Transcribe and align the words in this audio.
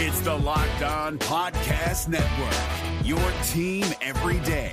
It's 0.00 0.20
the 0.20 0.32
Locked 0.32 0.82
On 0.84 1.18
Podcast 1.18 2.06
Network, 2.06 3.04
your 3.04 3.18
team 3.48 3.84
every 4.00 4.38
day. 4.46 4.70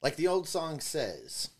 Like 0.00 0.14
the 0.14 0.28
old 0.28 0.46
song 0.46 0.78
says, 0.78 1.50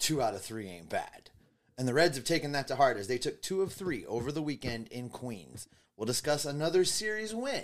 two 0.00 0.20
out 0.20 0.34
of 0.34 0.42
three 0.42 0.66
ain't 0.66 0.88
bad. 0.88 1.30
And 1.78 1.86
the 1.86 1.94
Reds 1.94 2.16
have 2.16 2.26
taken 2.26 2.50
that 2.50 2.66
to 2.66 2.74
heart 2.74 2.96
as 2.96 3.06
they 3.06 3.18
took 3.18 3.40
two 3.40 3.62
of 3.62 3.72
three 3.72 4.04
over 4.06 4.32
the 4.32 4.42
weekend 4.42 4.88
in 4.88 5.08
Queens. 5.08 5.68
We'll 5.96 6.06
discuss 6.06 6.44
another 6.44 6.84
series 6.84 7.32
win 7.32 7.62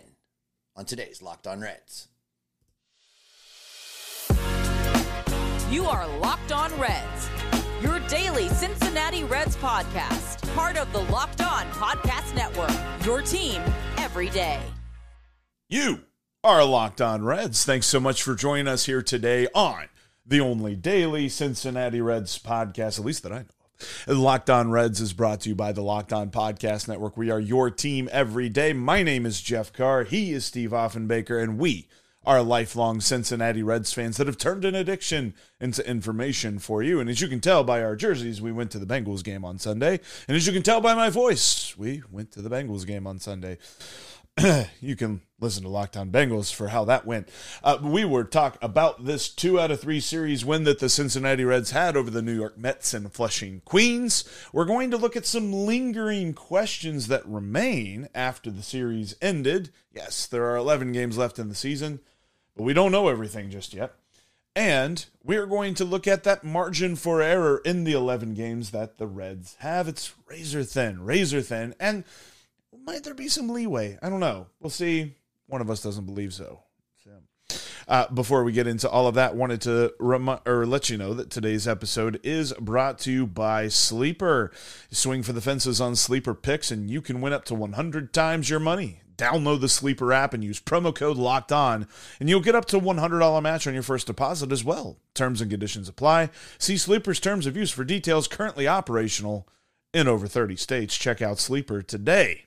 on 0.77 0.85
today's 0.85 1.23
Locked 1.23 1.49
On 1.49 1.61
Reds. 1.61 2.07
You 5.71 5.85
are 5.85 6.09
Locked 6.21 6.51
On 6.51 6.73
Reds, 6.81 7.29
your 7.83 8.01
daily 8.09 8.49
Cincinnati 8.49 9.23
Reds 9.25 9.55
podcast, 9.57 10.55
part 10.55 10.79
of 10.79 10.91
the 10.95 11.01
Locked 11.13 11.43
On 11.43 11.67
Podcast 11.73 12.35
Network, 12.35 12.71
your 13.05 13.21
team 13.21 13.61
every 13.99 14.31
day. 14.31 14.59
You 15.69 16.05
are 16.43 16.65
Locked 16.65 17.03
On 17.03 17.23
Reds. 17.23 17.67
Thanks 17.67 17.87
so 17.87 18.01
much 18.01 18.23
for 18.23 18.35
joining 18.35 18.67
us 18.67 18.87
here 18.87 19.03
today 19.03 19.47
on 19.55 19.89
the 20.25 20.41
only 20.41 20.75
daily 20.75 21.29
Cincinnati 21.29 22.01
Reds 22.01 22.39
podcast, 22.39 22.99
at 22.99 23.05
least 23.05 23.23
that 23.25 23.33
I 23.33 23.41
know. 23.41 24.15
Locked 24.15 24.49
On 24.49 24.71
Reds 24.71 25.03
is 25.03 25.13
brought 25.13 25.43
to 25.43 25.51
you 25.51 25.55
by 25.55 25.73
the 25.73 25.83
Locked 25.83 26.15
On 26.15 26.31
Podcast 26.31 26.89
Network. 26.89 27.19
We 27.19 27.31
are 27.31 27.39
your 27.39 27.69
team 27.69 28.09
every 28.11 28.49
day. 28.49 28.73
My 28.73 29.03
name 29.03 29.27
is 29.27 29.43
Jeff 29.43 29.75
Carr. 29.75 30.05
He 30.05 30.33
is 30.33 30.47
Steve 30.47 30.71
Offenbaker, 30.71 31.43
and 31.43 31.59
we 31.59 31.89
are 32.29 32.43
lifelong 32.43 33.01
Cincinnati 33.01 33.63
Reds 33.63 33.91
fans 33.95 34.19
that 34.19 34.27
have 34.27 34.37
turned 34.37 34.67
an 34.67 34.75
addiction 34.75 35.33
into 35.63 35.89
information 35.89 36.59
for 36.59 36.83
you. 36.83 37.01
And 37.01 37.09
as 37.09 37.23
you 37.23 37.27
can 37.27 37.41
tell 37.41 37.65
by 37.65 37.83
our 37.83 37.97
jerseys, 37.97 38.43
we 38.43 38.53
went 38.53 38.71
to 38.73 38.79
the 38.79 38.85
Bengals 38.85 39.25
game 39.25 39.47
on 39.47 39.59
Sunday. 39.59 39.99
And 40.29 40.37
as 40.37 40.47
you 40.47 40.53
can 40.53 40.63
tell 40.63 40.83
by 40.83 40.95
my 40.95 41.09
voice, 41.09 41.75
we 41.79 42.03
went 42.13 42.31
to 42.33 42.43
the 42.43 42.51
Bengals 42.51 42.87
game 42.87 43.07
on 43.07 43.19
Sunday. 43.19 43.57
you 44.83 44.95
can 44.95 45.23
listen 45.41 45.63
to 45.63 45.71
Locked 45.71 45.97
On 45.97 46.11
Bengals 46.11 46.53
for 46.53 46.69
how 46.69 46.85
that 46.85 47.07
went. 47.07 47.31
Uh, 47.65 47.79
we 47.81 48.05
were 48.05 48.25
talk 48.25 48.59
about 48.61 49.07
this 49.07 49.31
two 49.31 49.59
out 49.59 49.71
of 49.71 49.81
three 49.81 49.99
series 49.99 50.45
win 50.45 50.65
that 50.65 50.81
the 50.81 50.91
Cincinnati 50.91 51.45
Reds 51.45 51.71
had 51.71 51.97
over 51.97 52.11
the 52.11 52.21
New 52.21 52.35
York 52.35 52.59
Mets 52.59 52.93
and 52.93 53.11
Flushing 53.11 53.63
Queens. 53.65 54.29
We're 54.53 54.67
going 54.67 54.91
to 54.91 54.99
look 54.99 55.17
at 55.17 55.25
some 55.25 55.51
lingering 55.51 56.35
questions 56.35 57.09
that 57.09 57.27
remain 57.27 58.11
after 58.15 58.51
the 58.51 58.63
series 58.63 59.17
ended. 59.23 59.71
Yes, 59.95 60.27
there 60.27 60.45
are 60.45 60.57
11 60.57 60.93
games 60.93 61.17
left 61.17 61.39
in 61.39 61.49
the 61.49 61.55
season, 61.55 62.01
but 62.59 62.65
we 62.65 62.75
don't 62.75 62.93
know 62.93 63.09
everything 63.09 63.51
just 63.51 63.73
yet. 63.73 63.95
And 64.57 65.07
we 65.23 65.37
are 65.37 65.47
going 65.47 65.75
to 65.75 65.85
look 65.85 66.09
at 66.09 66.25
that 66.25 66.43
margin 66.43 66.97
for 66.97 67.23
error 67.23 67.63
in 67.65 67.85
the 67.85 67.93
11 67.93 68.35
games 68.35 68.73
that 68.73 68.99
the 68.99 69.07
Reds 69.07 69.55
have. 69.61 69.87
It's 69.87 70.13
razor 70.27 70.65
thin, 70.65 71.05
razor 71.05 71.41
thin. 71.41 71.77
And 71.79 72.03
might 72.85 73.05
there 73.05 73.15
be 73.15 73.29
some 73.29 73.49
leeway? 73.49 73.97
I 74.03 74.11
don't 74.11 74.19
know. 74.19 74.49
We'll 74.59 74.71
see. 74.71 75.15
One 75.47 75.61
of 75.61 75.71
us 75.71 75.81
doesn't 75.81 76.07
believe 76.07 76.35
so. 76.35 76.65
uh, 77.87 78.09
before 78.09 78.43
we 78.43 78.51
get 78.51 78.67
into 78.67 78.91
all 78.91 79.07
of 79.07 79.15
that, 79.15 79.37
wanted 79.37 79.61
to 79.63 79.95
rem- 80.01 80.41
or 80.45 80.67
let 80.67 80.91
you 80.91 80.99
know 80.99 81.15
that 81.15 81.31
today's 81.31 81.69
episode 81.69 82.19
is 82.25 82.53
brought 82.55 82.99
to 83.01 83.13
you 83.13 83.27
by 83.27 83.69
Sleeper. 83.69 84.51
Swing 84.91 85.23
for 85.23 85.33
the 85.33 85.41
fences 85.41 85.81
on 85.81 85.95
Sleeper 85.95 86.35
picks, 86.35 86.73
and 86.73 86.91
you 86.91 87.01
can 87.01 87.21
win 87.21 87.33
up 87.33 87.45
to 87.45 87.55
100 87.55 88.13
times 88.13 88.51
your 88.51 88.61
money. 88.61 89.03
Download 89.19 89.61
the 89.61 89.69
Sleeper 89.69 90.13
app 90.13 90.33
and 90.33 90.45
use 90.45 90.61
promo 90.61 90.95
code 90.95 91.17
Locked 91.17 91.51
On, 91.51 91.89
and 92.21 92.29
you'll 92.29 92.41
get 92.41 92.55
up 92.55 92.67
to 92.67 92.79
$100 92.79 93.43
match 93.43 93.67
on 93.67 93.75
your 93.75 93.83
first 93.83 94.07
deposit 94.07 94.53
as 94.53 94.65
well. 94.65 94.97
Terms 95.13 95.41
and 95.41 95.51
conditions 95.51 95.89
apply. 95.89 96.31
See 96.57 96.77
Sleeper's 96.77 97.19
terms 97.19 97.45
of 97.45 97.57
use 97.57 97.73
for 97.73 97.85
details. 97.85 98.29
Currently 98.29 98.69
operational 98.69 99.49
in 99.93 100.07
over 100.07 100.29
30 100.29 100.55
states. 100.55 100.97
Check 100.97 101.21
out 101.21 101.41
Sleeper 101.41 101.83
today. 101.83 102.45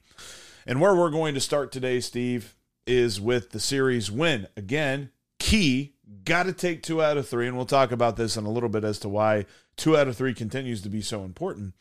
And 0.65 0.79
where 0.79 0.95
we're 0.95 1.09
going 1.09 1.33
to 1.33 1.41
start 1.41 1.73
today, 1.73 1.99
Steve, 1.99 2.55
is 2.87 3.19
with 3.19 3.51
the 3.51 3.59
series 3.59 4.09
win. 4.09 4.47
Again, 4.55 5.11
key, 5.39 5.95
got 6.23 6.43
to 6.43 6.53
take 6.53 6.83
two 6.83 7.03
out 7.03 7.17
of 7.17 7.27
three. 7.27 7.47
And 7.47 7.57
we'll 7.57 7.65
talk 7.65 7.91
about 7.91 8.15
this 8.15 8.37
in 8.37 8.45
a 8.45 8.51
little 8.51 8.69
bit 8.69 8.85
as 8.85 8.97
to 8.99 9.09
why 9.09 9.45
two 9.75 9.97
out 9.97 10.07
of 10.07 10.15
three 10.15 10.33
continues 10.33 10.81
to 10.83 10.89
be 10.89 11.01
so 11.01 11.25
important. 11.25 11.73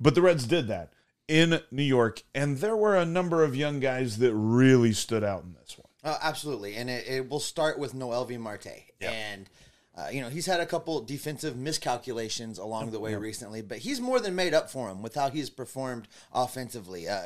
But 0.00 0.14
the 0.14 0.22
Reds 0.22 0.46
did 0.46 0.68
that 0.68 0.92
in 1.28 1.60
New 1.70 1.82
York. 1.82 2.22
And 2.34 2.58
there 2.58 2.76
were 2.76 2.96
a 2.96 3.04
number 3.04 3.44
of 3.44 3.54
young 3.54 3.78
guys 3.78 4.18
that 4.18 4.34
really 4.34 4.92
stood 4.92 5.22
out 5.22 5.44
in 5.44 5.54
this 5.54 5.78
one. 5.78 5.86
Uh, 6.02 6.18
absolutely. 6.22 6.74
And 6.74 6.90
it, 6.90 7.06
it 7.06 7.30
will 7.30 7.40
start 7.40 7.78
with 7.78 7.94
Noelvi 7.94 8.38
Marte. 8.38 8.84
Yep. 9.00 9.12
And. 9.12 9.50
Uh, 9.96 10.10
you 10.12 10.20
know, 10.20 10.28
he's 10.28 10.46
had 10.46 10.60
a 10.60 10.66
couple 10.66 11.00
defensive 11.00 11.56
miscalculations 11.56 12.56
along 12.56 12.92
the 12.92 13.00
way 13.00 13.16
recently, 13.16 13.62
but 13.62 13.78
he's 13.78 14.00
more 14.00 14.20
than 14.20 14.32
made 14.32 14.54
up 14.54 14.70
for 14.70 14.86
them 14.86 15.02
with 15.02 15.16
how 15.16 15.28
he's 15.28 15.50
performed 15.50 16.06
offensively. 16.32 17.08
Uh, 17.08 17.22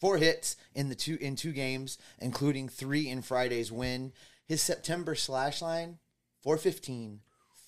four 0.00 0.16
hits 0.16 0.56
in 0.74 0.88
the 0.88 0.94
two 0.94 1.18
in 1.20 1.36
two 1.36 1.52
games, 1.52 1.98
including 2.18 2.66
three 2.66 3.10
in 3.10 3.20
Friday's 3.20 3.70
win. 3.70 4.10
His 4.46 4.62
September 4.62 5.14
slash 5.14 5.60
line 5.60 5.98
415, 6.42 7.20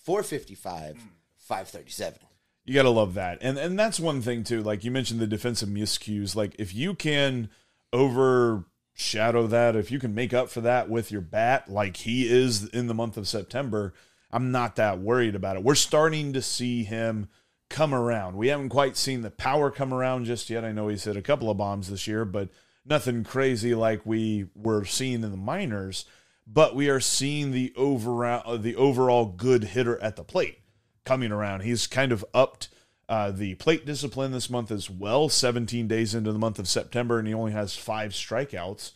455, 0.04 0.96
537. 1.38 2.18
You 2.66 2.74
got 2.74 2.82
to 2.82 2.90
love 2.90 3.14
that. 3.14 3.38
And 3.40 3.56
and 3.58 3.78
that's 3.78 4.00
one 4.00 4.20
thing 4.20 4.42
too. 4.42 4.60
Like 4.60 4.82
you 4.82 4.90
mentioned 4.90 5.20
the 5.20 5.26
defensive 5.28 5.68
miscues. 5.68 6.34
Like 6.34 6.56
if 6.58 6.74
you 6.74 6.94
can 6.94 7.48
overshadow 7.92 9.46
that, 9.46 9.76
if 9.76 9.92
you 9.92 10.00
can 10.00 10.14
make 10.14 10.34
up 10.34 10.50
for 10.50 10.60
that 10.62 10.90
with 10.90 11.12
your 11.12 11.20
bat 11.20 11.70
like 11.70 11.98
he 11.98 12.28
is 12.28 12.68
in 12.68 12.88
the 12.88 12.94
month 12.94 13.16
of 13.16 13.28
September, 13.28 13.94
I'm 14.32 14.50
not 14.50 14.74
that 14.76 14.98
worried 14.98 15.36
about 15.36 15.56
it. 15.56 15.62
We're 15.62 15.76
starting 15.76 16.32
to 16.32 16.42
see 16.42 16.82
him 16.82 17.28
come 17.70 17.94
around. 17.94 18.36
We 18.36 18.48
haven't 18.48 18.70
quite 18.70 18.96
seen 18.96 19.22
the 19.22 19.30
power 19.30 19.70
come 19.70 19.94
around 19.94 20.24
just 20.24 20.50
yet. 20.50 20.64
I 20.64 20.72
know 20.72 20.88
he's 20.88 21.04
hit 21.04 21.16
a 21.16 21.22
couple 21.22 21.48
of 21.48 21.56
bombs 21.56 21.88
this 21.88 22.08
year, 22.08 22.24
but 22.24 22.48
nothing 22.84 23.22
crazy 23.22 23.76
like 23.76 24.04
we 24.04 24.46
were 24.56 24.84
seeing 24.84 25.22
in 25.22 25.30
the 25.30 25.36
minors. 25.36 26.04
But 26.48 26.74
we 26.74 26.88
are 26.88 27.00
seeing 27.00 27.52
the 27.52 27.72
overall 27.76 28.58
the 28.58 28.74
overall 28.74 29.26
good 29.26 29.64
hitter 29.64 30.00
at 30.02 30.16
the 30.16 30.24
plate 30.24 30.58
coming 31.06 31.32
around. 31.32 31.60
He's 31.60 31.86
kind 31.86 32.12
of 32.12 32.22
upped 32.34 32.68
uh, 33.08 33.30
the 33.30 33.54
plate 33.54 33.86
discipline 33.86 34.32
this 34.32 34.50
month 34.50 34.70
as 34.70 34.90
well. 34.90 35.30
17 35.30 35.88
days 35.88 36.14
into 36.14 36.32
the 36.32 36.38
month 36.38 36.58
of 36.58 36.68
September, 36.68 37.18
and 37.18 37.26
he 37.26 37.32
only 37.32 37.52
has 37.52 37.74
five 37.74 38.12
strikeouts. 38.12 38.92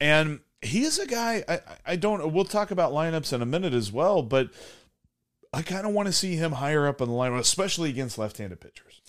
And 0.00 0.40
he 0.62 0.82
is 0.82 0.98
a 0.98 1.06
guy. 1.06 1.44
I, 1.46 1.60
I 1.86 1.96
don't. 1.96 2.32
We'll 2.32 2.44
talk 2.44 2.70
about 2.70 2.92
lineups 2.92 3.32
in 3.32 3.42
a 3.42 3.46
minute 3.46 3.74
as 3.74 3.92
well, 3.92 4.22
but 4.22 4.48
I 5.52 5.62
kind 5.62 5.86
of 5.86 5.92
want 5.92 6.06
to 6.06 6.12
see 6.12 6.36
him 6.36 6.52
higher 6.52 6.86
up 6.86 7.00
in 7.00 7.08
the 7.08 7.14
lineup, 7.14 7.38
especially 7.38 7.90
against 7.90 8.18
left-handed 8.18 8.60
pitchers. 8.60 9.00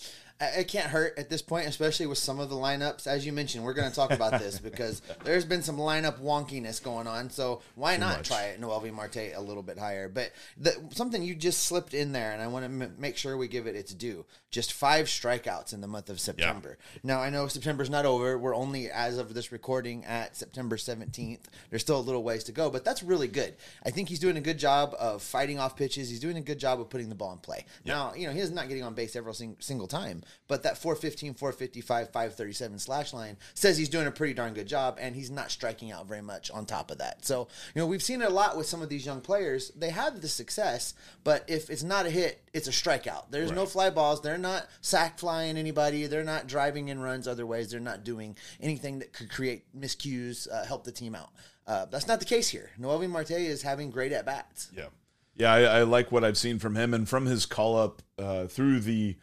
It 0.42 0.68
can't 0.68 0.86
hurt 0.88 1.18
at 1.18 1.30
this 1.30 1.40
point, 1.42 1.66
especially 1.68 2.06
with 2.06 2.18
some 2.18 2.40
of 2.40 2.48
the 2.50 2.56
lineups. 2.56 3.06
As 3.06 3.24
you 3.24 3.32
mentioned, 3.32 3.64
we're 3.64 3.74
going 3.74 3.88
to 3.88 3.94
talk 3.94 4.10
about 4.10 4.40
this 4.40 4.58
because 4.70 5.00
there's 5.24 5.44
been 5.44 5.62
some 5.62 5.76
lineup 5.76 6.20
wonkiness 6.20 6.82
going 6.82 7.06
on. 7.06 7.30
So 7.30 7.62
why 7.76 7.94
Too 7.94 8.00
not 8.00 8.18
much. 8.18 8.28
try 8.28 8.56
Noelvi 8.58 8.92
Marte 8.92 9.32
a 9.34 9.40
little 9.40 9.62
bit 9.62 9.78
higher? 9.78 10.08
But 10.08 10.32
the, 10.56 10.74
something 10.90 11.22
you 11.22 11.34
just 11.34 11.62
slipped 11.64 11.94
in 11.94 12.12
there, 12.12 12.32
and 12.32 12.42
I 12.42 12.48
want 12.48 12.64
to 12.66 12.84
m- 12.86 12.94
make 12.98 13.16
sure 13.16 13.36
we 13.36 13.46
give 13.48 13.66
it 13.66 13.76
its 13.76 13.94
due. 13.94 14.24
Just 14.50 14.72
five 14.74 15.06
strikeouts 15.06 15.72
in 15.72 15.80
the 15.80 15.86
month 15.86 16.10
of 16.10 16.20
September. 16.20 16.76
Now 17.02 17.20
I 17.20 17.30
know 17.30 17.46
September's 17.48 17.88
not 17.88 18.04
over. 18.04 18.36
We're 18.36 18.54
only 18.54 18.90
as 18.90 19.16
of 19.16 19.32
this 19.32 19.50
recording 19.50 20.04
at 20.04 20.36
September 20.36 20.76
17th. 20.76 21.44
There's 21.70 21.80
still 21.80 21.98
a 21.98 22.02
little 22.02 22.22
ways 22.22 22.44
to 22.44 22.52
go, 22.52 22.68
but 22.68 22.84
that's 22.84 23.02
really 23.02 23.28
good. 23.28 23.54
I 23.86 23.90
think 23.90 24.10
he's 24.10 24.18
doing 24.18 24.36
a 24.36 24.42
good 24.42 24.58
job 24.58 24.94
of 24.98 25.22
fighting 25.22 25.58
off 25.58 25.74
pitches. 25.76 26.10
He's 26.10 26.20
doing 26.20 26.36
a 26.36 26.42
good 26.42 26.58
job 26.58 26.80
of 26.80 26.90
putting 26.90 27.08
the 27.08 27.14
ball 27.14 27.32
in 27.32 27.38
play. 27.38 27.64
Now 27.86 28.12
you 28.14 28.26
know 28.26 28.34
he's 28.34 28.50
not 28.50 28.68
getting 28.68 28.82
on 28.82 28.92
base 28.92 29.16
every 29.16 29.32
sing- 29.32 29.56
single 29.60 29.86
time, 29.86 30.22
but 30.48 30.62
that 30.64 30.78
415, 30.78 31.34
455, 31.34 32.06
537 32.12 32.78
slash 32.78 33.12
line 33.12 33.36
says 33.54 33.78
he's 33.78 33.88
doing 33.88 34.06
a 34.06 34.10
pretty 34.10 34.34
darn 34.34 34.54
good 34.54 34.66
job, 34.66 34.98
and 35.00 35.16
he's 35.16 35.30
not 35.30 35.50
striking 35.50 35.90
out 35.90 36.06
very 36.06 36.22
much 36.22 36.50
on 36.50 36.66
top 36.66 36.90
of 36.90 36.98
that. 36.98 37.24
So, 37.24 37.48
you 37.74 37.80
know, 37.80 37.86
we've 37.86 38.02
seen 38.02 38.22
it 38.22 38.28
a 38.28 38.30
lot 38.30 38.56
with 38.56 38.66
some 38.66 38.82
of 38.82 38.88
these 38.88 39.06
young 39.06 39.20
players. 39.20 39.70
They 39.70 39.90
have 39.90 40.20
the 40.20 40.28
success, 40.28 40.94
but 41.24 41.44
if 41.48 41.70
it's 41.70 41.82
not 41.82 42.06
a 42.06 42.10
hit, 42.10 42.42
it's 42.52 42.68
a 42.68 42.72
strikeout. 42.72 43.30
There's 43.30 43.52
no 43.52 43.66
fly 43.66 43.90
balls. 43.90 44.20
They're 44.20 44.38
not 44.38 44.66
sack 44.80 45.18
flying 45.18 45.56
anybody. 45.56 46.06
They're 46.06 46.24
not 46.24 46.46
driving 46.46 46.88
in 46.88 47.00
runs 47.00 47.26
other 47.26 47.46
ways. 47.46 47.70
They're 47.70 47.80
not 47.80 48.04
doing 48.04 48.36
anything 48.60 48.98
that 48.98 49.12
could 49.12 49.30
create 49.30 49.64
miscues, 49.78 50.50
uh, 50.52 50.64
help 50.64 50.84
the 50.84 50.92
team 50.92 51.14
out. 51.14 51.30
Uh, 51.66 51.86
that's 51.86 52.08
not 52.08 52.18
the 52.18 52.26
case 52.26 52.48
here. 52.48 52.70
Noelvi 52.80 53.08
Marte 53.08 53.30
is 53.32 53.62
having 53.62 53.90
great 53.90 54.12
at 54.12 54.26
bats. 54.26 54.70
Yeah. 54.76 54.86
Yeah, 55.34 55.52
I, 55.52 55.60
I 55.60 55.82
like 55.84 56.12
what 56.12 56.24
I've 56.24 56.36
seen 56.36 56.58
from 56.58 56.76
him 56.76 56.92
and 56.92 57.08
from 57.08 57.24
his 57.26 57.46
call 57.46 57.76
up 57.78 58.02
uh, 58.18 58.46
through 58.46 58.80
the 58.80 59.16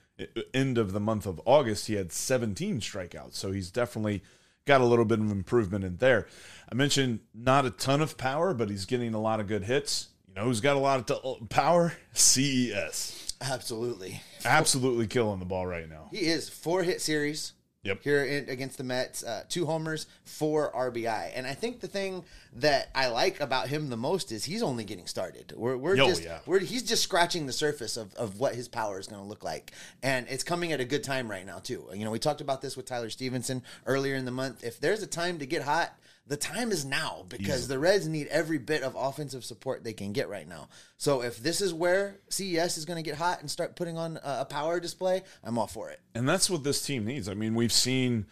end 0.54 0.78
of 0.78 0.94
the 0.94 1.00
month 1.00 1.26
of 1.26 1.42
August. 1.46 1.88
He 1.88 1.96
had 1.96 2.12
17 2.12 2.80
strikeouts, 2.80 3.36
so 3.36 3.52
he's 3.52 3.72
definitely 3.72 4.24
got 4.66 4.82
a 4.82 4.86
little 4.86 5.06
bit 5.06 5.20
of 5.20 5.32
improvement 5.32 5.84
in 5.84 5.98
there. 5.98 6.28
I 6.72 6.76
mentioned 6.76 7.22
not 7.34 7.66
a 7.66 7.72
ton 7.72 8.02
of 8.02 8.18
power, 8.18 8.54
but 8.54 8.70
he's 8.70 8.86
getting 8.86 9.14
a 9.14 9.22
lot 9.22 9.40
of 9.40 9.48
good 9.48 9.64
hits. 9.64 10.10
You 10.28 10.36
know 10.36 10.44
who's 10.44 10.62
got 10.62 10.76
a 10.76 10.80
lot 10.80 11.00
of 11.00 11.06
t- 11.08 11.28
uh, 11.28 11.46
power? 11.50 11.94
CES. 12.14 13.34
Absolutely. 13.42 14.22
Absolutely 14.46 15.08
killing 15.08 15.40
the 15.40 15.46
ball 15.46 15.66
right 15.66 15.90
now. 15.90 16.10
He 16.12 16.28
is 16.28 16.50
four 16.50 16.84
hit 16.84 17.02
series, 17.02 17.54
Yep. 17.84 18.04
Here 18.04 18.26
in, 18.26 18.50
against 18.50 18.78
the 18.78 18.84
Mets, 18.84 19.24
uh, 19.24 19.44
two 19.48 19.66
homers, 19.66 20.06
four 20.26 20.70
RBI, 20.74 21.32
and 21.34 21.48
I 21.48 21.54
think 21.54 21.80
the 21.80 21.88
thing 21.88 22.26
that 22.58 22.90
I 22.94 23.08
like 23.08 23.40
about 23.40 23.70
him 23.70 23.90
the 23.90 23.96
most 23.96 24.34
is 24.34 24.44
he's 24.44 24.62
only 24.62 24.84
getting 24.84 25.08
started. 25.08 25.54
We're, 25.56 25.78
we're 25.78 25.94
Oh, 25.94 26.08
just 26.08 26.24
yeah. 26.24 26.40
we're, 26.46 26.60
he's 26.60 26.84
just 26.84 27.04
scratching 27.04 27.46
the 27.46 27.54
surface 27.54 27.96
of, 27.96 28.14
of 28.16 28.38
what 28.38 28.54
his 28.54 28.68
power 28.68 29.00
is 29.00 29.08
going 29.08 29.22
to 29.22 29.28
look 29.28 29.46
like, 29.46 29.72
and 30.04 30.28
it's 30.30 30.44
coming 30.44 30.74
at 30.74 30.82
a 30.82 30.86
good 30.86 31.06
time 31.06 31.32
right 31.32 31.46
now 31.46 31.60
too. 31.60 31.86
You 31.94 32.04
know, 32.04 32.12
we 32.12 32.20
talked 32.20 32.42
about 32.42 32.62
this 32.62 32.76
with 32.76 32.86
Tyler 32.86 33.10
Stephenson 33.10 33.64
earlier 33.86 34.16
in 34.16 34.26
the 34.26 34.32
month. 34.32 34.62
If 34.64 34.82
there's 34.82 35.02
a 35.02 35.08
time 35.08 35.40
to 35.40 35.46
get 35.46 35.62
hot, 35.64 35.98
the 36.30 36.38
time 36.38 36.72
is 36.72 36.86
now 36.86 37.26
because 37.28 37.68
the 37.68 37.80
Reds 37.80 38.08
need 38.08 38.28
every 38.28 38.60
bit 38.60 38.84
of 38.84 38.96
offensive 38.96 39.44
support 39.44 39.84
they 39.84 39.94
can 39.94 40.14
get 40.14 40.30
right 40.30 40.48
now. 40.48 40.70
So 40.98 41.24
if 41.24 41.40
this 41.40 41.60
is 41.60 41.74
where 41.74 42.20
CES 42.30 42.78
is 42.78 42.86
going 42.86 43.04
to 43.04 43.10
get 43.10 43.18
hot 43.18 43.42
and 43.42 43.50
start 43.50 43.76
putting 43.76 43.98
on 43.98 44.20
a, 44.24 44.46
power 44.46 44.80
display, 44.80 45.24
I'm 45.44 45.58
all 45.58 45.66
for 45.66 45.90
it. 45.90 46.00
And 46.14 46.30
that's 46.30 46.48
what 46.48 46.64
this 46.64 46.86
team 46.86 47.04
needs. 47.04 47.28
I 47.28 47.34
mean, 47.34 47.56
we've 47.56 47.74
seen 47.74 48.28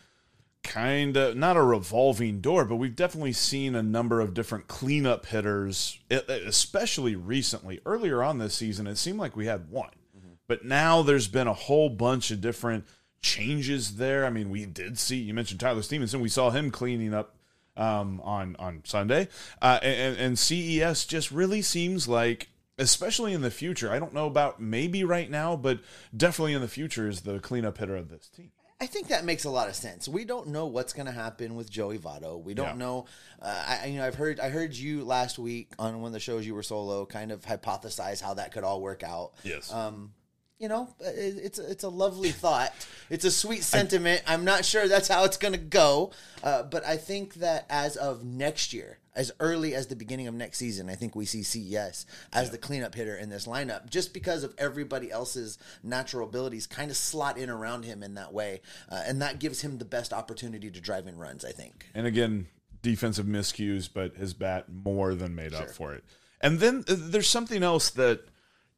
kind 0.62 1.18
of 1.18 1.36
not 1.36 1.58
a 1.58 1.64
revolving 1.64 2.40
door, 2.40 2.66
but 2.66 2.76
we've 2.76 2.96
definitely 2.96 3.34
seen 3.34 3.74
a 3.74 3.82
number 3.82 4.22
of 4.22 4.36
different 4.36 4.68
cleanup 4.68 5.26
hitters, 5.26 6.00
especially 6.12 7.16
recently. 7.16 7.80
Earlier 7.84 8.22
on 8.22 8.38
this 8.38 8.54
season, 8.54 8.86
it 8.86 8.98
seemed 8.98 9.18
like 9.18 9.36
we 9.36 9.48
had 9.48 9.72
one, 9.72 9.90
mm-hmm. 10.16 10.34
but 10.48 10.64
now 10.64 11.02
there's 11.02 11.28
been 11.28 11.48
a 11.48 11.54
whole 11.54 11.90
bunch 11.90 12.30
of 12.30 12.42
different 12.42 12.86
changes 13.22 13.96
there. 13.96 14.24
I 14.24 14.30
mean, 14.30 14.52
we 14.52 14.68
did 14.68 15.00
see 15.00 15.18
you 15.18 15.34
mentioned 15.34 15.60
Tyler 15.60 15.82
Stephenson. 15.82 16.22
We 16.22 16.30
saw 16.30 16.52
him 16.52 16.70
cleaning 16.70 17.16
up 17.16 17.37
um, 17.78 18.20
on 18.22 18.56
on 18.60 18.82
Sunday, 18.84 19.28
uh, 19.62 19.80
and, 19.82 20.18
and 20.18 20.40
CES 20.40 21.06
just 21.06 21.32
really 21.32 21.62
seems 21.62 22.08
like. 22.08 22.50
Especially 22.80 23.34
in 23.34 23.42
the 23.42 23.50
future, 23.50 23.92
I 23.92 23.98
don't 23.98 24.14
know 24.14 24.28
about 24.28 24.62
maybe 24.62 25.04
right 25.04 25.32
now, 25.32 25.56
but 25.56 25.80
definitely 26.16 26.54
in 26.54 26.62
the 26.62 26.68
future 26.68 27.08
is 27.10 27.22
the 27.22 27.40
cleanup 27.40 27.80
hitter 27.80 27.96
of 27.96 28.08
this 28.10 28.28
team. 28.30 28.52
I 28.80 28.86
think 28.86 29.08
that 29.08 29.26
makes 29.26 29.46
a 29.46 29.50
lot 29.50 29.68
of 29.68 29.74
sense. 29.74 30.08
We 30.08 30.26
don't 30.26 30.50
know 30.50 30.68
what's 30.68 30.94
going 30.94 31.08
to 31.08 31.12
happen 31.12 31.56
with 31.56 31.72
Joey 31.72 31.98
Votto. 31.98 32.40
We 32.40 32.54
don't 32.54 32.68
Yeah. 32.68 32.74
know. 32.76 33.06
Uh, 33.42 33.66
I, 33.82 33.86
you 33.88 33.98
know, 33.98 34.06
I've 34.06 34.14
heard 34.14 34.40
I 34.40 34.50
heard 34.50 34.76
you 34.76 35.04
last 35.04 35.40
week 35.40 35.72
on 35.80 36.02
one 36.02 36.10
of 36.10 36.14
the 36.14 36.20
shows 36.20 36.46
you 36.46 36.54
were 36.54 36.62
solo, 36.62 37.08
kind 37.08 37.32
of 37.32 37.42
hypothesize 37.42 38.22
how 38.22 38.36
that 38.36 38.52
could 38.52 38.64
all 38.64 38.80
work 38.80 39.02
out. 39.02 39.32
Yes. 39.42 39.74
Um, 39.74 40.14
you 40.60 40.68
know, 40.68 40.90
it's 41.00 41.60
a, 41.60 41.70
it's 41.70 41.84
a 41.84 41.90
lovely 41.90 42.32
thought. 42.32 42.74
It's 43.10 43.26
a 43.26 43.32
sweet 43.32 43.64
sentiment. 43.64 44.24
I'm 44.26 44.44
not 44.44 44.66
sure 44.66 44.88
that's 44.88 45.08
how 45.08 45.24
it's 45.24 45.38
going 45.38 45.54
to 45.54 45.60
go, 45.60 46.12
uh, 46.44 46.64
but 46.64 46.84
I 46.86 46.98
think 46.98 47.36
that 47.36 47.66
as 47.70 47.96
of 47.96 48.24
next 48.24 48.74
year, 48.74 48.98
as 49.16 49.32
early 49.40 49.76
as 49.76 49.88
the 49.88 49.96
beginning 49.96 50.28
of 50.28 50.34
next 50.34 50.58
season, 50.58 50.90
I 50.90 50.96
think 50.96 51.16
we 51.16 51.26
see 51.26 51.44
CES 51.44 52.06
as 52.34 52.50
the 52.50 52.58
cleanup 52.58 52.96
hitter 52.96 53.16
in 53.16 53.30
this 53.30 53.46
lineup, 53.46 53.90
just 53.90 54.14
because 54.14 54.44
of 54.44 54.56
everybody 54.58 55.12
else's 55.12 55.60
natural 55.84 56.28
abilities, 56.28 56.66
kind 56.66 56.90
of 56.90 56.98
slot 56.98 57.38
in 57.38 57.50
around 57.50 57.86
him 57.86 58.02
in 58.02 58.16
that 58.16 58.34
way, 58.34 58.62
uh, 58.90 59.04
and 59.06 59.22
that 59.22 59.40
gives 59.40 59.62
him 59.62 59.78
the 59.78 59.86
best 59.86 60.12
opportunity 60.12 60.72
to 60.72 60.82
drive 60.82 61.08
in 61.08 61.18
runs. 61.18 61.46
I 61.46 61.52
think. 61.52 61.88
And 61.94 62.08
again, 62.08 62.48
defensive 62.82 63.26
miscues, 63.26 63.90
but 63.92 64.16
his 64.18 64.34
bat 64.34 64.66
more 64.72 65.14
than 65.14 65.36
made 65.36 65.54
up 65.54 65.70
for 65.70 65.94
it. 65.94 66.04
And 66.42 66.60
then 66.60 66.84
uh, 66.88 66.96
there's 66.98 67.28
something 67.28 67.64
else 67.64 67.90
that 67.92 68.26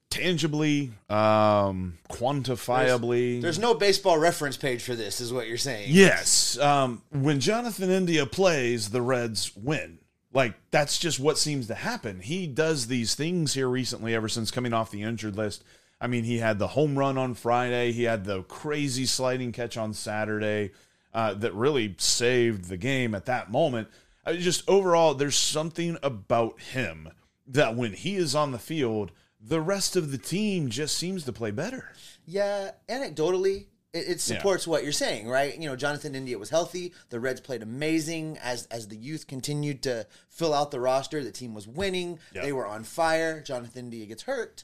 tangibly, 0.10 0.92
um, 1.10 1.98
quantifiably. 2.10 3.42
There's 3.42 3.60
no 3.60 3.74
baseball 3.74 4.18
reference 4.18 4.58
page 4.58 4.82
for 4.82 4.96
this, 4.96 5.22
is 5.22 5.32
what 5.32 5.48
you're 5.48 5.58
saying. 5.58 5.90
Yes. 5.90 6.58
Um, 6.58 7.02
when 7.12 7.40
Jonathan 7.40 7.90
India 7.90 8.26
plays, 8.26 8.90
the 8.90 9.02
Reds 9.02 9.56
win. 9.56 10.00
Like, 10.32 10.56
that's 10.72 11.00
just 11.00 11.20
what 11.20 11.38
seems 11.38 11.68
to 11.68 11.76
happen. 11.76 12.20
He 12.20 12.46
does 12.48 12.88
these 12.88 13.16
things 13.16 13.54
here 13.54 13.68
recently, 13.68 14.14
ever 14.14 14.30
since 14.30 14.52
coming 14.52 14.74
off 14.74 14.92
the 14.92 15.02
injured 15.02 15.36
list. 15.36 15.64
I 16.02 16.08
mean, 16.08 16.24
he 16.24 16.38
had 16.38 16.60
the 16.60 16.68
home 16.68 16.98
run 16.98 17.18
on 17.18 17.34
Friday, 17.34 17.92
he 17.92 18.04
had 18.04 18.26
the 18.26 18.44
crazy 18.44 19.06
sliding 19.06 19.52
catch 19.52 19.76
on 19.76 19.94
Saturday 19.94 20.72
uh, 21.14 21.34
that 21.36 21.54
really 21.54 21.96
saved 21.98 22.66
the 22.66 22.78
game 22.78 23.14
at 23.16 23.26
that 23.26 23.52
moment. 23.52 23.90
I 24.26 24.38
just 24.38 24.68
overall, 24.70 25.14
there's 25.14 25.36
something 25.36 25.98
about 26.04 26.60
him 26.62 27.10
that 27.48 27.76
when 27.76 27.94
he 27.94 28.16
is 28.16 28.36
on 28.36 28.52
the 28.52 28.60
field, 28.60 29.12
the 29.39 29.62
rest 29.62 29.95
of 29.95 30.12
the 30.12 30.18
team 30.18 30.69
just 30.69 30.97
seems 30.97 31.24
to 31.24 31.33
play 31.33 31.51
better. 31.51 31.91
Yeah, 32.25 32.71
anecdotally, 32.88 33.65
it, 33.94 34.07
it 34.07 34.21
supports 34.21 34.68
what 34.68 34.83
you're 34.83 34.91
saying, 34.91 35.27
right? 35.27 35.57
You 35.57 35.68
know, 35.68 35.75
Jonathan 35.75 36.13
India 36.13 36.38
was 36.38 36.50
healthy. 36.50 36.94
The 37.09 37.19
Reds 37.19 37.41
played 37.41 37.63
amazing 37.63 38.38
as 38.44 38.68
as 38.68 38.88
the 38.88 38.95
youth 38.95 39.25
continued 39.27 39.81
to 39.83 40.06
fill 40.27 40.53
out 40.53 40.71
the 40.71 40.80
roster. 40.80 41.24
The 41.24 41.31
team 41.31 41.53
was 41.53 41.68
winning. 41.68 42.19
Yeah. 42.33 42.44
They 42.44 42.53
were 42.53 42.68
on 42.68 42.83
fire. 42.83 43.41
Jonathan 43.41 43.86
India 43.86 44.06
gets 44.06 44.24
hurt, 44.24 44.63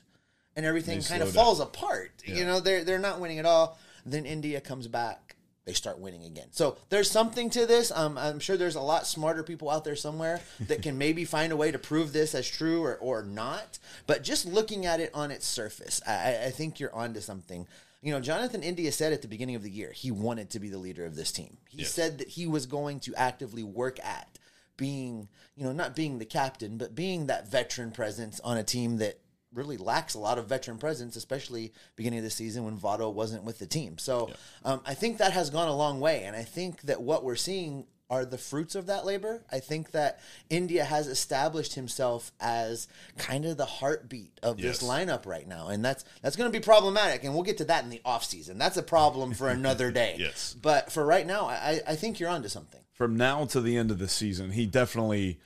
and 0.56 0.66
everything 0.66 1.02
kind 1.02 1.24
of 1.24 1.30
down. 1.34 1.44
falls 1.44 1.60
apart. 1.60 2.22
You 2.24 2.46
know, 2.46 2.60
they're 2.60 2.84
they're 2.84 3.00
not 3.00 3.20
winning 3.20 3.40
at 3.40 3.46
all. 3.46 3.80
Then 4.06 4.28
India 4.28 4.62
comes 4.62 4.88
back. 4.88 5.25
They 5.66 5.74
start 5.74 5.98
winning 5.98 6.24
again. 6.26 6.50
So 6.52 6.78
there's 6.90 7.10
something 7.10 7.50
to 7.50 7.66
this. 7.66 7.92
Um, 7.92 8.20
I'm 8.20 8.40
sure 8.40 8.56
there's 8.56 8.76
a 8.76 8.82
lot 8.82 9.08
smarter 9.08 9.42
people 9.42 9.72
out 9.72 9.84
there 9.84 9.96
somewhere 9.96 10.42
that 10.60 10.84
can 10.84 10.98
maybe 10.98 11.26
find 11.26 11.52
a 11.52 11.58
way 11.58 11.72
to 11.72 11.80
prove 11.80 12.14
this 12.14 12.36
as 12.36 12.48
true 12.48 12.84
or, 12.84 12.96
or 12.98 13.24
not. 13.24 13.80
But 14.06 14.24
just 14.24 14.46
looking 14.46 14.86
at 14.86 15.00
it 15.00 15.10
on 15.14 15.32
its 15.32 15.48
surface, 15.48 16.02
I, 16.08 16.46
I 16.46 16.52
think 16.52 16.80
you're 16.80 16.94
onto 16.94 17.20
something. 17.20 17.68
You 18.04 18.12
know, 18.12 18.20
Jonathan 18.20 18.62
India 18.62 18.92
said 18.92 19.12
at 19.12 19.24
the 19.24 19.28
beginning 19.28 19.56
of 19.56 19.64
the 19.64 19.72
year 19.72 19.92
he 19.92 20.12
wanted 20.12 20.52
to 20.52 20.60
be 20.60 20.70
the 20.70 20.78
leader 20.78 21.04
of 21.04 21.16
this 21.16 21.32
team. 21.32 21.58
He 21.68 21.84
said 21.84 22.20
that 22.20 22.28
he 22.30 22.46
was 22.46 22.68
going 22.68 23.00
to 23.02 23.16
actively 23.16 23.64
work 23.64 24.00
at 24.06 24.38
being, 24.78 25.28
you 25.56 25.64
know, 25.64 25.72
not 25.72 25.96
being 25.96 26.20
the 26.20 26.26
captain, 26.26 26.78
but 26.78 26.94
being 26.94 27.26
that 27.26 27.50
veteran 27.50 27.92
presence 27.92 28.40
on 28.42 28.58
a 28.58 28.64
team 28.64 28.98
that 28.98 29.20
really 29.56 29.78
lacks 29.78 30.14
a 30.14 30.20
lot 30.20 30.38
of 30.38 30.48
veteran 30.48 30.78
presence, 30.78 31.16
especially 31.16 31.74
beginning 31.96 32.20
of 32.20 32.26
the 32.26 32.30
season 32.32 32.64
when 32.66 32.78
Votto 32.78 33.12
wasn't 33.14 33.44
with 33.44 33.60
the 33.60 33.66
team. 33.68 33.98
So 33.98 34.30
um, 34.64 34.82
I 34.86 34.94
think 34.94 35.18
that 35.18 35.32
has 35.34 35.50
gone 35.50 35.68
a 35.68 35.76
long 35.76 36.00
way, 36.00 36.24
and 36.24 36.36
I 36.36 36.44
think 36.44 36.82
that 36.84 37.02
what 37.02 37.24
we're 37.24 37.36
seeing 37.36 37.86
are 38.08 38.24
the 38.24 38.38
fruits 38.38 38.76
of 38.76 38.86
that 38.86 39.04
labor. 39.04 39.44
I 39.52 39.60
think 39.60 39.92
that 39.92 40.20
India 40.50 40.84
has 40.84 41.08
established 41.08 41.74
himself 41.74 42.32
as 42.40 42.88
kind 43.18 43.46
of 43.46 43.58
the 43.58 43.66
heartbeat 43.66 44.40
of 44.44 44.58
this 44.58 44.84
lineup 44.84 45.26
right 45.26 45.48
now, 45.48 45.70
and 45.70 45.84
that's 45.84 46.06
that's 46.22 46.36
going 46.36 46.52
to 46.52 46.56
be 46.56 46.64
problematic. 46.64 47.24
And 47.24 47.34
we'll 47.34 47.44
get 47.44 47.58
to 47.58 47.66
that 47.66 47.84
in 47.84 47.90
the 47.90 48.02
offseason. 48.06 48.60
That's 48.60 48.78
a 48.78 48.84
problem 48.84 49.34
for 49.34 49.50
another 49.50 49.92
day. 49.92 50.16
Yes. 50.26 50.56
but 50.62 50.92
for 50.92 51.04
right 51.04 51.26
now, 51.26 51.48
I, 51.48 51.82
I 51.88 51.96
think 51.96 52.20
you're 52.20 52.30
onto 52.30 52.48
something. 52.48 52.82
from 52.94 53.18
now 53.18 53.46
to 53.46 53.60
the 53.60 53.76
end 53.76 53.90
of 53.92 53.98
the 53.98 54.08
season, 54.08 54.52
he 54.52 54.66
definitely 54.68 55.40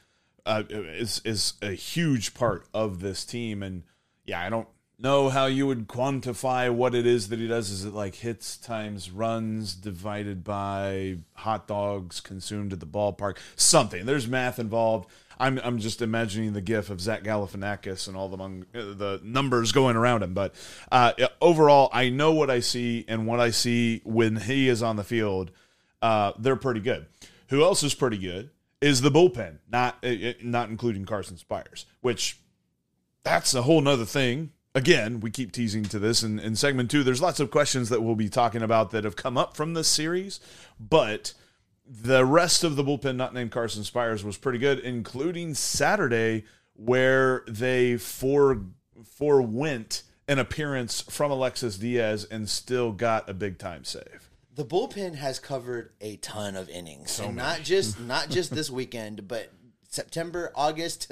uh, 0.45 0.63
is 0.69 1.21
is 1.23 1.53
a 1.61 1.71
huge 1.71 2.33
part 2.33 2.67
of 2.73 2.99
this 2.99 3.23
team. 3.23 3.63
And 3.63 3.83
yeah, 4.29 4.41
I 4.41 4.49
don't 4.49 4.67
know 4.97 5.29
how 5.29 5.45
you 5.45 5.67
would 5.67 5.87
quantify 5.87 6.73
what 6.73 6.93
it 6.93 7.05
is 7.05 7.29
that 7.29 7.39
he 7.39 7.47
does. 7.47 7.69
Is 7.69 7.85
it 7.85 7.93
like 7.93 8.15
hits 8.15 8.57
times 8.57 9.11
runs 9.11 9.75
divided 9.75 10.43
by 10.43 11.17
hot 11.33 11.67
dogs 11.67 12.19
consumed 12.19 12.73
at 12.73 12.79
the 12.79 12.85
ballpark? 12.85 13.37
Something. 13.55 14.05
There's 14.05 14.27
math 14.27 14.59
involved. 14.59 15.09
I'm 15.39 15.59
I'm 15.63 15.79
just 15.79 16.01
imagining 16.01 16.53
the 16.53 16.61
gif 16.61 16.89
of 16.89 16.99
Zach 16.99 17.23
Galifianakis 17.23 18.07
and 18.07 18.17
all 18.17 18.27
the 18.27 18.43
uh, 18.43 18.61
the 18.73 19.21
numbers 19.23 19.71
going 19.71 19.95
around 19.95 20.23
him. 20.23 20.33
But 20.33 20.53
uh, 20.91 21.13
overall, 21.41 21.89
I 21.93 22.09
know 22.09 22.33
what 22.33 22.49
I 22.49 22.59
see, 22.59 23.05
and 23.07 23.25
what 23.25 23.39
I 23.39 23.51
see 23.51 24.01
when 24.03 24.35
he 24.35 24.67
is 24.67 24.83
on 24.83 24.97
the 24.97 25.03
field 25.03 25.51
uh, 26.01 26.33
they're 26.37 26.55
pretty 26.55 26.79
good. 26.79 27.07
Who 27.49 27.63
else 27.63 27.83
is 27.83 27.93
pretty 27.93 28.17
good 28.17 28.51
is 28.81 29.01
the 29.01 29.11
bullpen, 29.11 29.59
not 29.69 29.97
uh, 30.03 30.33
not 30.43 30.69
including 30.69 31.05
Carson 31.05 31.37
Spiers, 31.37 31.85
which 32.01 32.39
that's 33.23 33.53
a 33.53 33.61
whole 33.63 33.81
nother 33.81 34.05
thing. 34.05 34.51
Again, 34.75 35.19
we 35.19 35.31
keep 35.31 35.51
teasing 35.51 35.83
to 35.85 35.99
this 35.99 36.21
and 36.21 36.39
in 36.39 36.55
segment 36.55 36.91
two. 36.91 37.03
There's 37.03 37.21
lots 37.21 37.39
of 37.39 37.51
questions 37.51 37.89
that 37.89 38.01
we'll 38.01 38.15
be 38.15 38.29
talking 38.29 38.61
about 38.61 38.91
that 38.91 39.03
have 39.03 39.15
come 39.15 39.37
up 39.37 39.57
from 39.57 39.73
this 39.73 39.87
series, 39.87 40.39
but 40.79 41.33
the 41.85 42.23
rest 42.23 42.63
of 42.63 42.75
the 42.75 42.83
bullpen, 42.83 43.15
not 43.15 43.33
named 43.33 43.51
Carson 43.51 43.83
Spiers, 43.83 44.23
was 44.23 44.37
pretty 44.37 44.59
good, 44.59 44.79
including 44.79 45.55
Saturday, 45.55 46.45
where 46.73 47.43
they 47.47 47.97
for 47.97 48.61
forewent 49.03 50.03
an 50.27 50.37
appearance 50.37 51.01
from 51.01 51.31
Alexis 51.31 51.77
Diaz 51.79 52.27
and 52.29 52.47
still 52.47 52.91
got 52.91 53.27
a 53.27 53.33
big 53.33 53.57
time 53.57 53.83
save. 53.83 54.29
the 54.53 54.63
bullpen 54.63 55.15
has 55.15 55.39
covered 55.39 55.91
a 55.99 56.17
ton 56.17 56.55
of 56.55 56.69
innings, 56.69 57.19
and 57.19 57.35
not 57.35 57.63
just 57.63 57.99
not 57.99 58.29
just 58.29 58.53
this 58.53 58.69
weekend, 58.69 59.27
but 59.27 59.49
September, 59.87 60.51
August, 60.53 61.11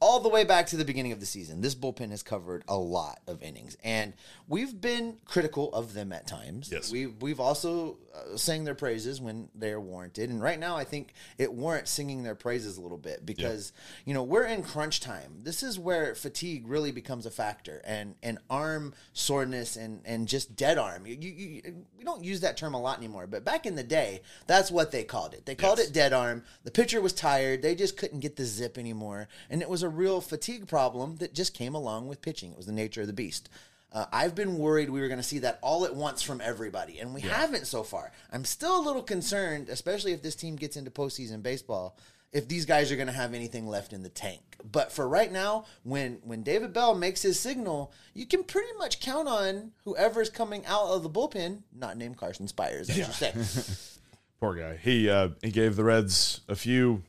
all 0.00 0.20
the 0.20 0.28
way 0.28 0.44
back 0.44 0.66
to 0.68 0.76
the 0.76 0.84
beginning 0.84 1.12
of 1.12 1.20
the 1.20 1.26
season. 1.26 1.60
This 1.60 1.74
bullpen 1.74 2.10
has 2.10 2.22
covered 2.22 2.62
a 2.68 2.76
lot 2.76 3.20
of 3.26 3.42
innings, 3.42 3.76
and 3.82 4.12
we've 4.46 4.80
been 4.80 5.16
critical 5.24 5.72
of 5.74 5.94
them 5.94 6.12
at 6.12 6.26
times. 6.26 6.70
Yes. 6.72 6.90
we 6.92 7.06
we've 7.06 7.40
also 7.40 7.98
uh, 8.14 8.36
sang 8.36 8.64
their 8.64 8.74
praises 8.74 9.20
when 9.20 9.48
they're 9.54 9.80
warranted, 9.80 10.30
and 10.30 10.42
right 10.42 10.58
now 10.58 10.76
I 10.76 10.84
think 10.84 11.12
it 11.38 11.52
warrants 11.52 11.90
singing 11.90 12.22
their 12.22 12.34
praises 12.34 12.76
a 12.76 12.80
little 12.80 12.98
bit 12.98 13.24
because 13.26 13.72
you 14.04 14.14
know 14.14 14.22
we're 14.22 14.44
in 14.44 14.62
crunch 14.62 15.00
time. 15.00 15.38
This 15.42 15.62
is 15.62 15.78
where 15.78 16.14
fatigue 16.14 16.66
really 16.68 16.92
becomes 16.92 17.26
a 17.26 17.30
factor, 17.30 17.80
and 17.84 18.14
and 18.22 18.38
arm 18.50 18.94
soreness 19.12 19.76
and 19.76 20.00
and 20.04 20.28
just 20.28 20.56
dead 20.56 20.78
arm. 20.78 21.06
You, 21.06 21.16
you, 21.20 21.30
you, 21.30 21.62
we 21.96 22.04
don't 22.04 22.22
use 22.24 22.40
that 22.40 22.56
term 22.56 22.74
a 22.74 22.80
lot 22.80 22.98
anymore, 22.98 23.26
but 23.26 23.44
back 23.44 23.66
in 23.66 23.74
the 23.76 23.82
day, 23.82 24.22
that's 24.46 24.70
what 24.70 24.90
they 24.92 25.04
called 25.04 25.34
it. 25.34 25.44
They 25.46 25.54
called 25.54 25.78
Yes. 25.78 25.88
it 25.88 25.92
dead 25.92 26.12
arm. 26.12 26.44
The 26.64 26.70
pitcher 26.70 27.00
was 27.00 27.12
tired. 27.12 27.62
They 27.62 27.74
just 27.74 27.96
couldn't 27.96 28.20
get 28.20 28.36
the 28.36 28.44
zip 28.44 28.78
anymore, 28.78 29.28
and 29.50 29.60
it 29.62 29.68
was 29.68 29.82
a 29.82 29.87
real 29.88 30.20
fatigue 30.20 30.66
problem 30.68 31.16
that 31.16 31.34
just 31.34 31.54
came 31.54 31.74
along 31.74 32.08
with 32.08 32.22
pitching. 32.22 32.52
It 32.52 32.56
was 32.56 32.66
the 32.66 32.72
nature 32.72 33.00
of 33.00 33.06
the 33.06 33.12
beast. 33.12 33.48
Uh, 33.90 34.04
I've 34.12 34.34
been 34.34 34.58
worried 34.58 34.90
we 34.90 35.00
were 35.00 35.08
going 35.08 35.20
to 35.20 35.24
see 35.24 35.38
that 35.40 35.58
all 35.62 35.84
at 35.86 35.94
once 35.94 36.22
from 36.22 36.42
everybody, 36.42 36.98
and 36.98 37.14
we 37.14 37.22
haven't 37.22 37.66
so 37.66 37.82
far. 37.82 38.12
I'm 38.30 38.44
still 38.44 38.78
a 38.78 38.84
little 38.84 39.02
concerned, 39.02 39.70
especially 39.70 40.12
if 40.12 40.22
this 40.22 40.34
team 40.34 40.56
gets 40.56 40.76
into 40.76 40.90
postseason 40.90 41.42
baseball, 41.42 41.96
if 42.30 42.48
these 42.48 42.66
guys 42.66 42.92
are 42.92 42.96
going 42.96 43.06
to 43.06 43.14
have 43.14 43.32
anything 43.32 43.66
left 43.66 43.94
in 43.94 44.02
the 44.02 44.10
tank. 44.10 44.42
But 44.70 44.92
for 44.92 45.08
right 45.08 45.32
now, 45.32 45.64
when 45.84 46.18
when 46.22 46.42
David 46.42 46.74
Bell 46.74 46.94
makes 46.94 47.22
his 47.22 47.40
signal, 47.40 47.92
you 48.12 48.26
can 48.26 48.44
pretty 48.44 48.72
much 48.78 49.00
count 49.00 49.28
on 49.28 49.72
whoever's 49.84 50.28
coming 50.28 50.66
out 50.66 50.88
of 50.88 51.02
the 51.02 51.10
bullpen, 51.10 51.62
not 51.74 51.96
named 51.96 52.18
Carson 52.18 52.48
Spiers, 52.48 52.90
I 52.90 52.92
should 52.94 53.06
say. 53.14 53.32
Poor 54.40 54.54
guy. 54.54 54.76
He 54.76 55.08
uh, 55.08 55.30
he 55.42 55.50
gave 55.50 55.76
the 55.76 55.84
Reds 55.84 56.42
a 56.48 56.56
few 56.56 57.02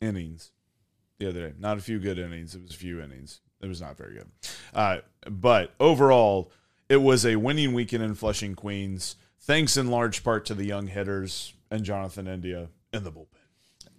innings 0.00 0.50
the 1.22 1.30
other 1.30 1.48
day. 1.48 1.54
Not 1.58 1.78
a 1.78 1.80
few 1.80 1.98
good 1.98 2.18
innings. 2.18 2.54
It 2.54 2.62
was 2.62 2.72
a 2.72 2.76
few 2.76 3.00
innings. 3.00 3.40
It 3.60 3.68
was 3.68 3.80
not 3.80 3.96
very 3.96 4.14
good. 4.14 4.30
Uh, 4.74 4.98
but 5.30 5.72
overall, 5.78 6.50
it 6.88 6.96
was 6.96 7.24
a 7.24 7.36
winning 7.36 7.72
weekend 7.72 8.02
in 8.02 8.14
Flushing, 8.14 8.54
Queens. 8.54 9.16
Thanks 9.40 9.76
in 9.76 9.88
large 9.88 10.24
part 10.24 10.44
to 10.46 10.54
the 10.54 10.64
young 10.64 10.88
hitters 10.88 11.54
and 11.70 11.84
Jonathan 11.84 12.26
India 12.26 12.68
in 12.92 13.04
the 13.04 13.12
bullpen. 13.12 13.28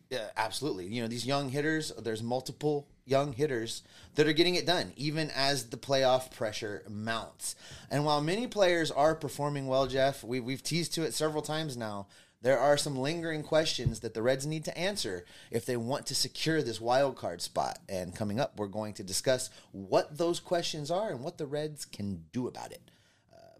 Yeah, 0.10 0.28
absolutely. 0.38 0.86
You 0.88 1.02
know, 1.02 1.08
these 1.08 1.26
young 1.26 1.50
hitters, 1.50 1.92
there's 1.98 2.22
multiple 2.22 2.88
young 3.06 3.34
hitters 3.34 3.82
that 4.16 4.28
are 4.28 4.34
getting 4.34 4.56
it 4.56 4.66
done, 4.66 4.94
even 4.96 5.32
as 5.32 5.66
the 5.70 5.78
playoff 5.78 6.32
pressure 6.32 6.84
mounts. 6.88 7.56
And 7.90 8.06
while 8.06 8.22
many 8.22 8.46
players 8.46 8.92
are 8.92 9.16
performing 9.16 9.66
well, 9.66 9.88
Jeff, 9.88 10.24
we, 10.24 10.40
we've 10.40 10.62
teased 10.62 10.94
to 10.94 11.04
it 11.04 11.16
several 11.16 11.42
times 11.42 11.76
now. 11.76 12.08
There 12.44 12.60
are 12.60 12.78
some 12.78 12.96
lingering 12.96 13.42
questions 13.42 14.02
that 14.02 14.14
the 14.14 14.22
Reds 14.22 14.46
need 14.46 14.66
to 14.66 14.78
answer 14.78 15.26
if 15.50 15.66
they 15.66 15.78
want 15.78 16.06
to 16.08 16.16
secure 16.16 16.62
this 16.62 16.80
wild 16.80 17.16
card 17.16 17.42
spot. 17.42 17.80
And 17.90 18.16
coming 18.16 18.40
up, 18.40 18.60
we're 18.60 18.68
going 18.68 18.94
to 18.96 19.04
discuss 19.04 19.50
what 19.72 20.18
those 20.18 20.40
questions 20.40 20.92
are 20.92 21.10
and 21.10 21.24
what 21.24 21.40
the 21.40 21.48
Reds 21.48 21.86
can 21.86 22.26
do 22.32 22.48
about 22.48 22.72
it 22.72 22.92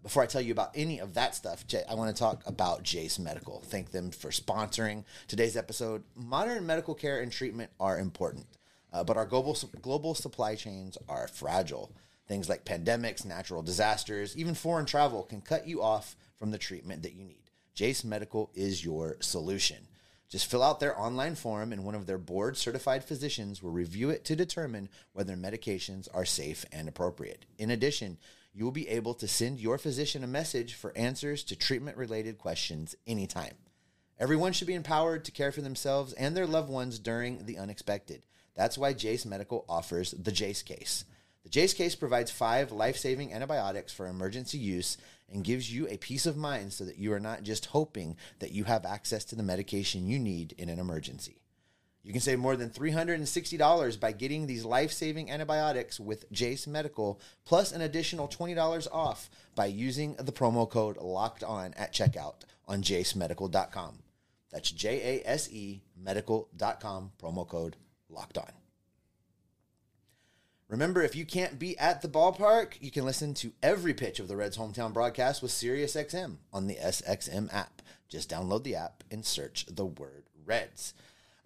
before 0.04 0.22
I 0.22 0.26
tell 0.26 0.42
you 0.42 0.52
about 0.52 0.70
any 0.74 1.00
of 1.00 1.14
that 1.14 1.34
stuff, 1.34 1.64
I 1.88 1.94
want 1.94 2.14
to 2.14 2.20
talk 2.20 2.42
about 2.46 2.82
Jase 2.82 3.18
Medical. 3.18 3.62
Thank 3.64 3.90
them 3.90 4.10
for 4.10 4.28
sponsoring 4.28 5.04
today's 5.28 5.56
episode. 5.56 6.04
Modern 6.14 6.66
medical 6.66 6.94
care 6.94 7.20
and 7.20 7.32
treatment 7.32 7.70
are 7.80 7.98
important, 7.98 8.46
uh, 8.92 9.02
but 9.02 9.16
our 9.16 9.24
global 9.24 9.56
global 9.80 10.14
supply 10.14 10.56
chains 10.56 10.98
are 11.08 11.26
fragile. 11.26 11.90
Things 12.28 12.50
like 12.50 12.66
pandemics, 12.66 13.24
natural 13.24 13.62
disasters, 13.62 14.36
even 14.36 14.54
foreign 14.54 14.84
travel 14.84 15.22
can 15.22 15.40
cut 15.40 15.66
you 15.66 15.82
off 15.82 16.16
from 16.36 16.50
the 16.50 16.58
treatment 16.58 17.02
that 17.02 17.14
you 17.14 17.24
need. 17.24 17.43
Jase 17.74 18.04
Medical 18.04 18.50
is 18.54 18.84
your 18.84 19.16
solution. 19.20 19.88
Just 20.28 20.46
fill 20.50 20.62
out 20.62 20.80
their 20.80 20.98
online 20.98 21.34
form, 21.34 21.72
and 21.72 21.84
one 21.84 21.94
of 21.94 22.06
their 22.06 22.18
board 22.18 22.56
certified 22.56 23.04
physicians 23.04 23.62
will 23.62 23.72
review 23.72 24.10
it 24.10 24.24
to 24.24 24.36
determine 24.36 24.88
whether 25.12 25.36
medications 25.36 26.08
are 26.14 26.24
safe 26.24 26.64
and 26.72 26.88
appropriate. 26.88 27.44
In 27.58 27.70
addition, 27.70 28.18
you 28.52 28.64
will 28.64 28.72
be 28.72 28.88
able 28.88 29.14
to 29.14 29.28
send 29.28 29.58
your 29.58 29.76
physician 29.76 30.22
a 30.22 30.28
message 30.28 30.74
for 30.74 30.96
answers 30.96 31.42
to 31.44 31.56
treatment 31.56 31.96
related 31.96 32.38
questions 32.38 32.94
anytime. 33.06 33.54
Everyone 34.18 34.52
should 34.52 34.68
be 34.68 34.74
empowered 34.74 35.24
to 35.24 35.32
care 35.32 35.50
for 35.50 35.60
themselves 35.60 36.12
and 36.12 36.36
their 36.36 36.46
loved 36.46 36.70
ones 36.70 37.00
during 37.00 37.46
the 37.46 37.58
unexpected. 37.58 38.24
That's 38.54 38.78
why 38.78 38.92
Jase 38.92 39.26
Medical 39.26 39.64
offers 39.68 40.12
the 40.12 40.30
Jase 40.30 40.62
case. 40.62 41.04
The 41.42 41.50
Jase 41.50 41.74
case 41.74 41.96
provides 41.96 42.30
five 42.30 42.70
life 42.70 42.96
saving 42.96 43.32
antibiotics 43.32 43.92
for 43.92 44.06
emergency 44.06 44.58
use 44.58 44.96
and 45.30 45.44
gives 45.44 45.72
you 45.72 45.86
a 45.88 45.96
peace 45.96 46.26
of 46.26 46.36
mind 46.36 46.72
so 46.72 46.84
that 46.84 46.98
you 46.98 47.12
are 47.12 47.20
not 47.20 47.42
just 47.42 47.66
hoping 47.66 48.16
that 48.38 48.52
you 48.52 48.64
have 48.64 48.84
access 48.84 49.24
to 49.26 49.36
the 49.36 49.42
medication 49.42 50.06
you 50.06 50.18
need 50.18 50.54
in 50.58 50.68
an 50.68 50.78
emergency. 50.78 51.40
You 52.02 52.12
can 52.12 52.20
save 52.20 52.38
more 52.38 52.54
than 52.54 52.68
$360 52.68 53.98
by 53.98 54.12
getting 54.12 54.46
these 54.46 54.64
life 54.64 54.92
saving 54.92 55.30
antibiotics 55.30 55.98
with 55.98 56.30
Jase 56.30 56.66
Medical, 56.66 57.18
plus 57.46 57.72
an 57.72 57.80
additional 57.80 58.28
$20 58.28 58.86
off 58.92 59.30
by 59.54 59.66
using 59.66 60.14
the 60.16 60.32
promo 60.32 60.68
code 60.68 60.98
locked 60.98 61.42
on 61.42 61.72
at 61.74 61.94
checkout 61.94 62.42
on 62.68 62.82
jasemedical.com. 62.82 64.00
That's 64.52 64.70
J 64.70 65.22
A 65.24 65.28
S 65.28 65.50
E 65.50 65.82
medical.com, 65.96 67.12
promo 67.20 67.48
code 67.48 67.76
locked 68.10 68.36
on. 68.36 68.63
Remember, 70.74 71.02
if 71.02 71.14
you 71.14 71.24
can't 71.24 71.56
be 71.56 71.78
at 71.78 72.02
the 72.02 72.08
ballpark, 72.08 72.72
you 72.80 72.90
can 72.90 73.04
listen 73.04 73.32
to 73.34 73.52
every 73.62 73.94
pitch 73.94 74.18
of 74.18 74.26
the 74.26 74.34
Reds' 74.34 74.58
hometown 74.58 74.92
broadcast 74.92 75.40
with 75.40 75.52
SiriusXM 75.52 76.38
on 76.52 76.66
the 76.66 76.74
SXM 76.74 77.54
app. 77.54 77.80
Just 78.08 78.28
download 78.28 78.64
the 78.64 78.74
app 78.74 79.04
and 79.08 79.24
search 79.24 79.66
the 79.70 79.86
word 79.86 80.24
Reds. 80.44 80.92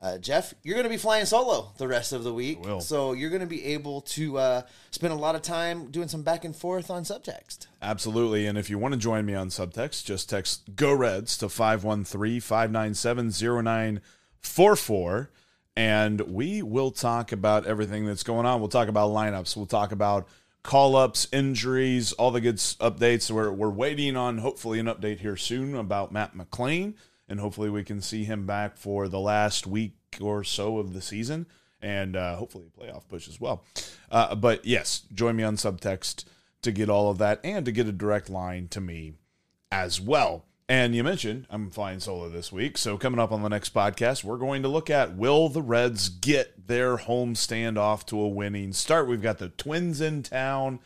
Uh, 0.00 0.16
Jeff, 0.16 0.54
you're 0.62 0.76
going 0.76 0.85
to 0.85 0.88
be 0.88 0.97
flying 0.97 1.26
solo 1.26 1.73
the 1.76 1.87
rest 1.87 2.14
of 2.14 2.25
the 2.25 2.32
week. 2.32 2.61
So 2.80 3.12
you're 3.12 3.28
going 3.28 3.42
to 3.42 3.47
be 3.47 3.66
able 3.66 4.00
to 4.00 4.38
uh, 4.38 4.62
spend 4.92 5.12
a 5.12 5.16
lot 5.16 5.35
of 5.35 5.42
time 5.42 5.90
doing 5.90 6.08
some 6.08 6.23
back 6.23 6.47
and 6.47 6.56
forth 6.56 6.90
on 6.90 7.02
subtext. 7.02 7.66
Absolutely. 7.82 8.47
And 8.47 8.56
if 8.56 8.70
you 8.70 8.78
want 8.78 8.94
to 8.94 8.99
join 8.99 9.26
me 9.26 9.35
on 9.35 9.50
subtext, 9.50 10.06
just 10.06 10.30
text 10.30 10.75
Go 10.75 10.94
Reds 10.94 11.37
to 11.37 11.50
513 11.50 12.40
597 12.40 13.30
0944. 13.30 15.30
And 15.78 16.20
we 16.23 16.61
will 16.61 16.90
talk 16.90 17.30
about 17.30 17.64
everything 17.64 18.04
that's 18.04 18.25
going 18.25 18.47
on. 18.47 18.58
We'll 18.58 18.68
talk 18.68 18.88
about 18.88 19.12
lineups. 19.12 19.56
We'll 19.56 19.66
talk 19.66 19.92
about 19.92 20.26
call 20.64 20.97
ups, 20.97 21.28
injuries, 21.30 22.12
all 22.14 22.32
the 22.32 22.40
good 22.40 22.56
updates. 22.56 23.30
We're, 23.30 23.52
we're 23.52 23.70
waiting 23.70 24.16
on 24.16 24.38
hopefully 24.38 24.80
an 24.80 24.87
update 24.87 25.20
here 25.20 25.37
soon 25.37 25.76
about 25.76 26.11
Matt 26.11 26.37
McLain. 26.37 26.94
And 27.28 27.38
hopefully 27.38 27.70
we 27.70 27.85
can 27.85 28.00
see 28.00 28.25
him 28.25 28.44
back 28.44 28.76
for 28.76 29.06
the 29.06 29.20
last 29.20 29.68
week 29.68 29.94
or 30.20 30.42
so 30.42 30.78
of 30.78 30.94
the 30.94 31.00
season 31.00 31.47
and 31.80 32.16
uh, 32.16 32.35
hopefully 32.35 32.64
a 32.66 32.80
playoff 32.80 33.06
push 33.06 33.28
as 33.28 33.40
well. 33.40 33.62
Uh, 34.11 34.35
but 34.35 34.64
yes, 34.64 35.02
join 35.14 35.37
me 35.37 35.44
on 35.44 35.54
subtext 35.54 36.25
to 36.62 36.73
get 36.73 36.90
all 36.90 37.08
of 37.08 37.18
that 37.18 37.38
and 37.44 37.64
to 37.64 37.70
get 37.70 37.87
a 37.87 37.92
direct 37.92 38.28
line 38.28 38.66
to 38.66 38.80
me 38.80 39.12
as 39.70 40.00
well. 40.00 40.44
And 40.70 40.94
you 40.94 41.02
mentioned 41.02 41.46
I'm 41.48 41.70
flying 41.70 41.98
solo 41.98 42.28
this 42.28 42.52
week. 42.52 42.76
So, 42.76 42.98
coming 42.98 43.18
up 43.18 43.32
on 43.32 43.42
the 43.42 43.48
next 43.48 43.72
podcast, 43.72 44.22
we're 44.22 44.37
going 44.37 44.62
to 44.62 44.68
look 44.68 44.90
at 44.90 45.16
will 45.16 45.48
the 45.48 45.62
Reds 45.62 46.08
get 46.10 46.66
their 46.68 46.98
home 46.98 47.34
stand 47.34 47.78
off 47.78 48.04
to 48.06 48.20
a 48.20 48.28
winning 48.28 48.72
start? 48.75 49.08
We've 49.08 49.22
got 49.22 49.38
the 49.38 49.48
Twins 49.48 50.00
in 50.02 50.22
town 50.22 50.80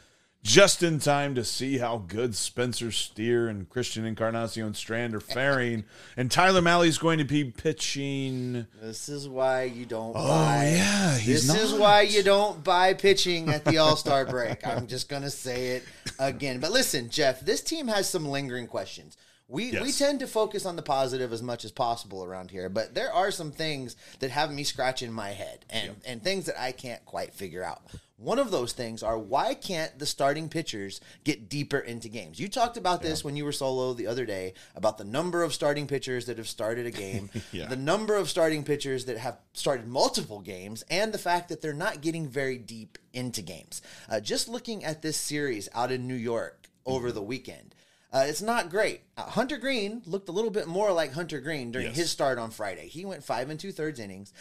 just 0.44 0.82
in 0.82 0.98
time 0.98 1.34
to 1.36 1.44
see 1.44 1.78
how 1.78 1.98
good 1.98 2.34
Spencer 2.34 2.90
Steer 2.92 3.48
and 3.48 3.68
Christian 3.68 4.04
Encarnacion 4.04 4.74
Strand 4.74 5.14
are 5.14 5.20
faring. 5.20 5.84
and 6.16 6.30
Tyler 6.30 6.60
Mahle's 6.62 6.98
going 6.98 7.18
to 7.18 7.24
be 7.24 7.44
pitching. 7.44 8.66
This 8.80 9.08
is 9.08 9.28
why 9.28 9.64
you 9.64 9.84
don't 9.84 10.14
Oh, 10.16 10.28
buy. 10.28 10.72
yeah, 10.76 11.16
he's 11.18 11.46
this 11.48 11.60
is 11.60 11.72
why 11.74 12.02
you 12.02 12.22
don't 12.22 12.62
buy 12.62 12.94
pitching 12.94 13.48
at 13.48 13.64
the 13.64 13.78
All 13.78 13.96
Star 13.96 14.24
break. 14.26 14.64
I'm 14.64 14.86
just 14.86 15.08
gonna 15.08 15.30
say 15.30 15.70
it 15.76 15.84
again. 16.20 16.60
But 16.60 16.70
listen, 16.70 17.10
Jeff, 17.10 17.40
this 17.40 17.60
team 17.62 17.88
has 17.88 18.08
some 18.08 18.28
lingering 18.28 18.68
questions. 18.68 19.16
We 19.52 19.78
we 19.80 19.92
tend 19.92 20.20
to 20.20 20.26
focus 20.26 20.64
on 20.64 20.76
the 20.76 20.82
positive 20.82 21.32
as 21.32 21.42
much 21.42 21.64
as 21.64 21.70
possible 21.72 22.24
around 22.24 22.50
here, 22.50 22.68
but 22.68 22.94
there 22.94 23.12
are 23.12 23.30
some 23.30 23.52
things 23.52 23.96
that 24.20 24.30
have 24.30 24.50
me 24.52 24.64
scratching 24.64 25.12
my 25.12 25.30
head 25.30 25.64
and 25.68 25.96
and 26.06 26.22
things 26.22 26.46
that 26.46 26.60
I 26.60 26.72
can't 26.72 27.04
quite 27.04 27.34
figure 27.34 27.62
out. 27.62 27.82
One 28.16 28.38
of 28.38 28.52
those 28.52 28.72
things 28.72 29.02
are 29.02 29.18
why 29.18 29.52
can't 29.54 29.98
the 29.98 30.06
starting 30.06 30.48
pitchers 30.48 31.00
get 31.24 31.48
deeper 31.48 31.78
into 31.78 32.08
games? 32.08 32.38
You 32.38 32.48
talked 32.48 32.76
about 32.76 33.02
this 33.02 33.24
when 33.24 33.34
you 33.36 33.44
were 33.44 33.50
solo 33.52 33.92
the 33.94 34.06
other 34.06 34.24
day 34.24 34.54
about 34.76 34.96
the 34.96 35.04
number 35.04 35.42
of 35.42 35.52
starting 35.52 35.88
pitchers 35.88 36.26
that 36.26 36.38
have 36.38 36.48
started 36.48 36.86
a 36.86 36.90
game, 37.06 37.28
Yeah. 37.50 37.66
the 37.66 37.76
number 37.76 38.14
of 38.16 38.30
starting 38.30 38.62
pitchers 38.64 39.04
that 39.06 39.18
have 39.18 39.38
started 39.54 39.88
multiple 39.88 40.40
games, 40.40 40.84
and 40.88 41.12
the 41.12 41.18
fact 41.18 41.48
that 41.48 41.60
they're 41.60 41.72
not 41.74 42.00
getting 42.00 42.28
very 42.28 42.58
deep 42.58 42.96
into 43.12 43.42
games. 43.42 43.82
Uh, 44.08 44.20
just 44.20 44.46
looking 44.48 44.84
at 44.84 45.02
this 45.02 45.16
series 45.16 45.68
out 45.74 45.90
in 45.90 46.06
New 46.06 46.14
York 46.14 46.68
over 46.86 47.10
the 47.10 47.22
weekend, 47.22 47.74
uh, 48.12 48.24
it's 48.28 48.42
not 48.42 48.70
great. 48.70 49.02
Uh, 49.16 49.22
Hunter 49.22 49.56
Greene 49.56 50.02
looked 50.06 50.28
a 50.28 50.32
little 50.32 50.50
bit 50.50 50.66
more 50.66 50.92
like 50.92 51.12
Hunter 51.12 51.40
Greene 51.40 51.70
during 51.72 51.88
Yes. 51.88 51.96
his 51.96 52.10
start 52.10 52.38
on 52.38 52.50
Friday. 52.50 52.88
He 52.88 53.04
went 53.04 53.24
five 53.24 53.48
and 53.50 53.58
two 53.58 53.72
thirds 53.72 53.98
innings. 54.00 54.32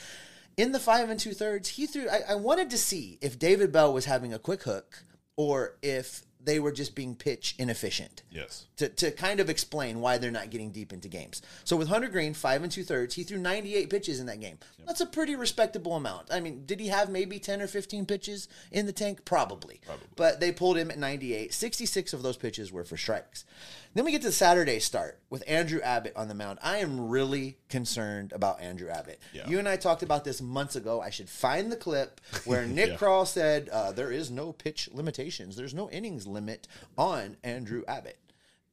In 0.57 0.71
the 0.73 0.79
five 0.79 1.09
and 1.09 1.19
two 1.19 1.33
thirds, 1.33 1.69
he 1.69 1.87
threw. 1.87 2.09
I, 2.09 2.21
I 2.31 2.35
wanted 2.35 2.69
to 2.71 2.77
see 2.77 3.17
if 3.21 3.39
David 3.39 3.71
Bell 3.71 3.93
was 3.93 4.05
having 4.05 4.33
a 4.33 4.39
quick 4.39 4.63
hook 4.63 5.03
or 5.37 5.77
if 5.81 6.23
they 6.43 6.59
were 6.59 6.71
just 6.71 6.95
being 6.95 7.15
pitch 7.15 7.55
inefficient 7.57 8.23
Yes. 8.31 8.65
to, 8.77 8.89
to 8.89 9.11
kind 9.11 9.39
of 9.39 9.49
explain 9.49 9.99
why 9.99 10.17
they're 10.17 10.31
not 10.31 10.49
getting 10.49 10.71
deep 10.71 10.91
into 10.91 11.07
games. 11.07 11.41
So 11.63 11.75
with 11.77 11.87
Hunter 11.87 12.07
Greene, 12.07 12.33
five 12.33 12.63
and 12.63 12.71
two 12.71 12.83
thirds, 12.83 13.15
he 13.15 13.23
threw 13.23 13.37
98 13.37 13.89
pitches 13.89 14.19
in 14.19 14.25
that 14.25 14.39
game. 14.39 14.57
That's 14.85 15.01
a 15.01 15.05
pretty 15.05 15.35
respectable 15.35 15.95
amount. 15.95 16.27
I 16.31 16.39
mean, 16.39 16.65
did 16.65 16.79
he 16.79 16.87
have 16.87 17.09
maybe 17.09 17.37
10 17.39 17.61
or 17.61 17.67
15 17.67 18.05
pitches 18.05 18.47
in 18.71 18.85
the 18.87 18.91
tank? 18.91 19.23
Probably. 19.25 19.79
But 20.15 20.39
they 20.39 20.51
pulled 20.51 20.77
him 20.77 20.89
at 20.91 20.97
98. 20.97 21.53
66 21.53 22.13
of 22.13 22.23
those 22.23 22.37
pitches 22.37 22.71
were 22.71 22.83
for 22.83 22.97
strikes. 22.97 23.45
Then 23.93 24.05
we 24.05 24.11
get 24.11 24.21
to 24.21 24.27
the 24.27 24.33
Saturday 24.33 24.79
start 24.79 25.19
with 25.29 25.43
Andrew 25.47 25.81
Abbott 25.81 26.13
on 26.15 26.27
the 26.27 26.33
mound. 26.33 26.59
I 26.61 26.77
am 26.77 27.09
really 27.09 27.57
concerned 27.67 28.31
about 28.31 28.61
Andrew 28.61 28.89
Abbott. 28.89 29.19
Yeah. 29.33 29.49
You 29.49 29.59
and 29.59 29.67
I 29.67 29.75
talked 29.75 30.01
about 30.03 30.23
this 30.23 30.41
months 30.41 30.75
ago. 30.75 31.01
I 31.01 31.09
should 31.09 31.29
find 31.29 31.71
the 31.71 31.75
clip 31.75 32.21
where 32.45 32.65
Nick 32.65 33.01
Yeah. 33.01 33.23
Said 33.25 33.69
uh, 33.69 33.91
there 33.91 34.11
is 34.11 34.31
no 34.31 34.53
pitch 34.53 34.89
limitations. 34.93 35.55
There's 35.55 35.73
no 35.73 35.89
innings 35.89 36.25
limit 36.25 36.67
on 36.97 37.37
Andrew 37.43 37.83
Abbott. 37.87 38.19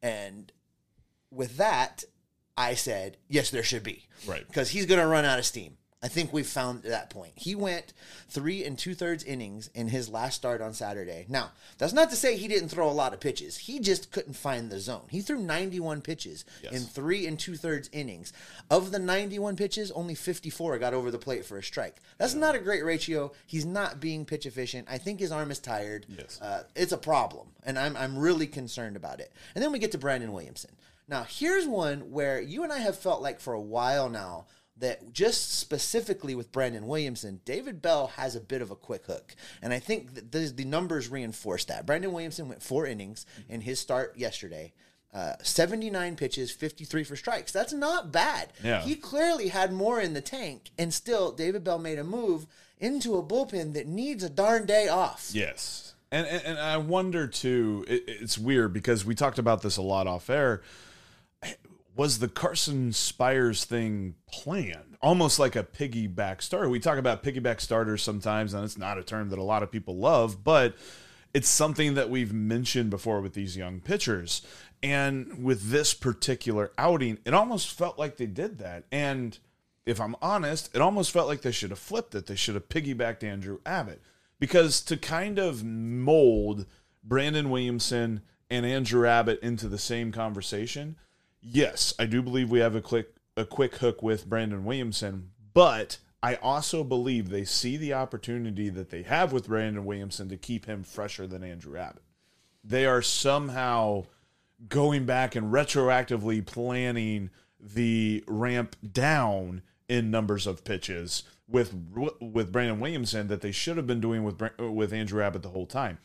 And 0.03 0.53
with 1.31 1.57
that, 1.57 2.05
I 2.57 2.75
said, 2.75 3.17
yes, 3.29 3.51
there 3.51 3.63
should 3.63 3.83
be. 3.83 4.07
Right. 4.27 4.47
Because 4.47 4.71
he's 4.71 4.87
going 4.87 5.01
to 5.01 5.07
run 5.07 5.25
out 5.25 5.39
of 5.39 5.47
steam 5.47 5.78
I 6.01 6.07
think 6.07 6.33
we've 6.33 6.47
found 6.47 6.85
that 6.85 7.11
point. 7.11 7.33
He 7.35 7.57
went 7.57 7.93
three 8.29 8.65
and 8.65 8.79
two 8.79 8.95
thirds 8.95 9.25
innings 9.25 9.69
in 9.75 9.89
his 9.89 10.09
last 10.09 10.37
start 10.37 10.61
on 10.61 10.73
Saturday. 10.73 11.27
Now, 11.29 11.51
that's 11.77 11.93
not 11.93 12.11
to 12.11 12.17
say 12.17 12.37
he 12.37 12.47
didn't 12.47 12.69
throw 12.69 12.89
a 12.89 12.93
lot 12.93 13.13
of 13.13 13.19
pitches. 13.19 13.59
He 13.59 13.81
just 13.81 14.13
couldn't 14.13 14.35
find 14.35 14.71
the 14.71 14.79
zone. 14.79 15.07
He 15.11 15.21
threw 15.23 15.41
91 15.41 16.03
pitches 16.03 16.45
Yes. 16.63 16.73
in 16.73 16.83
three 16.83 17.27
and 17.27 17.37
two 17.37 17.57
thirds 17.57 17.91
innings. 17.93 18.33
Of 18.71 18.93
the 18.93 19.01
91 19.01 19.57
pitches, 19.57 19.91
only 19.91 20.15
54 20.15 20.79
got 20.79 20.95
over 20.95 21.11
the 21.11 21.19
plate 21.19 21.45
for 21.45 21.59
a 21.59 21.63
strike. 21.65 21.97
That's 22.17 22.35
not 22.35 22.55
a 22.55 22.61
great 22.61 22.85
ratio. 22.85 23.33
He's 23.45 23.67
not 23.67 23.99
being 23.99 24.25
pitch 24.25 24.47
efficient. 24.47 24.87
I 24.89 24.99
think 24.99 25.19
his 25.19 25.33
arm 25.33 25.51
is 25.51 25.59
tired. 25.59 26.07
Yes. 26.09 26.41
Uh, 26.41 26.63
it's 26.77 26.93
a 26.93 26.99
problem, 26.99 27.49
and 27.65 27.77
I'm, 27.77 27.97
I'm 27.97 28.17
really 28.17 28.47
concerned 28.47 28.95
about 28.95 29.19
it. 29.19 29.33
And 29.57 29.65
then 29.65 29.73
we 29.73 29.81
get 29.81 29.91
to 29.93 29.99
Brandon 29.99 30.33
Williamson. 30.33 30.71
Now, 31.09 31.25
here's 31.25 31.67
one 31.67 32.13
where 32.13 32.41
you 32.41 32.63
and 32.63 32.73
I 32.73 32.79
have 32.79 32.97
felt 32.99 33.23
like 33.23 33.41
for 33.41 33.55
a 33.55 33.61
while 33.61 34.09
now 34.11 34.45
that 34.81 35.13
just 35.13 35.59
specifically 35.59 36.35
with 36.35 36.53
Brandon 36.53 36.87
Williamson, 36.87 37.41
David 37.45 37.83
Bell 37.83 38.09
has 38.17 38.37
a 38.37 38.41
bit 38.41 38.63
of 38.63 38.71
a 38.71 38.77
quick 38.77 39.07
hook. 39.07 39.35
And 39.63 39.73
I 39.73 39.79
think 39.79 40.15
that 40.15 40.33
the, 40.33 40.53
the 40.55 40.65
numbers 40.65 41.09
reinforce 41.09 41.65
that. 41.67 41.87
Brandon 41.87 42.13
Williamson 42.13 42.49
went 42.49 42.63
four 42.63 42.87
innings 42.87 43.27
in 43.49 43.61
his 43.61 43.79
start 43.79 44.17
yesterday. 44.17 44.73
Uh, 45.13 45.33
79 45.43 46.17
pitches, 46.17 46.51
53 46.51 47.05
for 47.05 47.17
strikes. 47.17 47.51
That's 47.51 47.73
not 47.73 48.13
bad. 48.13 48.53
Yeah. 48.63 48.83
He 48.83 48.95
clearly 48.95 49.49
had 49.49 49.73
more 49.73 50.01
in 50.01 50.13
the 50.13 50.21
tank, 50.21 50.71
and 50.79 50.93
still 50.93 51.33
David 51.33 51.65
Bell 51.65 51.79
made 51.79 51.99
a 51.99 52.05
move 52.05 52.47
into 52.79 53.17
a 53.17 53.23
bullpen 53.23 53.73
that 53.73 53.87
needs 53.87 54.23
a 54.23 54.29
darn 54.29 54.67
day 54.67 54.87
off. 54.89 55.31
Yes. 55.33 55.95
And, 56.13 56.27
and, 56.27 56.43
and 56.45 56.59
I 56.59 56.77
wonder 56.77 57.27
too, 57.27 57.85
it, 57.89 58.05
it's 58.07 58.39
weird 58.39 58.73
because 58.73 59.05
we 59.05 59.15
talked 59.15 59.39
about 59.39 59.63
this 59.63 59.77
a 59.77 59.83
lot 59.83 60.07
off 60.07 60.29
air. 60.31 60.63
Was 61.99 62.21
the 62.21 62.29
Carson 62.29 62.93
Spiers 62.93 63.65
thing 63.65 64.15
planned? 64.31 64.97
Almost 65.03 65.41
like 65.41 65.57
a 65.57 65.65
piggyback 65.65 66.41
starter. 66.43 66.69
We 66.69 66.79
talk 66.79 66.97
about 66.97 67.25
piggyback 67.25 67.61
starters 67.61 68.05
sometimes, 68.05 68.55
and 68.55 68.65
it's 68.65 68.79
not 68.79 68.99
a 68.99 69.03
term 69.03 69.31
that 69.31 69.39
a 69.41 69.43
lot 69.43 69.65
of 69.65 69.73
people 69.73 69.97
love, 69.97 70.45
but 70.45 70.77
it's 71.35 71.49
something 71.49 71.95
that 71.95 72.09
we've 72.09 72.33
mentioned 72.33 72.91
before 72.91 73.21
with 73.21 73.35
these 73.35 73.57
young 73.57 73.81
pitchers. 73.81 74.43
And 74.81 75.43
with 75.43 75.71
this 75.71 75.93
particular 75.93 76.71
outing, 76.79 77.19
it 77.25 77.35
almost 77.35 77.77
felt 77.77 77.99
like 77.99 78.17
they 78.17 78.27
did 78.27 78.59
that. 78.59 78.85
And 78.93 79.37
if 79.85 80.01
I'm 80.01 80.15
honest, 80.23 80.71
it 80.77 80.81
almost 80.81 81.11
felt 81.11 81.27
like 81.27 81.43
they 81.43 81.51
should 81.51 81.71
have 81.71 81.81
flipped 81.81 82.15
it. 82.15 82.27
They 82.27 82.37
should 82.37 82.55
have 82.55 82.69
piggybacked 82.69 83.25
Andrew 83.25 83.59
Abbott. 83.67 84.01
Because 84.39 84.83
to 84.83 84.97
kind 84.97 85.41
of 85.41 85.65
mold 85.65 86.65
Brandon 87.03 87.51
Williamson 87.51 88.23
and 88.49 88.65
Andrew 88.65 89.05
Abbott 89.05 89.41
into 89.43 89.67
the 89.67 89.79
same 89.79 90.13
conversation, 90.13 90.95
yes, 91.41 91.95
I 91.99 92.07
do 92.07 92.23
believe 92.23 92.51
we 92.51 92.61
have 92.61 92.75
a 92.75 92.81
quick 92.81 93.15
a 93.37 93.45
quick 93.45 93.77
hook 93.77 94.03
with 94.03 94.29
Brandon 94.29 94.65
Williamson, 94.65 95.31
but 95.55 95.99
I 96.23 96.35
also 96.37 96.83
believe 96.83 97.29
they 97.29 97.45
see 97.45 97.77
the 97.77 97.95
opportunity 97.95 98.69
that 98.69 98.91
they 98.91 99.03
have 99.03 99.33
with 99.33 99.47
Brandon 99.47 99.85
Williamson 99.85 100.29
to 100.29 100.37
keep 100.37 100.67
him 100.67 100.83
fresher 100.83 101.27
than 101.27 101.45
Andrew 101.45 101.79
Abbott. 101.79 102.03
They 102.65 102.85
are 102.85 103.03
somehow 103.03 104.07
going 104.69 105.07
back 105.07 105.37
and 105.37 105.53
retroactively 105.53 106.45
planning 106.45 107.31
the 107.61 108.25
ramp 108.27 108.75
down 108.93 109.63
in 109.89 110.11
numbers 110.11 110.47
of 110.47 110.65
pitches 110.65 111.23
with 111.47 111.75
with 112.21 112.53
Brandon 112.53 112.81
Williamson 112.81 113.29
that 113.29 113.41
they 113.41 113.53
should 113.53 113.77
have 113.77 113.87
been 113.87 114.01
doing 114.01 114.25
with 114.25 114.41
with 114.59 114.93
Andrew 114.93 115.23
Abbott 115.23 115.43
the 115.43 115.49
whole 115.51 115.67
time. 115.67 115.99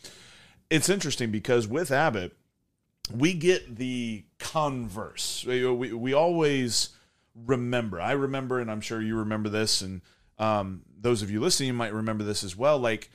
It's 0.69 0.89
interesting 0.89 1.31
because 1.31 1.67
with 1.67 1.91
Abbott, 1.91 2.35
we 3.11 3.33
get 3.33 3.75
the 3.75 4.23
converse. 4.39 5.43
We, 5.47 5.65
we, 5.67 5.93
we 5.93 6.13
always 6.13 6.89
remember. 7.35 7.99
I 7.99 8.11
remember, 8.11 8.59
and 8.59 8.71
I'm 8.71 8.81
sure 8.81 9.01
you 9.01 9.17
remember 9.17 9.49
this, 9.49 9.81
and 9.81 10.01
um, 10.39 10.83
those 10.99 11.21
of 11.21 11.29
you 11.29 11.39
listening 11.39 11.75
might 11.75 11.93
remember 11.93 12.23
this 12.23 12.43
as 12.43 12.55
well. 12.55 12.77
Like 12.79 13.09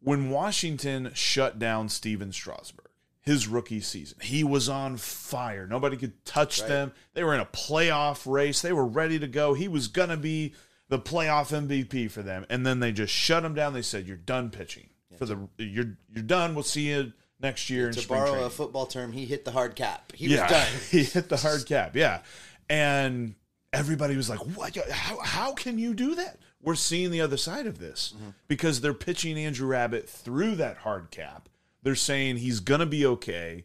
when 0.00 0.30
Washington 0.30 1.10
shut 1.14 1.58
down 1.58 1.88
Stephen 1.88 2.32
Strasburg, 2.32 2.86
his 3.20 3.46
rookie 3.46 3.80
season, 3.80 4.18
he 4.22 4.42
was 4.42 4.68
on 4.68 4.96
fire. 4.96 5.66
Nobody 5.66 5.96
could 5.96 6.24
touch 6.24 6.62
them. 6.62 6.92
They 7.14 7.22
were 7.22 7.34
in 7.34 7.40
a 7.40 7.46
playoff 7.46 8.30
race. 8.30 8.62
They 8.62 8.72
were 8.72 8.86
ready 8.86 9.18
to 9.18 9.26
go. 9.26 9.54
He 9.54 9.68
was 9.68 9.88
gonna 9.88 10.16
be 10.16 10.54
the 10.88 10.98
playoff 10.98 11.52
MVP 11.52 12.10
for 12.10 12.22
them, 12.22 12.46
and 12.48 12.66
then 12.66 12.80
they 12.80 12.92
just 12.92 13.12
shut 13.12 13.44
him 13.44 13.54
down. 13.54 13.74
They 13.74 13.82
said, 13.82 14.06
"You're 14.06 14.16
done 14.16 14.50
pitching 14.50 14.88
for 15.16 15.26
the. 15.26 15.48
You're 15.58 15.98
you're 16.12 16.24
done. 16.24 16.54
We'll 16.54 16.64
see 16.64 16.88
you." 16.88 17.12
Next 17.40 17.70
year 17.70 17.88
in 17.88 17.94
To 17.94 18.08
borrow 18.08 18.30
training 18.30 18.46
a 18.46 18.50
football 18.50 18.86
term, 18.86 19.12
he 19.12 19.24
hit 19.24 19.44
the 19.44 19.52
hard 19.52 19.76
cap. 19.76 20.12
He 20.12 20.26
yeah, 20.26 20.42
was 20.42 20.50
done. 20.50 20.68
he 20.90 21.04
hit 21.04 21.28
the 21.28 21.36
hard 21.36 21.66
cap. 21.66 21.94
Yeah, 21.94 22.22
and 22.68 23.34
everybody 23.72 24.16
was 24.16 24.28
like, 24.28 24.40
"What? 24.56 24.76
How? 24.90 25.20
How 25.20 25.52
can 25.52 25.78
you 25.78 25.94
do 25.94 26.16
that?" 26.16 26.38
We're 26.60 26.74
seeing 26.74 27.12
the 27.12 27.20
other 27.20 27.36
side 27.36 27.68
of 27.68 27.78
this 27.78 28.12
mm-hmm. 28.16 28.30
because 28.48 28.80
they're 28.80 28.92
pitching 28.92 29.38
Andrew 29.38 29.72
Abbott 29.72 30.08
through 30.08 30.56
that 30.56 30.78
hard 30.78 31.12
cap. 31.12 31.48
They're 31.84 31.94
saying 31.94 32.38
he's 32.38 32.58
gonna 32.58 32.86
be 32.86 33.06
okay, 33.06 33.62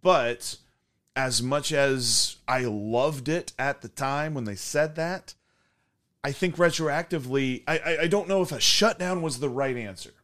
but 0.00 0.56
as 1.14 1.42
much 1.42 1.72
as 1.72 2.36
I 2.48 2.60
loved 2.60 3.28
it 3.28 3.52
at 3.58 3.82
the 3.82 3.88
time 3.88 4.32
when 4.32 4.44
they 4.44 4.54
said 4.54 4.96
that, 4.96 5.34
I 6.24 6.32
think 6.32 6.56
retroactively, 6.56 7.64
I 7.68 7.78
I, 7.78 7.98
I 8.02 8.06
don't 8.06 8.28
know 8.28 8.40
if 8.40 8.50
a 8.50 8.60
shutdown 8.60 9.20
was 9.20 9.40
the 9.40 9.50
right 9.50 9.76
answer 9.76 10.14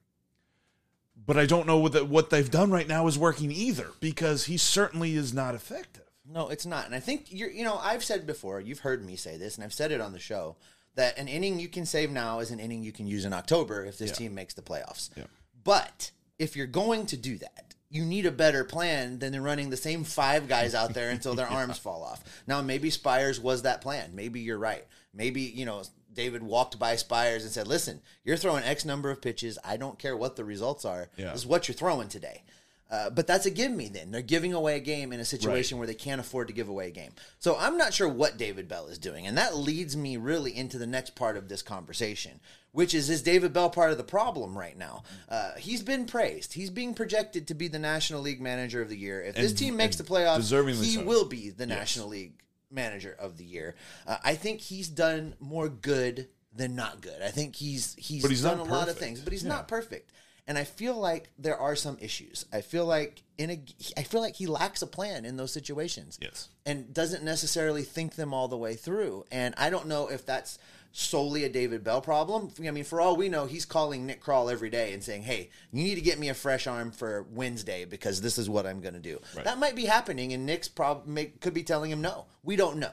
but 1.27 1.37
I 1.37 1.47
don't 1.47 1.67
know 1.67 1.79
what, 1.79 1.93
the, 1.93 2.05
what 2.05 2.31
they've 2.31 2.51
done 2.51 2.71
right 2.71 2.89
now 2.89 3.07
is 3.07 3.19
working 3.19 3.51
either 3.51 3.91
because 4.01 4.45
he 4.45 4.57
certainly 4.57 5.15
is 5.15 5.35
not 5.35 5.55
effective. 5.55 6.05
No, 6.29 6.49
it's 6.49 6.67
not. 6.67 6.87
And 6.87 6.95
I 6.95 7.01
think 7.01 7.27
you're, 7.29 7.51
you 7.51 7.65
know, 7.65 7.77
I've 7.77 8.05
said 8.05 8.27
before, 8.27 8.61
you've 8.61 8.81
heard 8.81 9.05
me 9.05 9.17
say 9.17 9.37
this, 9.37 9.57
and 9.57 9.65
I've 9.65 9.73
said 9.73 9.93
it 9.93 10.01
on 10.01 10.13
the 10.13 10.19
show, 10.19 10.57
that 10.95 11.19
an 11.19 11.29
inning 11.29 11.59
you 11.61 11.69
can 11.69 11.87
save 11.87 12.11
now 12.11 12.41
is 12.41 12.51
an 12.51 12.59
inning 12.59 12.83
you 12.83 12.93
can 12.93 13.07
use 13.07 13.25
in 13.25 13.33
October 13.33 13.85
if 13.85 13.99
this 13.99 14.13
team 14.13 14.35
makes 14.35 14.55
the 14.55 14.63
playoffs. 14.63 15.11
Yeah. 15.17 15.25
But 15.63 16.11
if 16.39 16.57
you're 16.57 16.67
going 16.67 17.07
to 17.07 17.17
do 17.17 17.39
that, 17.39 17.75
you 17.89 18.05
need 18.05 18.27
a 18.27 18.33
better 18.33 18.65
plan 18.65 19.19
than 19.19 19.41
running 19.43 19.71
the 19.71 19.77
same 19.77 20.05
five 20.05 20.49
guys 20.49 20.75
out 20.75 20.95
there 20.95 21.11
until 21.11 21.35
their 21.35 21.47
arms 21.51 21.79
fall 21.79 22.03
off. 22.03 22.25
Now, 22.47 22.63
maybe 22.63 22.91
Spiers 22.91 23.41
was 23.41 23.63
that 23.63 23.81
plan. 23.81 24.11
Maybe 24.15 24.41
you're 24.41 24.59
right. 24.59 24.85
Maybe, 25.15 25.43
you 25.43 25.65
know, 25.65 25.83
David 26.17 26.43
walked 26.43 26.79
by 26.79 26.97
Spiers 26.97 27.45
and 27.45 27.53
said, 27.53 27.69
listen, 27.69 28.01
you're 28.25 28.37
throwing 28.37 28.65
X 28.65 28.85
number 28.85 29.11
of 29.11 29.23
pitches. 29.23 29.59
I 29.65 29.77
don't 29.77 29.99
care 29.99 30.17
what 30.17 30.35
the 30.35 30.45
results 30.45 30.85
are. 30.85 31.09
Yeah. 31.17 31.27
This 31.27 31.43
is 31.43 31.47
what 31.47 31.69
you're 31.69 31.77
throwing 31.77 32.09
today. 32.09 32.43
Uh, 32.89 33.11
but 33.11 33.27
that's 33.27 33.47
a 33.47 33.51
give 33.51 33.73
me 33.73 33.89
then. 33.89 34.13
They're 34.13 34.23
giving 34.23 34.53
away 34.53 34.77
a 34.77 34.81
game 34.81 35.13
in 35.13 35.19
a 35.19 35.25
situation 35.25 35.79
where 35.79 35.89
they 35.89 35.95
can't 35.95 36.21
afford 36.21 36.47
to 36.49 36.55
give 36.55 36.69
away 36.69 36.87
a 36.89 36.93
game. 36.93 37.11
So 37.41 37.57
I'm 37.59 37.77
not 37.77 37.93
sure 37.93 38.09
what 38.09 38.39
David 38.39 38.69
Bell 38.69 38.87
is 38.87 38.99
doing. 38.99 39.27
And 39.27 39.37
that 39.39 39.57
leads 39.57 39.97
me 39.97 40.17
really 40.17 40.57
into 40.57 40.79
the 40.79 40.87
next 40.87 41.17
part 41.17 41.37
of 41.37 41.49
this 41.49 41.63
conversation, 41.63 42.39
which 42.71 42.95
is 42.95 43.11
is 43.11 43.23
David 43.23 43.53
Bell 43.53 43.71
part 43.71 43.91
of 43.91 43.99
the 43.99 44.05
problem 44.05 44.57
right 44.57 44.79
now? 44.79 45.03
Uh, 45.29 45.55
he's 45.57 45.83
been 45.83 46.07
praised. 46.07 46.53
He's 46.53 46.71
being 46.71 46.95
projected 46.95 47.49
to 47.49 47.55
be 47.55 47.67
the 47.67 47.81
National 47.81 48.21
League 48.21 48.41
Manager 48.41 48.81
of 48.81 48.89
the 48.89 48.97
Year. 48.97 49.21
If 49.21 49.35
this 49.35 49.53
team 49.53 49.77
makes 49.77 49.97
the 49.97 50.05
playoffs, 50.05 50.49
he 50.85 50.95
so. 50.95 51.05
will 51.05 51.25
be 51.25 51.51
the 51.51 51.67
National 51.67 52.07
League 52.07 52.35
Manager 52.71 53.15
of 53.19 53.37
the 53.37 53.45
Year. 53.45 53.75
Uh, 54.07 54.17
I 54.25 54.35
think 54.35 54.61
he's 54.61 54.89
done 54.89 55.35
more 55.41 55.69
good 55.69 56.29
than 56.55 56.75
not 56.75 57.01
good. 57.01 57.21
I 57.23 57.29
think 57.31 57.57
he's 57.57 57.95
he's, 57.99 58.27
he's 58.27 58.43
done 58.43 58.59
a 58.59 58.65
lot 58.65 58.89
of 58.89 58.97
things, 58.99 59.21
but 59.21 59.33
he's 59.33 59.43
Yeah. 59.43 59.51
not 59.51 59.69
perfect. 59.69 60.11
And 60.49 60.57
I 60.57 60.63
feel 60.65 60.95
like 60.95 61.31
there 61.39 61.57
are 61.59 61.75
some 61.75 61.99
issues. 62.01 62.47
I 62.53 62.61
feel 62.61 62.87
like 62.87 63.23
in 63.37 63.51
a 63.51 63.61
I 63.97 64.05
feel 64.05 64.21
like 64.21 64.37
he 64.37 64.47
lacks 64.47 64.81
a 64.81 64.87
plan 64.87 65.25
in 65.25 65.37
those 65.37 65.53
situations. 65.53 66.19
Yes. 66.23 66.49
And 66.65 66.95
doesn't 66.95 67.25
necessarily 67.25 67.83
think 67.83 68.15
them 68.15 68.33
all 68.33 68.47
the 68.49 68.57
way 68.57 68.75
through. 68.75 69.25
And 69.33 69.55
I 69.59 69.71
don't 69.71 69.87
know 69.89 70.09
if 70.09 70.25
that's 70.25 70.59
solely 70.99 71.45
a 71.45 71.49
David 71.49 71.85
Bell 71.85 72.01
problem. 72.01 72.51
I 72.67 72.71
mean, 72.71 72.85
for 72.85 73.01
all 73.01 73.17
we 73.17 73.29
know, 73.29 73.45
he's 73.45 73.67
calling 73.67 74.07
Nick 74.07 74.23
Krall 74.25 74.51
every 74.51 74.71
day 74.71 74.93
and 74.95 75.03
saying, 75.05 75.23
"Hey, 75.25 75.51
you 75.73 75.85
need 75.85 75.97
to 75.97 76.01
get 76.01 76.19
me 76.19 76.29
a 76.31 76.35
fresh 76.35 76.67
arm 76.67 76.91
for 76.91 77.27
Wednesday 77.31 77.85
because 77.85 78.21
this 78.23 78.39
is 78.39 78.49
what 78.49 78.67
I'm 78.67 78.81
going 78.81 78.95
to 78.95 79.01
do." 79.01 79.21
That 79.45 79.59
might 79.59 79.77
be 79.77 79.85
happening, 79.85 80.33
and 80.33 80.47
Nick's 80.47 80.69
prob- 80.69 81.07
may, 81.07 81.27
could 81.27 81.53
be 81.55 81.63
telling 81.63 81.91
him 81.91 82.01
no. 82.01 82.27
We 82.43 82.57
don't 82.57 82.79
know. 82.79 82.93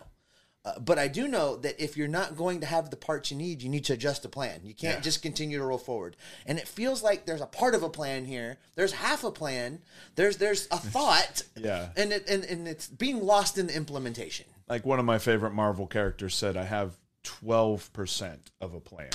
Uh, 0.65 0.79
but 0.79 0.97
I 0.97 1.09
do 1.09 1.27
know 1.27 1.57
that 1.57 1.81
if 1.81 1.97
you're 1.97 2.07
not 2.07 2.37
going 2.37 2.61
to 2.61 2.65
have 2.65 2.89
the 2.89 2.95
parts 2.95 3.31
you 3.31 3.37
need, 3.37 3.61
you 3.61 3.67
need 3.69 3.83
to 3.85 3.93
adjust 3.93 4.23
the 4.23 4.29
plan. 4.29 4.61
You 4.63 4.73
can't 4.73 4.95
Yeah. 4.99 5.01
just 5.01 5.21
continue 5.21 5.57
to 5.57 5.63
roll 5.65 5.77
forward. 5.77 6.15
And 6.45 6.57
it 6.57 6.69
feels 6.69 7.03
like 7.03 7.25
there's 7.25 7.41
a 7.41 7.45
part 7.45 7.75
of 7.75 7.83
a 7.83 7.89
plan 7.89 8.23
here. 8.23 8.59
There's 8.75 8.93
half 8.93 9.25
a 9.25 9.31
plan. 9.31 9.81
There's 10.15 10.37
there's 10.37 10.67
a 10.71 10.77
thought. 10.95 11.43
Yeah. 11.57 11.89
And 11.97 12.13
it 12.13 12.29
and, 12.29 12.45
and 12.45 12.67
it's 12.67 12.87
being 12.87 13.21
lost 13.25 13.57
in 13.57 13.67
the 13.67 13.75
implementation. 13.75 14.45
Like 14.69 14.85
one 14.85 14.99
of 14.99 15.05
my 15.05 15.19
favorite 15.19 15.51
Marvel 15.53 15.85
characters 15.85 16.33
said, 16.33 16.55
I 16.55 16.63
have 16.63 16.93
12% 17.23 18.37
of 18.61 18.73
a 18.73 18.79
plan. 18.79 19.09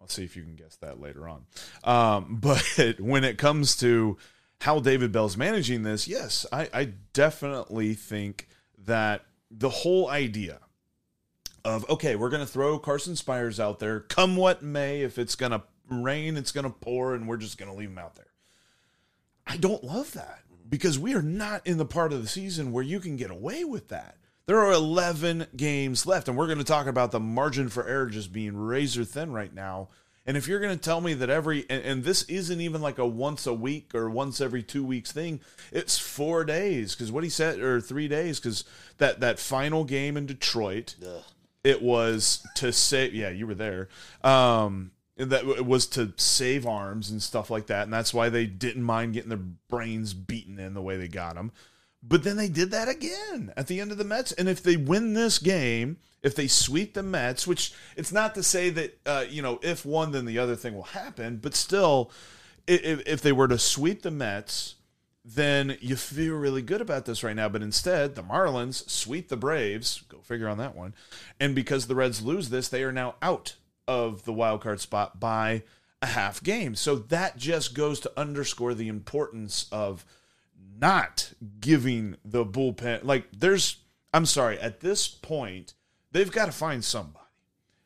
I'll 0.00 0.08
see 0.08 0.24
if 0.24 0.36
you 0.36 0.42
can 0.42 0.56
guess 0.56 0.76
that 0.76 1.00
later 1.00 1.28
on. 1.28 1.44
Um, 1.84 2.38
but 2.40 2.96
when 2.98 3.24
it 3.24 3.38
comes 3.38 3.76
to 3.78 4.16
how 4.60 4.80
David 4.80 5.12
Bell's 5.12 5.36
managing 5.36 5.82
this, 5.82 6.08
yes, 6.08 6.46
I, 6.52 6.68
I 6.72 6.84
definitely 7.12 7.94
think 7.94 8.48
that 8.84 9.24
the 9.50 9.70
whole 9.70 10.08
idea 10.08 10.60
of, 11.64 11.88
okay, 11.90 12.16
we're 12.16 12.30
going 12.30 12.44
to 12.44 12.50
throw 12.50 12.78
Carson 12.78 13.16
Spiers 13.16 13.60
out 13.60 13.78
there, 13.78 14.00
come 14.00 14.36
what 14.36 14.62
may, 14.62 15.02
if 15.02 15.18
it's 15.18 15.34
going 15.34 15.52
to 15.52 15.62
rain, 15.90 16.36
it's 16.36 16.52
going 16.52 16.64
to 16.64 16.70
pour, 16.70 17.14
and 17.14 17.28
we're 17.28 17.36
just 17.36 17.58
going 17.58 17.70
to 17.70 17.76
leave 17.76 17.90
him 17.90 17.98
out 17.98 18.16
there. 18.16 18.26
I 19.46 19.56
don't 19.56 19.84
love 19.84 20.12
that 20.12 20.40
because 20.68 20.98
we 20.98 21.14
are 21.14 21.22
not 21.22 21.66
in 21.66 21.78
the 21.78 21.86
part 21.86 22.12
of 22.12 22.20
the 22.20 22.28
season 22.28 22.72
where 22.72 22.84
you 22.84 23.00
can 23.00 23.16
get 23.16 23.30
away 23.30 23.64
with 23.64 23.88
that. 23.88 24.16
There 24.48 24.58
are 24.60 24.72
11 24.72 25.48
games 25.58 26.06
left, 26.06 26.26
and 26.26 26.34
we're 26.34 26.46
going 26.46 26.56
to 26.56 26.64
talk 26.64 26.86
about 26.86 27.12
the 27.12 27.20
margin 27.20 27.68
for 27.68 27.86
error 27.86 28.06
just 28.06 28.32
being 28.32 28.56
razor 28.56 29.04
thin 29.04 29.30
right 29.30 29.52
now. 29.52 29.90
And 30.24 30.38
if 30.38 30.48
you're 30.48 30.58
going 30.58 30.74
to 30.74 30.82
tell 30.82 31.02
me 31.02 31.12
that 31.12 31.28
every, 31.28 31.66
and, 31.68 31.84
and, 31.84 32.04
this 32.04 32.22
isn't 32.22 32.58
even 32.58 32.80
like 32.80 32.96
a 32.96 33.06
once 33.06 33.46
a 33.46 33.52
week 33.52 33.94
or 33.94 34.08
once 34.08 34.40
every 34.40 34.62
two 34.62 34.82
weeks 34.82 35.12
thing, 35.12 35.40
it's 35.70 35.98
four 35.98 36.46
days. 36.46 36.94
Because 36.94 37.12
what 37.12 37.24
he 37.24 37.30
said, 37.30 37.60
or 37.60 37.78
three 37.78 38.08
days, 38.08 38.40
because 38.40 38.64
that, 38.96 39.20
that 39.20 39.38
final 39.38 39.84
game 39.84 40.16
in 40.16 40.24
Detroit, 40.24 40.94
Ugh. 41.06 41.22
it 41.62 41.82
was 41.82 42.42
to 42.54 42.72
save, 42.72 43.14
yeah, 43.14 43.28
you 43.28 43.46
were 43.46 43.54
there. 43.54 43.90
Um, 44.24 44.92
that 45.18 45.44
it 45.44 45.66
was 45.66 45.86
to 45.88 46.14
save 46.16 46.66
arms 46.66 47.10
and 47.10 47.22
stuff 47.22 47.50
like 47.50 47.66
that. 47.66 47.82
And 47.82 47.92
that's 47.92 48.14
why 48.14 48.30
they 48.30 48.46
didn't 48.46 48.82
mind 48.82 49.12
getting 49.12 49.28
their 49.28 49.36
brains 49.68 50.14
beaten 50.14 50.58
in 50.58 50.72
the 50.72 50.80
way 50.80 50.96
they 50.96 51.08
got 51.08 51.34
them. 51.34 51.52
But 52.02 52.22
then 52.22 52.36
they 52.36 52.48
did 52.48 52.70
that 52.70 52.88
again 52.88 53.52
at 53.56 53.66
the 53.66 53.80
end 53.80 53.90
of 53.90 53.98
the 53.98 54.04
Mets. 54.04 54.32
And 54.32 54.48
if 54.48 54.62
they 54.62 54.76
win 54.76 55.14
this 55.14 55.38
game, 55.38 55.98
if 56.22 56.34
they 56.34 56.46
sweep 56.46 56.94
the 56.94 57.02
Mets, 57.02 57.46
which 57.46 57.72
it's 57.96 58.12
not 58.12 58.34
to 58.34 58.42
say 58.42 58.70
that, 58.70 58.98
uh, 59.04 59.24
you 59.28 59.42
know, 59.42 59.58
if 59.62 59.84
one, 59.84 60.12
then 60.12 60.24
the 60.24 60.38
other 60.38 60.56
thing 60.56 60.74
will 60.74 60.82
happen, 60.84 61.38
but 61.38 61.54
still, 61.54 62.10
if, 62.66 63.02
if 63.06 63.20
they 63.20 63.32
were 63.32 63.48
to 63.48 63.58
sweep 63.58 64.02
the 64.02 64.10
Mets, 64.10 64.76
then 65.24 65.76
you 65.80 65.96
feel 65.96 66.34
really 66.34 66.62
good 66.62 66.80
about 66.80 67.04
this 67.04 67.22
right 67.22 67.36
now. 67.36 67.48
But 67.48 67.62
instead, 67.62 68.14
the 68.14 68.22
Marlins 68.22 68.88
sweep 68.88 69.28
the 69.28 69.36
Braves. 69.36 70.02
Go 70.08 70.18
figure 70.18 70.48
on 70.48 70.58
that 70.58 70.76
one. 70.76 70.94
And 71.38 71.54
because 71.54 71.86
the 71.86 71.94
Reds 71.94 72.22
lose 72.22 72.48
this, 72.48 72.68
they 72.68 72.82
are 72.82 72.92
now 72.92 73.16
out 73.20 73.56
of 73.86 74.24
the 74.24 74.32
wild 74.32 74.62
card 74.62 74.80
spot 74.80 75.20
by 75.20 75.64
a 76.00 76.06
half 76.06 76.42
game. 76.42 76.74
So 76.74 76.94
that 76.94 77.36
just 77.36 77.74
goes 77.74 78.00
to 78.00 78.12
underscore 78.16 78.74
the 78.74 78.88
importance 78.88 79.66
of 79.72 80.04
not 80.80 81.32
giving 81.60 82.16
the 82.24 82.44
bullpen 82.44 83.04
like 83.04 83.28
there's 83.32 83.78
I'm 84.12 84.26
sorry, 84.26 84.58
at 84.58 84.80
this 84.80 85.06
point, 85.06 85.74
they've 86.12 86.30
got 86.30 86.46
to 86.46 86.52
find 86.52 86.84
somebody. 86.84 87.24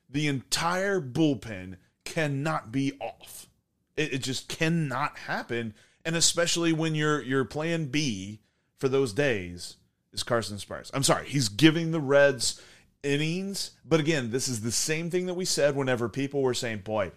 The 0.09 0.29
entire 0.29 1.01
bullpen 1.01 1.77
cannot 2.05 2.71
be 2.71 2.93
off. 3.01 3.49
It, 3.97 4.15
it 4.15 4.19
just 4.19 4.49
cannot 4.49 5.19
happen. 5.19 5.75
And 6.05 6.17
especially 6.17 6.73
when 6.73 6.95
your 6.95 7.23
your 7.23 7.45
plan 7.45 7.87
B 7.87 8.41
for 8.79 8.89
those 8.89 9.13
days 9.13 9.77
is 10.13 10.23
Carson 10.23 10.59
Spiers. 10.59 10.91
I'm 10.93 11.03
sorry, 11.03 11.29
he's 11.29 11.49
giving 11.49 11.91
the 11.91 12.01
Reds 12.01 12.61
innings, 13.03 13.73
but 13.85 14.01
again, 14.01 14.31
this 14.31 14.49
is 14.49 14.61
the 14.61 14.73
same 14.73 15.11
thing 15.11 15.27
that 15.27 15.35
we 15.35 15.45
said 15.45 15.75
whenever 15.77 16.09
people 16.09 16.43
were 16.43 16.55
saying, 16.55 16.79
"Boy, 16.79 17.13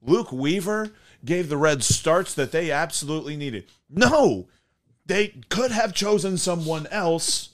Luke 0.00 0.32
Weaver 0.32 0.92
gave 1.24 1.48
the 1.48 1.56
Reds 1.56 1.86
starts 1.86 2.34
that 2.34 2.52
they 2.52 2.70
absolutely 2.70 3.36
needed." 3.36 3.66
No, 3.90 4.48
they 5.08 5.34
could 5.48 5.72
have 5.72 5.92
chosen 5.92 6.38
someone 6.38 6.86
else. 6.88 7.48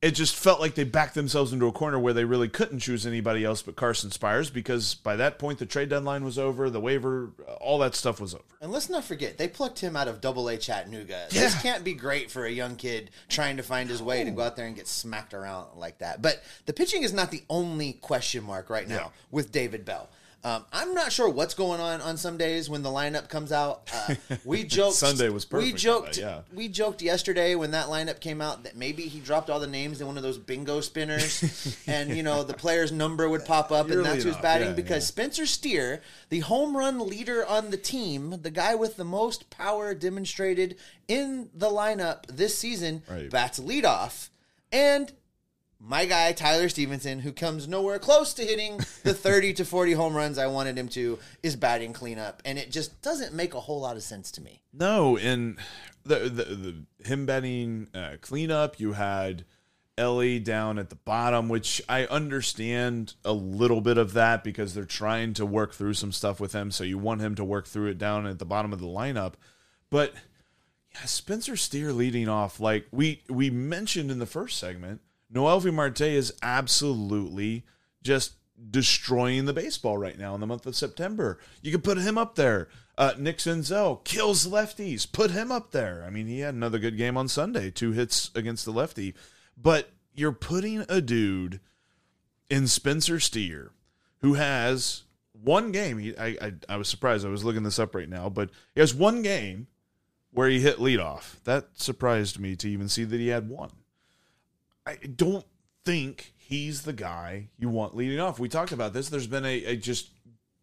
It 0.00 0.12
just 0.12 0.36
felt 0.36 0.60
like 0.60 0.74
they 0.74 0.84
backed 0.84 1.14
themselves 1.14 1.54
into 1.54 1.66
a 1.66 1.72
corner 1.72 1.98
where 1.98 2.12
they 2.12 2.26
really 2.26 2.48
couldn't 2.48 2.80
choose 2.80 3.06
anybody 3.06 3.42
else 3.42 3.62
but 3.62 3.74
Carson 3.74 4.10
Spiers 4.10 4.50
because 4.50 4.96
by 4.96 5.16
that 5.16 5.38
point 5.38 5.58
the 5.58 5.64
trade 5.64 5.88
deadline 5.88 6.24
was 6.24 6.38
over, 6.38 6.68
the 6.68 6.80
waiver, 6.80 7.30
uh, 7.48 7.52
all 7.54 7.78
that 7.78 7.94
stuff 7.94 8.20
was 8.20 8.34
over. 8.34 8.44
And 8.60 8.70
let's 8.70 8.90
not 8.90 9.04
forget, 9.04 9.38
they 9.38 9.48
plucked 9.48 9.80
him 9.80 9.96
out 9.96 10.06
of 10.06 10.20
Double 10.20 10.48
A 10.48 10.58
Chattanooga. 10.58 11.28
Yeah. 11.30 11.40
This 11.40 11.60
can't 11.62 11.84
be 11.84 11.94
great 11.94 12.30
for 12.30 12.44
a 12.44 12.50
young 12.50 12.76
kid 12.76 13.12
trying 13.30 13.56
to 13.56 13.62
find 13.62 13.88
his 13.88 14.02
way 14.02 14.22
to 14.24 14.30
go 14.30 14.42
out 14.42 14.56
there 14.56 14.66
and 14.66 14.76
get 14.76 14.88
smacked 14.88 15.32
around 15.32 15.68
like 15.78 15.98
that. 15.98 16.20
But 16.20 16.42
the 16.66 16.74
pitching 16.74 17.02
is 17.02 17.14
not 17.14 17.30
the 17.30 17.42
only 17.48 17.94
question 17.94 18.44
mark 18.44 18.68
right 18.68 18.86
now 18.86 18.94
yeah. 18.94 19.08
with 19.30 19.52
David 19.52 19.86
Bell. 19.86 20.10
Um, 20.44 20.66
I'm 20.74 20.92
not 20.92 21.10
sure 21.10 21.26
what's 21.26 21.54
going 21.54 21.80
on 21.80 22.02
on 22.02 22.18
some 22.18 22.36
days 22.36 22.68
when 22.68 22.82
the 22.82 22.90
lineup 22.90 23.30
comes 23.30 23.50
out. 23.50 23.90
Uh, 23.92 24.14
we 24.44 24.62
joked 24.62 24.96
Sunday 24.96 25.30
was 25.30 25.46
perfect. 25.46 25.72
We 25.72 25.78
joked. 25.78 26.16
That, 26.16 26.20
yeah. 26.20 26.40
We 26.52 26.68
joked 26.68 27.00
yesterday 27.00 27.54
when 27.54 27.70
that 27.70 27.86
lineup 27.86 28.20
came 28.20 28.42
out 28.42 28.64
that 28.64 28.76
maybe 28.76 29.04
he 29.04 29.20
dropped 29.20 29.48
all 29.48 29.58
the 29.58 29.66
names 29.66 30.02
in 30.02 30.06
one 30.06 30.18
of 30.18 30.22
those 30.22 30.36
bingo 30.36 30.82
spinners, 30.82 31.78
and 31.86 32.14
you 32.14 32.22
know 32.22 32.44
the 32.44 32.52
player's 32.52 32.92
number 32.92 33.26
would 33.26 33.46
pop 33.46 33.72
up, 33.72 33.88
and 33.88 34.04
that's 34.04 34.22
who's 34.22 34.36
batting. 34.36 34.68
Yeah, 34.68 34.74
because 34.74 35.04
yeah. 35.04 35.14
Spencer 35.14 35.46
Steer, 35.46 36.02
the 36.28 36.40
home 36.40 36.76
run 36.76 37.08
leader 37.08 37.46
on 37.46 37.70
the 37.70 37.78
team, 37.78 38.34
the 38.42 38.50
guy 38.50 38.74
with 38.74 38.96
the 38.96 39.04
most 39.04 39.48
power 39.48 39.94
demonstrated 39.94 40.76
in 41.08 41.48
the 41.54 41.70
lineup 41.70 42.26
this 42.26 42.58
season, 42.58 43.02
right. 43.08 43.30
bats 43.30 43.58
leadoff, 43.58 44.28
and 44.70 45.10
my 45.86 46.06
guy 46.06 46.32
Tyler 46.32 46.68
Stephenson, 46.68 47.20
who 47.20 47.32
comes 47.32 47.68
nowhere 47.68 47.98
close 47.98 48.32
to 48.34 48.44
hitting 48.44 48.78
the 49.02 49.14
30 49.14 49.52
to 49.54 49.64
40 49.64 49.92
home 49.92 50.14
runs 50.14 50.38
I 50.38 50.46
wanted 50.46 50.78
him 50.78 50.88
to, 50.90 51.18
is 51.42 51.56
batting 51.56 51.92
cleanup, 51.92 52.40
and 52.44 52.58
it 52.58 52.70
just 52.70 53.02
doesn't 53.02 53.34
make 53.34 53.54
a 53.54 53.60
whole 53.60 53.80
lot 53.80 53.96
of 53.96 54.02
sense 54.02 54.30
to 54.32 54.40
me. 54.40 54.62
No, 54.72 55.16
and 55.18 55.58
the 56.04 56.20
the, 56.20 56.44
the 56.44 57.06
him 57.06 57.26
batting 57.26 57.88
uh, 57.94 58.16
cleanup, 58.20 58.80
you 58.80 58.92
had 58.92 59.44
Elly 59.98 60.38
down 60.38 60.78
at 60.78 60.88
the 60.88 60.96
bottom, 60.96 61.48
which 61.48 61.82
I 61.88 62.06
understand 62.06 63.14
a 63.24 63.32
little 63.32 63.80
bit 63.80 63.98
of 63.98 64.14
that 64.14 64.42
because 64.42 64.74
they're 64.74 64.84
trying 64.84 65.34
to 65.34 65.46
work 65.46 65.74
through 65.74 65.94
some 65.94 66.12
stuff 66.12 66.40
with 66.40 66.52
him, 66.54 66.70
so 66.70 66.82
you 66.82 66.98
want 66.98 67.20
him 67.20 67.34
to 67.34 67.44
work 67.44 67.66
through 67.66 67.90
it 67.90 67.98
down 67.98 68.26
at 68.26 68.38
the 68.38 68.46
bottom 68.46 68.72
of 68.72 68.80
the 68.80 68.86
lineup, 68.86 69.34
but. 69.90 70.14
Yeah, 70.96 71.06
Spencer 71.06 71.56
Steer 71.56 71.92
leading 71.92 72.28
off 72.28 72.60
like 72.60 72.86
we 72.92 73.24
we 73.28 73.50
mentioned 73.50 74.12
in 74.12 74.20
the 74.20 74.26
first 74.26 74.60
segment 74.60 75.00
Noelvi 75.34 75.72
Marte 75.72 76.02
is 76.02 76.32
absolutely 76.42 77.64
just 78.02 78.34
destroying 78.70 79.46
the 79.46 79.52
baseball 79.52 79.98
right 79.98 80.18
now 80.18 80.34
in 80.34 80.40
the 80.40 80.46
month 80.46 80.66
of 80.66 80.76
September. 80.76 81.38
You 81.60 81.72
could 81.72 81.84
put 81.84 81.98
him 81.98 82.16
up 82.16 82.36
there. 82.36 82.68
Uh, 82.96 83.12
Nick 83.18 83.38
Senzel 83.38 84.04
kills 84.04 84.46
lefties. 84.46 85.10
Put 85.10 85.32
him 85.32 85.50
up 85.50 85.72
there. 85.72 86.04
I 86.06 86.10
mean, 86.10 86.26
he 86.26 86.40
had 86.40 86.54
another 86.54 86.78
good 86.78 86.96
game 86.96 87.16
on 87.16 87.26
Sunday, 87.26 87.70
two 87.70 87.92
hits 87.92 88.30
against 88.34 88.64
the 88.64 88.70
lefty. 88.70 89.14
But 89.56 89.90
you're 90.14 90.32
putting 90.32 90.84
a 90.88 91.00
dude 91.00 91.60
in 92.48 92.68
Spencer 92.68 93.18
Steer 93.18 93.72
who 94.20 94.34
has 94.34 95.02
one 95.32 95.72
game. 95.72 95.98
He, 95.98 96.16
I, 96.16 96.36
I, 96.40 96.52
I 96.68 96.76
was 96.76 96.88
surprised. 96.88 97.26
I 97.26 97.30
was 97.30 97.44
looking 97.44 97.64
this 97.64 97.80
up 97.80 97.94
right 97.94 98.08
now, 98.08 98.28
but 98.28 98.50
he 98.74 98.80
has 98.80 98.94
one 98.94 99.22
game 99.22 99.66
where 100.30 100.48
he 100.48 100.60
hit 100.60 100.78
leadoff. 100.78 101.42
That 101.44 101.70
surprised 101.74 102.38
me 102.38 102.54
to 102.56 102.68
even 102.68 102.88
see 102.88 103.04
that 103.04 103.20
he 103.20 103.28
had 103.28 103.48
one. 103.48 103.70
I 104.86 104.96
don't 104.96 105.46
think 105.84 106.32
he's 106.36 106.82
the 106.82 106.92
guy 106.92 107.48
you 107.58 107.68
want 107.68 107.96
leading 107.96 108.20
off. 108.20 108.38
We 108.38 108.48
talked 108.48 108.72
about 108.72 108.92
this. 108.92 109.08
There's 109.08 109.26
been 109.26 109.44
a, 109.44 109.64
a 109.64 109.76
just 109.76 110.10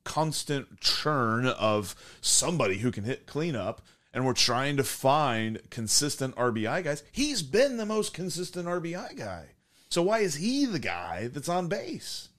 constant 0.04 0.80
churn 0.80 1.48
of 1.48 1.96
somebody 2.22 2.80
who 2.80 2.92
can 2.92 3.04
hit 3.04 3.28
cleanup, 3.28 3.82
and 4.14 4.26
we're 4.26 4.34
trying 4.34 4.78
to 4.78 4.84
find 4.84 5.60
consistent 5.70 6.36
RBI 6.36 6.84
guys. 6.84 7.04
He's 7.12 7.42
been 7.42 7.78
the 7.78 7.86
most 7.86 8.14
consistent 8.14 8.68
RBI 8.68 9.18
guy. 9.18 9.46
So 9.90 10.02
why 10.02 10.20
is 10.20 10.36
he 10.36 10.66
the 10.66 10.80
guy 10.80 11.28
that's 11.28 11.50
on 11.50 11.68
base? 11.68 12.30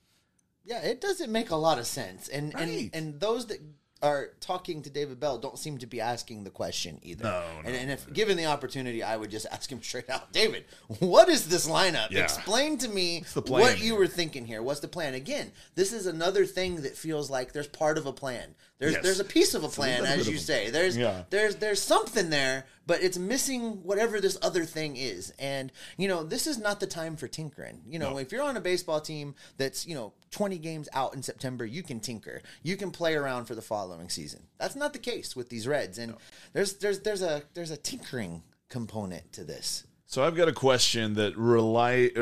Yeah, 0.65 0.81
it 0.81 1.01
doesn't 1.01 1.31
make 1.31 1.51
a 1.51 1.57
lot 1.57 1.79
of 1.79 1.87
sense. 1.87 2.29
And 2.29 2.55
right. 2.55 2.69
and 2.69 2.91
and 2.95 3.21
those 3.21 3.47
that 3.47 3.59
are 4.03 4.31
talking 4.41 4.83
to 4.83 4.91
David 4.91 5.21
Bell 5.21 5.39
don't 5.39 5.59
seem 5.59 5.79
to 5.79 5.87
be 5.87 6.01
asking 6.01 6.45
the 6.45 6.51
question 6.51 6.99
either. 7.03 7.25
No, 7.25 7.31
no 7.31 7.69
and, 7.69 7.77
and, 7.77 7.91
if 7.91 8.13
given 8.13 8.37
the 8.37 8.47
opportunity, 8.47 9.03
I 9.03 9.17
would 9.17 9.31
just 9.31 9.47
ask 9.51 9.71
him 9.71 9.83
straight 9.83 10.11
out, 10.11 10.33
David, 10.33 10.65
what 10.99 11.29
is 11.29 11.49
this 11.49 11.69
lineup? 11.69 12.11
Yeah. 12.11 12.25
Explain 12.25 12.79
to 12.79 12.89
me 12.89 13.25
what 13.47 13.81
you 13.81 13.95
were 13.95 14.09
thinking 14.09 14.47
here. 14.47 14.63
What's 14.63 14.81
the 14.81 14.89
plan? 14.89 15.15
Again, 15.15 15.53
this 15.75 15.93
is 15.93 16.07
another 16.07 16.45
thing 16.45 16.83
that 16.83 16.97
feels 16.97 17.31
like 17.31 17.53
there's 17.53 17.69
part 17.69 17.97
of 17.97 18.07
a 18.07 18.13
plan. 18.13 18.55
There's 18.83 18.95
yes. 18.95 19.03
there's 19.05 19.21
a 19.21 19.25
piece 19.25 19.55
of 19.55 19.63
a 19.63 19.69
plan, 19.69 20.05
as 20.05 20.29
you 20.29 20.39
say. 20.39 20.69
There's 20.69 20.97
yeah. 20.97 21.23
there's 21.31 21.55
there's 21.55 21.81
something 21.81 22.31
there, 22.31 22.67
but 22.85 23.01
it's 23.01 23.17
missing 23.17 23.85
whatever 23.85 24.21
this 24.21 24.37
other 24.43 24.65
thing 24.65 24.97
is. 24.97 25.33
And 25.39 25.71
you 25.97 26.09
know, 26.09 26.25
this 26.25 26.49
is 26.49 26.59
not 26.59 26.81
the 26.81 26.89
time 26.89 27.15
for 27.15 27.29
tinkering. 27.29 27.83
You 27.87 28.01
know, 28.01 28.11
no. 28.11 28.19
if 28.19 28.33
you're 28.33 28.43
on 28.43 28.57
a 28.57 28.61
baseball 28.61 29.01
team 29.01 29.37
that's 29.57 29.87
you 29.87 29.95
know 29.95 30.15
20 30.33 30.59
games 30.59 30.89
out 30.95 31.15
in 31.15 31.23
September, 31.23 31.65
you 31.65 31.85
can 31.85 32.01
tinker. 32.01 32.43
You 32.65 32.77
can 32.77 32.91
play 32.91 33.15
around 33.15 33.45
for 33.45 33.55
the 33.55 33.63
following 33.63 34.09
season. 34.09 34.49
That's 34.59 34.75
not 34.75 34.93
the 34.93 34.99
case 34.99 35.37
with 35.37 35.49
these 35.49 35.69
Reds. 35.69 35.99
And 35.99 36.13
no. 36.13 36.19
there's 36.53 36.75
there's 36.79 36.99
there's 37.03 37.23
a 37.23 37.45
there's 37.55 37.71
a 37.71 37.77
tinkering 37.77 38.43
component 38.69 39.33
to 39.35 39.45
this. 39.45 39.85
So 40.07 40.25
I've 40.25 40.35
got 40.35 40.49
a 40.49 40.53
question 40.53 41.15
that 41.15 41.39
rely, 41.39 42.11
uh, 42.17 42.21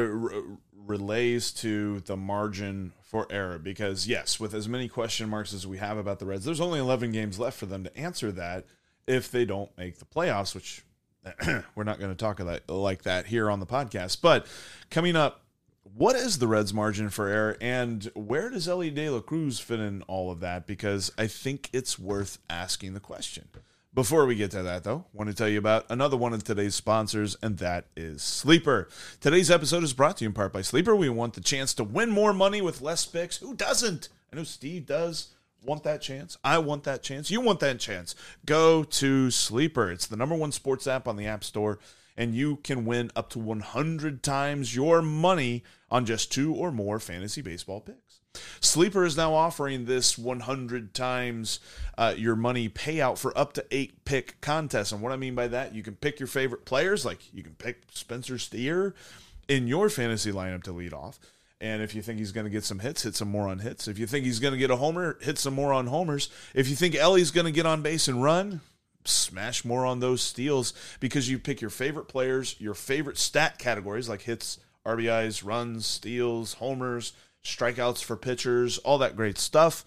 relays 0.86 1.52
to 1.52 2.00
the 2.00 2.16
margin 2.16 2.92
for 3.02 3.26
error 3.30 3.58
because 3.58 4.06
yes, 4.06 4.38
with 4.38 4.54
as 4.54 4.68
many 4.68 4.88
question 4.88 5.28
marks 5.28 5.52
as 5.52 5.66
we 5.66 5.78
have 5.78 5.98
about 5.98 6.18
the 6.18 6.26
Reds, 6.26 6.44
there's 6.44 6.60
only 6.60 6.78
11 6.78 7.12
games 7.12 7.38
left 7.38 7.58
for 7.58 7.66
them 7.66 7.84
to 7.84 7.96
answer 7.96 8.32
that 8.32 8.66
if 9.06 9.30
they 9.30 9.44
don't 9.44 9.76
make 9.76 9.98
the 9.98 10.04
playoffs, 10.04 10.54
which 10.54 10.84
we're 11.74 11.84
not 11.84 11.98
going 11.98 12.10
to 12.10 12.16
talk 12.16 12.40
about 12.40 12.68
like 12.68 13.02
that 13.02 13.26
here 13.26 13.50
on 13.50 13.60
the 13.60 13.66
podcast. 13.66 14.20
But 14.22 14.46
coming 14.90 15.16
up, 15.16 15.42
what 15.82 16.16
is 16.16 16.38
the 16.38 16.46
Reds' 16.46 16.72
margin 16.72 17.08
for 17.08 17.28
error, 17.28 17.56
and 17.60 18.04
where 18.14 18.50
does 18.50 18.68
Elly 18.68 18.90
De 18.90 19.08
La 19.10 19.20
Cruz 19.20 19.58
fit 19.58 19.80
in 19.80 20.02
all 20.02 20.30
of 20.30 20.40
that? 20.40 20.66
Because 20.66 21.10
I 21.18 21.26
think 21.26 21.68
it's 21.72 21.98
worth 21.98 22.38
asking 22.48 22.94
the 22.94 23.00
question. 23.00 23.48
Before 23.92 24.24
we 24.24 24.36
get 24.36 24.52
to 24.52 24.62
that, 24.62 24.84
though, 24.84 25.04
I 25.12 25.16
want 25.16 25.30
to 25.30 25.36
tell 25.36 25.48
you 25.48 25.58
about 25.58 25.84
another 25.88 26.16
one 26.16 26.32
of 26.32 26.44
today's 26.44 26.76
sponsors, 26.76 27.36
and 27.42 27.58
that 27.58 27.86
is 27.96 28.22
Sleeper. 28.22 28.88
Today's 29.20 29.50
episode 29.50 29.82
is 29.82 29.92
brought 29.92 30.18
to 30.18 30.24
you 30.24 30.28
in 30.28 30.32
part 30.32 30.52
by 30.52 30.62
Sleeper. 30.62 30.94
We 30.94 31.08
want 31.08 31.34
the 31.34 31.40
chance 31.40 31.74
to 31.74 31.82
win 31.82 32.08
more 32.08 32.32
money 32.32 32.62
with 32.62 32.80
less 32.80 33.04
picks. 33.04 33.38
Who 33.38 33.52
doesn't? 33.52 34.08
I 34.32 34.36
know 34.36 34.44
Steve 34.44 34.86
does. 34.86 35.30
Want 35.64 35.82
that 35.82 36.02
chance? 36.02 36.38
I 36.44 36.58
want 36.58 36.84
that 36.84 37.02
chance. 37.02 37.32
You 37.32 37.40
want 37.40 37.58
that 37.60 37.80
chance. 37.80 38.14
Go 38.46 38.84
to 38.84 39.28
Sleeper. 39.32 39.90
It's 39.90 40.06
the 40.06 40.16
number 40.16 40.36
one 40.36 40.52
sports 40.52 40.86
app 40.86 41.08
on 41.08 41.16
the 41.16 41.26
App 41.26 41.42
Store 41.42 41.80
and 42.20 42.34
you 42.34 42.56
can 42.56 42.84
win 42.84 43.10
up 43.16 43.30
to 43.30 43.38
100 43.38 44.22
times 44.22 44.76
your 44.76 45.00
money 45.00 45.64
on 45.90 46.04
just 46.04 46.30
two 46.30 46.54
or 46.54 46.70
more 46.70 47.00
fantasy 47.00 47.40
baseball 47.40 47.80
picks. 47.80 48.20
Sleeper 48.60 49.06
is 49.06 49.16
now 49.16 49.32
offering 49.32 49.86
this 49.86 50.18
100 50.18 50.92
times 50.92 51.60
uh, 51.96 52.12
your 52.14 52.36
money 52.36 52.68
payout 52.68 53.16
for 53.16 53.36
up 53.38 53.54
to 53.54 53.64
eight 53.70 54.04
pick 54.04 54.38
contests. 54.42 54.92
And 54.92 55.00
what 55.00 55.12
I 55.12 55.16
mean 55.16 55.34
by 55.34 55.48
that, 55.48 55.74
you 55.74 55.82
can 55.82 55.96
pick 55.96 56.20
your 56.20 56.26
favorite 56.26 56.66
players, 56.66 57.06
like 57.06 57.32
you 57.32 57.42
can 57.42 57.54
pick 57.54 57.84
Spencer 57.90 58.36
Steer 58.36 58.94
in 59.48 59.66
your 59.66 59.88
fantasy 59.88 60.30
lineup 60.30 60.62
to 60.64 60.72
lead 60.72 60.92
off. 60.92 61.18
And 61.58 61.80
if 61.80 61.94
you 61.94 62.02
think 62.02 62.18
he's 62.18 62.32
going 62.32 62.44
to 62.44 62.50
get 62.50 62.64
some 62.64 62.80
hits, 62.80 63.02
hit 63.02 63.16
some 63.16 63.30
more 63.30 63.48
on 63.48 63.60
hits. 63.60 63.88
If 63.88 63.98
you 63.98 64.06
think 64.06 64.26
he's 64.26 64.40
going 64.40 64.52
to 64.52 64.58
get 64.58 64.70
a 64.70 64.76
homer, 64.76 65.16
hit 65.22 65.38
some 65.38 65.54
more 65.54 65.72
on 65.72 65.86
homers. 65.86 66.28
If 66.54 66.68
you 66.68 66.76
think 66.76 66.94
Elly's 66.94 67.30
going 67.30 67.46
to 67.46 67.50
get 67.50 67.64
on 67.64 67.80
base 67.80 68.08
and 68.08 68.22
run, 68.22 68.60
smash 69.04 69.64
more 69.64 69.86
on 69.86 70.00
those 70.00 70.22
steals 70.22 70.72
because 71.00 71.30
you 71.30 71.38
pick 71.38 71.60
your 71.60 71.70
favorite 71.70 72.08
players, 72.08 72.56
your 72.58 72.74
favorite 72.74 73.18
stat 73.18 73.58
categories 73.58 74.08
like 74.08 74.22
hits, 74.22 74.58
RBIs, 74.86 75.44
runs, 75.44 75.86
steals, 75.86 76.54
homers, 76.54 77.12
strikeouts 77.44 78.02
for 78.02 78.16
pitchers, 78.16 78.78
all 78.78 78.98
that 78.98 79.16
great 79.16 79.38
stuff. 79.38 79.84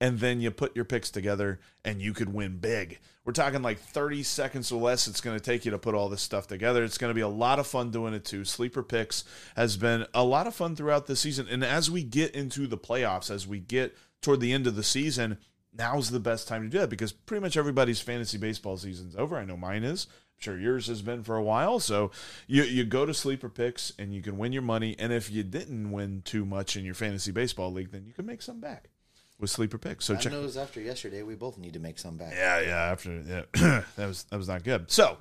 And 0.00 0.18
then 0.18 0.40
you 0.40 0.50
put 0.50 0.74
your 0.74 0.86
picks 0.86 1.10
together 1.10 1.60
and 1.84 2.00
you 2.00 2.14
could 2.14 2.32
win 2.32 2.56
big. 2.56 3.00
We're 3.24 3.32
talking 3.32 3.60
like 3.60 3.78
30 3.78 4.22
seconds 4.22 4.72
or 4.72 4.80
less 4.80 5.06
it's 5.06 5.20
going 5.20 5.38
to 5.38 5.44
take 5.44 5.66
you 5.66 5.70
to 5.72 5.78
put 5.78 5.94
all 5.94 6.08
this 6.08 6.22
stuff 6.22 6.46
together. 6.46 6.82
It's 6.82 6.96
going 6.96 7.10
to 7.10 7.14
be 7.14 7.20
a 7.20 7.28
lot 7.28 7.58
of 7.58 7.66
fun 7.66 7.90
doing 7.90 8.14
it 8.14 8.24
too. 8.24 8.46
Sleeper 8.46 8.82
Picks 8.82 9.24
has 9.56 9.76
been 9.76 10.06
a 10.14 10.24
lot 10.24 10.46
of 10.46 10.54
fun 10.54 10.74
throughout 10.74 11.06
the 11.06 11.16
season. 11.16 11.46
And 11.48 11.62
as 11.62 11.90
we 11.90 12.02
get 12.02 12.34
into 12.34 12.66
the 12.66 12.78
playoffs, 12.78 13.30
as 13.30 13.46
we 13.46 13.60
get 13.60 13.94
toward 14.22 14.40
the 14.40 14.52
end 14.52 14.66
of 14.66 14.74
the 14.74 14.82
season, 14.82 15.36
now's 15.76 16.10
the 16.10 16.20
best 16.20 16.48
time 16.48 16.62
to 16.62 16.68
do 16.68 16.78
that 16.78 16.90
because 16.90 17.12
pretty 17.12 17.40
much 17.40 17.56
everybody's 17.56 18.00
fantasy 18.00 18.38
baseball 18.38 18.76
season's 18.76 19.16
over. 19.16 19.36
I 19.36 19.44
know 19.44 19.56
mine 19.56 19.84
is. 19.84 20.06
I'm 20.10 20.42
sure 20.42 20.58
yours 20.58 20.86
has 20.88 21.02
been 21.02 21.22
for 21.22 21.36
a 21.36 21.42
while. 21.42 21.80
So 21.80 22.10
you 22.46 22.62
you 22.62 22.84
go 22.84 23.06
to 23.06 23.14
sleeper 23.14 23.48
picks 23.48 23.92
and 23.98 24.14
you 24.14 24.22
can 24.22 24.38
win 24.38 24.52
your 24.52 24.62
money. 24.62 24.96
And 24.98 25.12
if 25.12 25.30
you 25.30 25.42
didn't 25.42 25.90
win 25.90 26.22
too 26.24 26.44
much 26.44 26.76
in 26.76 26.84
your 26.84 26.94
fantasy 26.94 27.32
baseball 27.32 27.72
league, 27.72 27.92
then 27.92 28.04
you 28.06 28.12
can 28.12 28.26
make 28.26 28.42
some 28.42 28.60
back 28.60 28.90
with 29.38 29.50
sleeper 29.50 29.78
picks. 29.78 30.04
So 30.04 30.14
God 30.14 30.22
check. 30.22 30.32
knows 30.32 30.56
after 30.56 30.80
yesterday, 30.80 31.22
we 31.22 31.34
both 31.34 31.58
need 31.58 31.74
to 31.74 31.80
make 31.80 31.98
some 31.98 32.16
back. 32.16 32.34
Yeah, 32.34 32.60
yeah. 32.60 32.90
After 32.90 33.20
yeah, 33.20 33.42
that 33.96 34.06
was 34.06 34.24
that 34.24 34.36
was 34.36 34.48
not 34.48 34.64
good. 34.64 34.90
So 34.90 35.18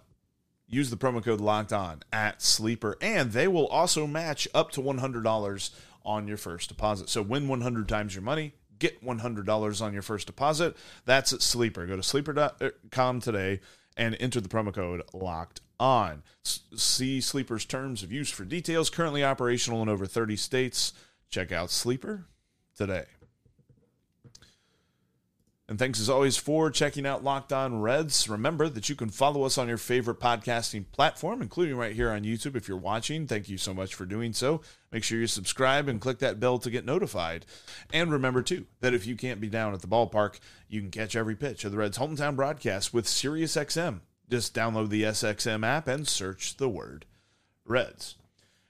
use 0.68 0.90
the 0.90 0.98
promo 0.98 1.24
code 1.24 1.42
locked 1.42 1.74
on 1.74 2.02
at 2.12 2.42
sleeper, 2.42 2.98
and 3.02 3.32
they 3.32 3.48
will 3.48 3.68
also 3.68 4.08
match 4.08 4.48
up 4.54 4.72
to 4.72 4.82
one 4.82 5.00
hundred 5.00 5.24
dollars 5.24 5.72
on 6.06 6.28
your 6.28 6.38
first 6.38 6.70
deposit. 6.70 7.10
So 7.10 7.22
win 7.22 7.48
one 7.48 7.62
hundred 7.62 7.88
times 7.88 8.16
your 8.16 8.24
money. 8.24 8.54
Get 8.80 9.04
$100 9.04 9.82
on 9.82 9.94
your 9.94 10.02
first 10.02 10.28
deposit. 10.28 10.76
That's 11.06 11.34
at 11.34 11.42
Sleeper. 11.42 11.86
Go 11.86 11.96
to 11.96 12.04
sleeper.com 12.04 13.22
today 13.22 13.60
and 13.98 14.16
enter 14.20 14.40
the 14.42 14.50
promo 14.50 14.74
code 14.74 15.04
locked 15.14 15.62
on. 15.80 16.24
See 16.44 17.22
Sleeper's 17.22 17.66
terms 17.66 18.04
of 18.04 18.12
use 18.12 18.30
for 18.30 18.46
details. 18.46 18.90
Currently 18.90 19.24
operational 19.24 19.82
in 19.82 19.90
over 19.90 20.06
30 20.06 20.36
states. 20.36 20.94
Check 21.30 21.52
out 21.52 21.70
Sleeper 21.70 22.26
today. 22.76 23.06
And 25.70 25.78
thanks 25.78 26.00
as 26.00 26.10
always 26.10 26.36
for 26.36 26.72
checking 26.72 27.06
out 27.06 27.24
Locked 27.24 27.54
On 27.54 27.80
Reds. 27.80 28.28
Remember 28.28 28.70
that 28.70 28.90
you 28.90 28.96
can 28.96 29.10
follow 29.10 29.44
us 29.44 29.56
on 29.56 29.68
your 29.68 29.78
favorite 29.78 30.20
podcasting 30.20 30.92
platform, 30.92 31.44
including 31.44 31.76
right 31.76 31.94
here 31.94 32.10
on 32.10 32.24
YouTube 32.24 32.56
if 32.56 32.68
you're 32.68 32.76
watching. 32.76 33.28
Thank 33.28 33.50
you 33.50 33.60
so 33.60 33.72
much 33.72 33.94
for 33.94 34.08
doing 34.08 34.34
so. 34.34 34.62
Make 34.92 35.04
sure 35.04 35.20
you 35.20 35.28
subscribe 35.28 35.88
and 35.88 36.02
click 36.02 36.18
that 36.20 36.40
bell 36.40 36.58
to 36.58 36.72
get 36.72 36.88
notified. 36.88 37.46
And 37.94 38.12
remember, 38.12 38.42
too, 38.42 38.66
that 38.80 38.96
if 38.96 39.06
you 39.06 39.16
can't 39.16 39.40
be 39.40 39.48
down 39.48 39.76
at 39.76 39.82
the 39.82 39.88
ballpark, 39.88 40.40
you 40.68 40.82
can 40.82 40.90
catch 40.90 41.16
every 41.16 41.36
pitch 41.36 41.64
of 41.64 41.72
the 41.72 41.78
Reds' 41.78 42.00
hometown 42.00 42.36
broadcast 42.36 42.92
with 42.92 43.06
SiriusXM. 43.06 44.00
Just 44.28 44.56
download 44.56 44.90
the 44.90 45.04
SXM 45.04 45.64
app 45.64 45.88
and 45.88 46.08
search 46.08 46.58
the 46.58 46.68
word 46.68 47.06
Reds. 47.64 48.16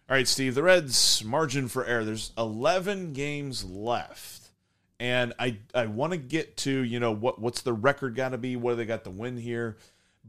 All 0.10 0.18
right, 0.18 0.28
Steve, 0.28 0.54
the 0.54 0.64
Reds' 0.64 1.24
margin 1.24 1.70
for 1.70 1.86
error, 1.86 2.04
there's 2.04 2.34
11 2.38 3.14
games 3.14 3.64
left 3.64 4.49
and 5.00 5.34
I 5.40 5.58
I 5.74 5.86
want 5.86 6.12
to 6.12 6.18
get 6.18 6.58
to 6.58 6.72
you 6.72 7.00
know 7.00 7.12
what 7.12 7.40
what's 7.40 7.62
the 7.62 7.74
record 7.74 8.16
got 8.16 8.30
to 8.30 8.38
be? 8.38 8.56
What 8.56 8.72
do 8.72 8.76
they 8.78 8.86
got 8.86 9.04
to 9.06 9.10
win 9.10 9.38
here? 9.38 9.78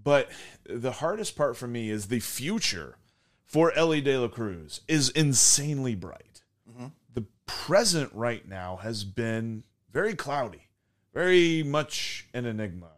But 0.03 0.31
the 0.65 0.93
hardest 0.93 1.37
part 1.37 1.57
for 1.57 1.67
me 1.67 1.91
is 1.91 2.07
the 2.07 2.21
future 2.21 2.97
for 3.45 3.73
Elly 3.73 4.01
De 4.01 4.17
La 4.17 4.29
Cruz 4.29 4.81
is 4.89 5.11
insanely 5.11 5.95
bright. 5.95 6.43
Mm-hmm. 6.71 6.87
The 7.13 7.27
present 7.47 8.13
right 8.15 8.47
now 8.49 8.77
has 8.77 9.05
been 9.05 9.65
very 9.93 10.15
cloudy, 10.15 10.69
very 11.13 11.63
much 11.63 12.29
an 12.33 12.47
enigma 12.47 12.93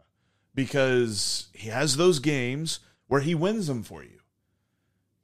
because 0.55 1.47
he 1.53 1.69
has 1.69 1.97
those 1.97 2.19
games 2.19 2.79
where 3.07 3.21
he 3.21 3.35
wins 3.35 3.67
them 3.67 3.83
for 3.83 4.03
you. 4.03 4.19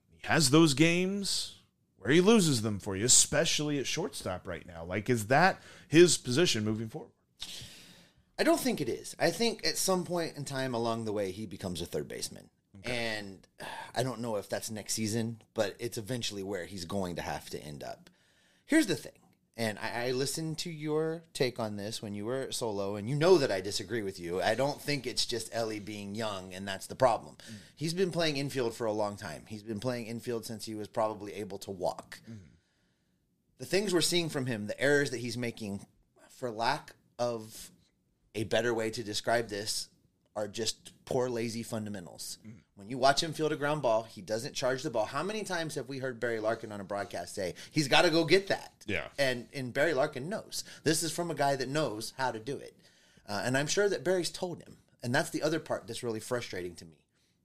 He 0.08 0.28
has 0.28 0.50
those 0.50 0.74
games 0.74 1.59
where 2.00 2.14
he 2.14 2.22
loses 2.22 2.62
them 2.62 2.80
for 2.80 2.96
you, 2.96 3.06
especially 3.06 3.80
at 3.80 3.88
shortstop 3.88 4.48
right 4.48 4.66
now. 4.66 4.84
Like, 4.84 5.10
is 5.10 5.28
that 5.28 5.62
his 5.88 6.18
position 6.18 6.64
moving 6.66 6.90
forward? 6.90 7.12
I 8.38 8.44
don't 8.44 8.60
think 8.60 8.80
it 8.80 8.88
is. 8.88 9.16
I 9.20 9.32
think 9.32 9.66
at 9.66 9.78
some 9.78 10.06
point 10.06 10.38
in 10.38 10.46
time 10.46 10.74
along 10.74 11.06
the 11.06 11.12
way, 11.12 11.32
he 11.32 11.46
becomes 11.46 11.82
a 11.82 11.86
third 11.86 12.08
baseman. 12.08 12.50
Okay. 12.80 12.96
And 12.96 13.48
uh, 13.62 13.66
I 13.96 14.04
don't 14.04 14.22
know 14.22 14.38
if 14.38 14.48
that's 14.48 14.72
next 14.72 14.94
season, 14.94 15.42
but 15.54 15.76
it's 15.80 15.98
eventually 15.98 16.44
where 16.44 16.66
he's 16.66 16.86
going 16.86 17.18
to 17.18 17.22
have 17.22 17.50
to 17.50 17.62
end 17.62 17.84
up. 17.84 18.10
Here's 18.66 18.88
the 18.88 18.96
thing 18.96 19.19
and 19.60 19.78
I, 19.78 20.08
I, 20.08 20.12
listened 20.12 20.60
to 20.60 20.72
your 20.72 21.22
take 21.34 21.60
on 21.60 21.76
this 21.76 22.02
when 22.02 22.14
you 22.14 22.26
were 22.26 22.50
solo, 22.50 22.96
and 22.96 23.10
you 23.10 23.16
know 23.16 23.38
that 23.40 23.52
I 23.52 23.60
disagree 23.60 24.02
with 24.02 24.18
you. 24.18 24.42
I 24.42 24.56
don't 24.56 24.82
think 24.82 25.06
it's 25.06 25.26
just 25.26 25.50
Elly 25.52 25.80
being 25.80 26.16
young, 26.16 26.54
and 26.54 26.66
that's 26.66 26.88
the 26.88 26.96
problem. 26.96 27.36
Mm. 27.36 27.56
He's 27.76 27.94
been 27.94 28.10
playing 28.10 28.38
infield 28.38 28.74
for 28.74 28.88
a 28.88 28.94
long 28.94 29.18
time. 29.18 29.44
He's 29.50 29.62
been 29.62 29.82
playing 29.82 30.08
infield 30.08 30.46
since 30.46 30.66
he 30.66 30.76
was 30.76 30.88
probably 30.88 31.34
able 31.34 31.58
to 31.60 31.72
walk. 31.72 32.22
Mm. 32.32 32.38
The 33.58 33.66
things 33.66 33.94
we're 33.94 34.00
seeing 34.00 34.30
from 34.30 34.46
him, 34.46 34.68
the 34.68 34.80
errors 34.80 35.12
that 35.12 35.20
he's 35.20 35.38
making, 35.38 35.86
for 36.38 36.50
lack 36.50 36.96
of 37.20 37.70
a 38.34 38.46
better 38.46 38.74
way 38.74 38.90
to 38.92 39.04
describe 39.04 39.50
this, 39.50 39.90
are 40.38 40.48
just 40.48 40.94
poor, 41.04 41.30
lazy 41.30 41.64
fundamentals. 41.64 42.38
Mm. 42.48 42.54
When 42.80 42.90
you 42.90 42.98
watch 42.98 43.22
him 43.22 43.34
field 43.34 43.52
a 43.52 43.58
ground 43.58 43.82
ball, 43.82 44.04
he 44.04 44.22
doesn't 44.22 44.56
charge 44.56 44.84
the 44.84 44.90
ball. 44.90 45.04
How 45.04 45.22
many 45.22 45.44
times 45.44 45.76
have 45.76 45.90
we 45.90 45.98
heard 45.98 46.18
Barry 46.18 46.40
Larkin 46.40 46.72
on 46.72 46.80
a 46.80 46.86
broadcast 46.86 47.36
say 47.36 47.56
he's 47.72 47.90
got 47.90 48.04
to 48.04 48.10
go 48.10 48.24
get 48.24 48.48
that? 48.48 48.72
Yeah, 48.88 49.04
and 49.18 49.48
and 49.54 49.74
Barry 49.74 49.94
Larkin 49.94 50.30
knows 50.30 50.64
this 50.86 51.04
is 51.04 51.12
from 51.12 51.30
a 51.30 51.36
guy 51.36 51.58
that 51.58 51.68
knows 51.68 52.14
how 52.18 52.32
to 52.32 52.40
do 52.40 52.56
it, 52.56 52.74
uh, 53.28 53.42
and 53.44 53.58
I'm 53.58 53.68
sure 53.68 53.90
that 53.90 54.06
Barry's 54.06 54.30
told 54.30 54.64
him, 54.64 54.78
and 55.04 55.14
that's 55.14 55.30
the 55.30 55.44
other 55.44 55.60
part 55.60 55.88
that's 55.88 56.04
really 56.04 56.22
frustrating 56.22 56.74
to 56.76 56.86
me. 56.86 56.96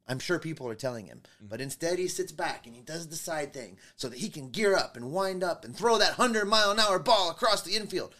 I'm 0.06 0.20
sure 0.20 0.38
people 0.38 0.68
are 0.68 0.76
telling 0.76 1.06
him, 1.06 1.22
mm. 1.42 1.48
but 1.48 1.60
instead 1.60 1.98
he 1.98 2.06
sits 2.06 2.30
back 2.30 2.66
and 2.66 2.76
he 2.76 2.82
does 2.82 3.08
the 3.08 3.16
side 3.16 3.52
thing 3.52 3.78
so 3.96 4.08
that 4.08 4.20
he 4.20 4.28
can 4.28 4.50
gear 4.50 4.76
up 4.76 4.96
and 4.96 5.10
wind 5.10 5.42
up 5.42 5.64
and 5.64 5.74
throw 5.74 5.98
that 5.98 6.14
hundred 6.14 6.44
mile 6.44 6.70
an 6.70 6.78
hour 6.78 7.00
ball 7.00 7.30
across 7.30 7.62
the 7.62 7.74
infield. 7.74 8.14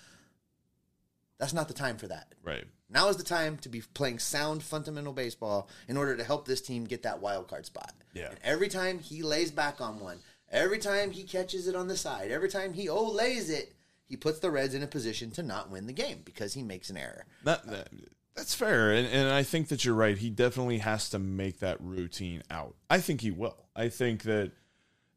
That's 1.39 1.53
not 1.53 1.69
the 1.69 1.75
time 1.75 1.97
for 1.97 2.07
that. 2.09 2.35
Right. 2.43 2.65
Now 2.89 3.09
is 3.09 3.17
the 3.17 3.25
time 3.25 3.59
to 3.59 3.69
be 3.69 3.83
playing 3.95 4.21
sound 4.21 4.63
fundamental 4.63 5.13
baseball 5.13 5.69
in 5.89 5.97
order 5.97 6.17
to 6.17 6.25
help 6.25 6.47
this 6.47 6.61
team 6.61 6.85
get 6.85 7.03
that 7.03 7.21
wild 7.21 7.49
card 7.49 7.67
spot. 7.67 7.93
Yeah. 8.15 8.31
And 8.31 8.39
every 8.45 8.69
time 8.69 8.99
he 9.01 9.23
lays 9.23 9.51
back 9.51 9.81
on 9.81 9.99
one, 9.99 10.21
every 10.51 10.79
time 10.79 11.11
he 11.11 11.25
catches 11.25 11.67
it 11.67 11.75
on 11.75 11.89
the 11.89 11.97
side, 11.97 12.31
every 12.31 12.49
time 12.49 12.73
he 12.73 12.89
oh 12.89 13.11
lays 13.11 13.51
it, 13.51 13.75
he 14.07 14.17
puts 14.17 14.39
the 14.39 14.51
Reds 14.51 14.75
in 14.75 14.83
a 14.83 14.87
position 14.87 15.31
to 15.33 15.43
not 15.43 15.71
win 15.71 15.87
the 15.87 15.93
game 15.93 16.21
because 16.25 16.55
he 16.55 16.63
makes 16.63 16.91
an 16.91 16.97
error. 16.97 17.27
That, 17.43 17.67
that 17.67 17.89
that's 18.37 18.55
fair, 18.55 18.93
and, 18.93 19.07
and 19.07 19.31
I 19.31 19.45
think 19.45 19.69
that 19.69 19.85
you're 19.85 19.95
right. 19.95 20.19
He 20.19 20.29
definitely 20.29 20.79
has 20.79 21.09
to 21.11 21.19
make 21.19 21.61
that 21.61 21.81
routine 21.81 22.43
out. 22.51 22.75
I 22.91 22.99
think 22.99 23.21
he 23.21 23.31
will. 23.31 23.69
I 23.77 23.89
think 23.89 24.25
that 24.25 24.53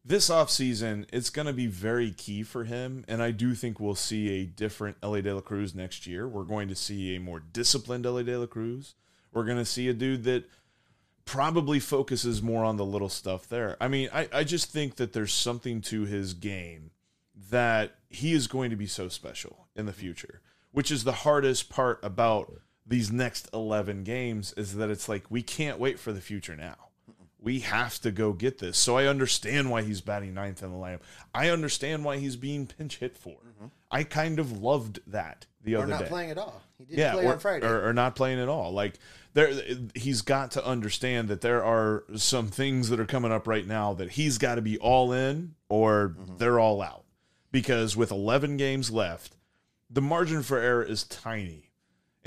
this 0.08 0.30
offseason, 0.30 1.06
it's 1.12 1.30
going 1.30 1.46
to 1.46 1.52
be 1.52 1.66
very 1.66 2.10
key 2.10 2.42
for 2.42 2.64
him. 2.64 3.04
And 3.06 3.22
I 3.22 3.30
do 3.30 3.54
think 3.54 3.78
we'll 3.78 3.94
see 3.94 4.40
a 4.40 4.46
different 4.46 4.96
Elly 5.02 5.22
De 5.22 5.34
La 5.34 5.40
Cruz 5.40 5.74
next 5.74 6.06
year. 6.06 6.26
We're 6.26 6.44
going 6.44 6.68
to 6.68 6.74
see 6.74 7.14
a 7.14 7.20
more 7.20 7.40
disciplined 7.40 8.06
Elly 8.06 8.24
De 8.24 8.38
La 8.38 8.46
Cruz. 8.46 8.94
We're 9.32 9.44
going 9.44 9.58
to 9.58 9.64
see 9.64 9.88
a 9.88 9.94
dude 9.94 10.24
that 10.24 10.44
probably 11.26 11.78
focuses 11.78 12.42
more 12.42 12.64
on 12.64 12.78
the 12.78 12.86
little 12.86 13.10
stuff 13.10 13.48
there. 13.48 13.76
I 13.80 13.88
mean, 13.88 14.08
I, 14.12 14.28
I 14.32 14.44
just 14.44 14.70
think 14.70 14.96
that 14.96 15.12
there's 15.12 15.32
something 15.32 15.82
to 15.82 16.06
his 16.06 16.32
game 16.32 16.90
that 17.50 17.96
he 18.08 18.32
is 18.32 18.46
going 18.46 18.70
to 18.70 18.76
be 18.76 18.86
so 18.86 19.08
special 19.08 19.68
in 19.76 19.84
the 19.84 19.92
future, 19.92 20.40
which 20.72 20.90
is 20.90 21.04
the 21.04 21.12
hardest 21.12 21.68
part 21.68 22.00
about 22.02 22.50
these 22.86 23.12
next 23.12 23.48
11 23.52 24.04
games 24.04 24.54
is 24.54 24.76
that 24.76 24.88
it's 24.88 25.08
like 25.08 25.30
we 25.30 25.42
can't 25.42 25.78
wait 25.78 25.98
for 25.98 26.12
the 26.12 26.22
future 26.22 26.56
now 26.56 26.87
we 27.40 27.60
have 27.60 28.00
to 28.00 28.10
go 28.10 28.32
get 28.32 28.58
this. 28.58 28.76
So 28.76 28.96
I 28.96 29.06
understand 29.06 29.70
why 29.70 29.82
he's 29.82 30.00
batting 30.00 30.34
ninth 30.34 30.62
in 30.62 30.70
the 30.70 30.76
lineup. 30.76 31.00
I 31.34 31.50
understand 31.50 32.04
why 32.04 32.18
he's 32.18 32.36
being 32.36 32.66
pinch 32.66 32.98
hit 32.98 33.16
for. 33.16 33.36
Mm-hmm. 33.36 33.66
I 33.90 34.02
kind 34.02 34.38
of 34.38 34.60
loved 34.60 35.00
that 35.06 35.46
the 35.62 35.76
other 35.76 35.86
day. 35.86 35.92
or 35.92 35.94
other 35.94 36.02
not 36.02 36.04
day. 36.04 36.10
playing 36.10 36.30
at 36.30 36.38
all. 36.38 36.62
He 36.78 36.84
did 36.84 36.98
yeah, 36.98 37.12
play 37.12 37.26
or, 37.26 37.32
on 37.32 37.38
Friday. 37.38 37.66
Or, 37.66 37.88
or, 37.88 37.92
not 37.92 38.16
playing 38.16 38.40
at 38.40 38.48
all. 38.48 38.72
Like 38.72 38.98
there, 39.34 39.52
he's 39.94 40.22
got 40.22 40.52
to 40.52 40.66
understand 40.66 41.28
that 41.28 41.40
there 41.40 41.64
are 41.64 42.04
some 42.16 42.48
things 42.48 42.88
that 42.88 43.00
are 43.00 43.06
coming 43.06 43.32
up 43.32 43.46
right 43.46 43.66
now 43.66 43.94
that 43.94 44.10
he's 44.12 44.38
got 44.38 44.56
to 44.56 44.62
be 44.62 44.78
all 44.78 45.12
in 45.12 45.54
or 45.68 46.10
mm-hmm. 46.18 46.36
they're 46.38 46.58
all 46.58 46.82
out. 46.82 47.04
Because 47.50 47.96
with 47.96 48.10
11 48.10 48.58
games 48.58 48.90
left, 48.90 49.36
the 49.88 50.02
margin 50.02 50.42
for 50.42 50.58
error 50.58 50.82
is 50.82 51.04
tiny 51.04 51.67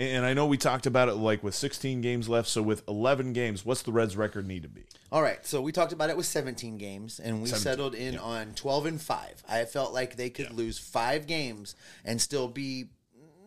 And 0.02 0.26
I 0.26 0.34
know 0.34 0.48
we 0.48 0.58
talked 0.58 0.88
about 0.88 1.10
it 1.10 1.14
like 1.14 1.44
with 1.44 1.54
16 1.54 2.02
games 2.02 2.28
left. 2.28 2.50
So 2.50 2.64
with 2.64 2.82
11 2.88 3.34
games, 3.34 3.64
what's 3.64 3.84
the 3.84 3.92
Reds' 3.92 4.18
record 4.18 4.48
need 4.48 4.64
to 4.64 4.70
be? 4.70 4.84
All 5.12 5.22
right, 5.22 5.46
so 5.46 5.62
we 5.62 5.72
talked 5.72 5.94
about 5.94 6.10
it 6.10 6.18
with 6.18 6.26
17 6.26 6.80
games, 6.80 7.20
and 7.20 7.40
we 7.42 7.48
17, 7.48 7.62
settled 7.62 7.96
in 7.96 8.18
on 8.18 8.54
12 8.56 8.86
and 8.88 9.02
five. 9.02 9.44
I 9.48 9.66
felt 9.66 9.94
like 9.94 10.16
they 10.16 10.32
could 10.32 10.52
lose 10.54 10.80
five 10.80 11.28
games 11.28 11.76
and 12.04 12.20
still 12.20 12.48
be 12.48 12.86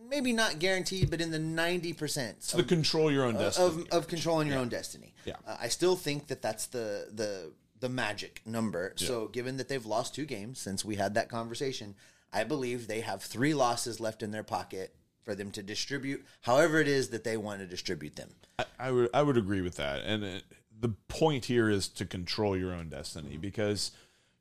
maybe 0.09 0.33
not 0.33 0.61
guaranteed, 0.61 1.11
but 1.11 1.21
in 1.21 1.33
the 1.33 1.40
90 1.40 1.93
percent 1.95 2.40
To 2.43 2.62
control 2.62 3.11
your 3.11 3.25
own 3.25 3.35
destiny. 3.35 3.67
of, 3.67 3.88
of 3.90 4.07
controlling 4.07 4.47
your 4.47 4.59
own 4.59 4.69
destiny. 4.69 5.12
Yeah. 5.25 5.35
Uh, 5.45 5.57
I 5.61 5.69
still 5.69 5.97
think 5.97 6.29
that 6.29 6.40
that's 6.40 6.67
the 6.67 7.09
the 7.12 7.53
the 7.81 7.88
magic 7.88 8.43
number. 8.47 8.93
So 8.95 9.27
given 9.27 9.57
that 9.57 9.69
they've 9.69 9.85
lost 9.85 10.14
two 10.14 10.25
games 10.25 10.61
since 10.61 10.85
we 10.85 10.95
had 10.95 11.14
that 11.14 11.29
conversation, 11.29 11.97
I 12.33 12.45
believe 12.45 12.87
they 12.87 13.01
have 13.01 13.23
three 13.23 13.55
losses 13.55 13.99
left 13.99 14.23
in 14.23 14.31
their 14.31 14.45
pocket 14.45 14.95
for 15.24 15.34
them 15.34 15.50
to 15.50 15.62
distribute 15.62 16.24
however 16.42 16.80
it 16.80 16.88
is 16.88 17.08
that 17.08 17.24
they 17.24 17.37
want 17.37 17.60
to 17.60 17.66
distribute 17.66 18.16
them. 18.16 18.30
I, 18.58 18.64
I 18.78 18.90
would 18.90 19.10
I 19.12 19.22
would 19.22 19.37
agree 19.37 19.60
with 19.60 19.76
that. 19.76 20.02
And 20.04 20.24
it, 20.24 20.44
the 20.78 20.90
point 21.08 21.46
here 21.46 21.68
is 21.68 21.88
to 21.88 22.04
control 22.04 22.56
your 22.56 22.72
own 22.72 22.88
destiny 22.88 23.32
mm-hmm. 23.32 23.40
because 23.40 23.92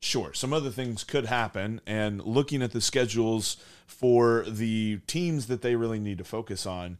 sure, 0.03 0.33
some 0.33 0.53
other 0.53 0.69
things 0.69 1.03
could 1.03 1.25
happen 1.25 1.81
and 1.87 2.21
looking 2.23 2.61
at 2.61 2.71
the 2.71 2.81
schedules 2.81 3.57
for 3.87 4.43
the 4.47 4.99
teams 5.07 5.47
that 5.47 5.61
they 5.61 5.75
really 5.75 5.99
need 5.99 6.17
to 6.17 6.23
focus 6.23 6.65
on, 6.65 6.97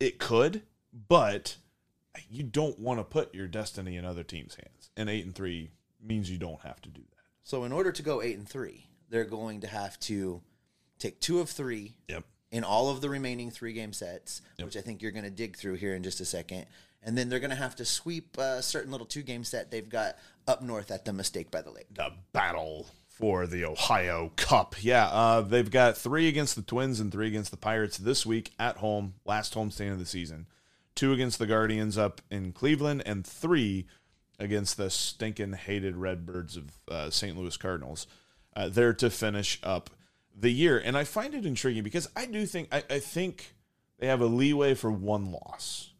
it 0.00 0.18
could, 0.18 0.62
but 1.08 1.56
you 2.28 2.42
don't 2.42 2.78
want 2.78 2.98
to 2.98 3.04
put 3.04 3.34
your 3.34 3.46
destiny 3.46 3.96
in 3.96 4.04
other 4.04 4.24
teams' 4.24 4.56
hands. 4.56 4.90
And 4.96 5.08
8 5.08 5.26
and 5.26 5.34
3 5.34 5.70
means 6.02 6.30
you 6.30 6.38
don't 6.38 6.60
have 6.62 6.80
to 6.82 6.88
do 6.88 7.00
that. 7.00 7.24
So 7.44 7.64
in 7.64 7.72
order 7.72 7.92
to 7.92 8.02
go 8.02 8.20
8 8.20 8.36
and 8.36 8.48
3, 8.48 8.86
they're 9.08 9.24
going 9.24 9.60
to 9.60 9.66
have 9.68 9.98
to 10.00 10.42
take 10.98 11.20
two 11.20 11.40
of 11.40 11.48
3 11.48 11.94
Yep. 12.08 12.24
In 12.50 12.64
all 12.64 12.90
of 12.90 13.00
the 13.00 13.08
remaining 13.08 13.50
three 13.50 13.72
game 13.72 13.92
sets, 13.92 14.42
which 14.62 14.76
I 14.76 14.80
think 14.80 15.02
you're 15.02 15.12
going 15.12 15.24
to 15.24 15.30
dig 15.30 15.56
through 15.56 15.74
here 15.74 15.94
in 15.94 16.02
just 16.02 16.20
a 16.20 16.24
second. 16.24 16.66
And 17.02 17.16
then 17.16 17.28
they're 17.28 17.40
going 17.40 17.50
to 17.50 17.56
have 17.56 17.76
to 17.76 17.84
sweep 17.84 18.36
a 18.36 18.62
certain 18.62 18.90
little 18.90 19.06
two 19.06 19.22
game 19.22 19.44
set 19.44 19.70
they've 19.70 19.88
got 19.88 20.16
up 20.46 20.62
north 20.62 20.90
at 20.90 21.04
the 21.04 21.12
Mistake 21.12 21.50
by 21.50 21.62
the 21.62 21.70
Lake. 21.70 21.86
the 21.94 22.10
battle 22.32 22.86
for 23.08 23.46
the 23.46 23.64
Ohio 23.64 24.32
Cup. 24.36 24.74
Yeah, 24.80 25.06
uh, 25.06 25.40
they've 25.42 25.70
got 25.70 25.96
three 25.96 26.28
against 26.28 26.56
the 26.56 26.62
Twins 26.62 27.00
and 27.00 27.12
three 27.12 27.28
against 27.28 27.50
the 27.50 27.56
Pirates 27.56 27.98
this 27.98 28.24
week 28.26 28.50
at 28.58 28.78
home, 28.78 29.14
last 29.24 29.54
home 29.54 29.70
stand 29.70 29.92
of 29.92 29.98
the 29.98 30.06
season. 30.06 30.46
Two 30.94 31.12
against 31.12 31.38
the 31.38 31.46
Guardians 31.46 31.96
up 31.96 32.20
in 32.30 32.52
Cleveland, 32.52 33.02
and 33.06 33.26
three 33.26 33.86
against 34.38 34.76
the 34.76 34.90
stinking 34.90 35.52
hated 35.52 35.96
Redbirds 35.96 36.56
of 36.56 36.70
uh, 36.90 37.10
St. 37.10 37.36
Louis 37.36 37.56
Cardinals. 37.56 38.06
Uh, 38.56 38.68
there 38.68 38.92
to 38.94 39.10
finish 39.10 39.60
up 39.62 39.90
the 40.40 40.50
year, 40.50 40.78
and 40.78 40.96
I 40.96 41.04
find 41.04 41.34
it 41.34 41.44
intriguing 41.44 41.82
because 41.82 42.08
I 42.16 42.26
do 42.26 42.46
think 42.46 42.68
I, 42.72 42.82
I 42.88 42.98
think 42.98 43.54
they 43.98 44.06
have 44.06 44.20
a 44.20 44.26
leeway 44.26 44.74
for 44.74 44.90
one 44.90 45.30
loss, 45.30 45.92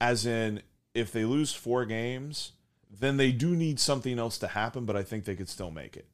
as 0.00 0.26
in 0.26 0.62
if 0.94 1.12
they 1.12 1.24
lose 1.24 1.52
four 1.52 1.84
games, 1.84 2.52
then 2.90 3.16
they 3.16 3.30
do 3.30 3.54
need 3.54 3.78
something 3.78 4.18
else 4.18 4.38
to 4.38 4.48
happen, 4.48 4.84
but 4.84 4.96
I 4.96 5.02
think 5.02 5.24
they 5.24 5.36
could 5.36 5.48
still 5.48 5.70
make 5.70 5.96
it. 5.96 6.08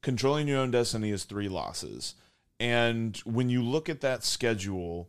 Controlling 0.00 0.48
your 0.48 0.58
own 0.58 0.70
destiny 0.70 1.10
is 1.10 1.24
three 1.24 1.48
losses. 1.48 2.14
And 2.60 3.16
when 3.24 3.48
you 3.48 3.62
look 3.62 3.88
at 3.88 4.00
that 4.02 4.24
schedule, 4.24 5.08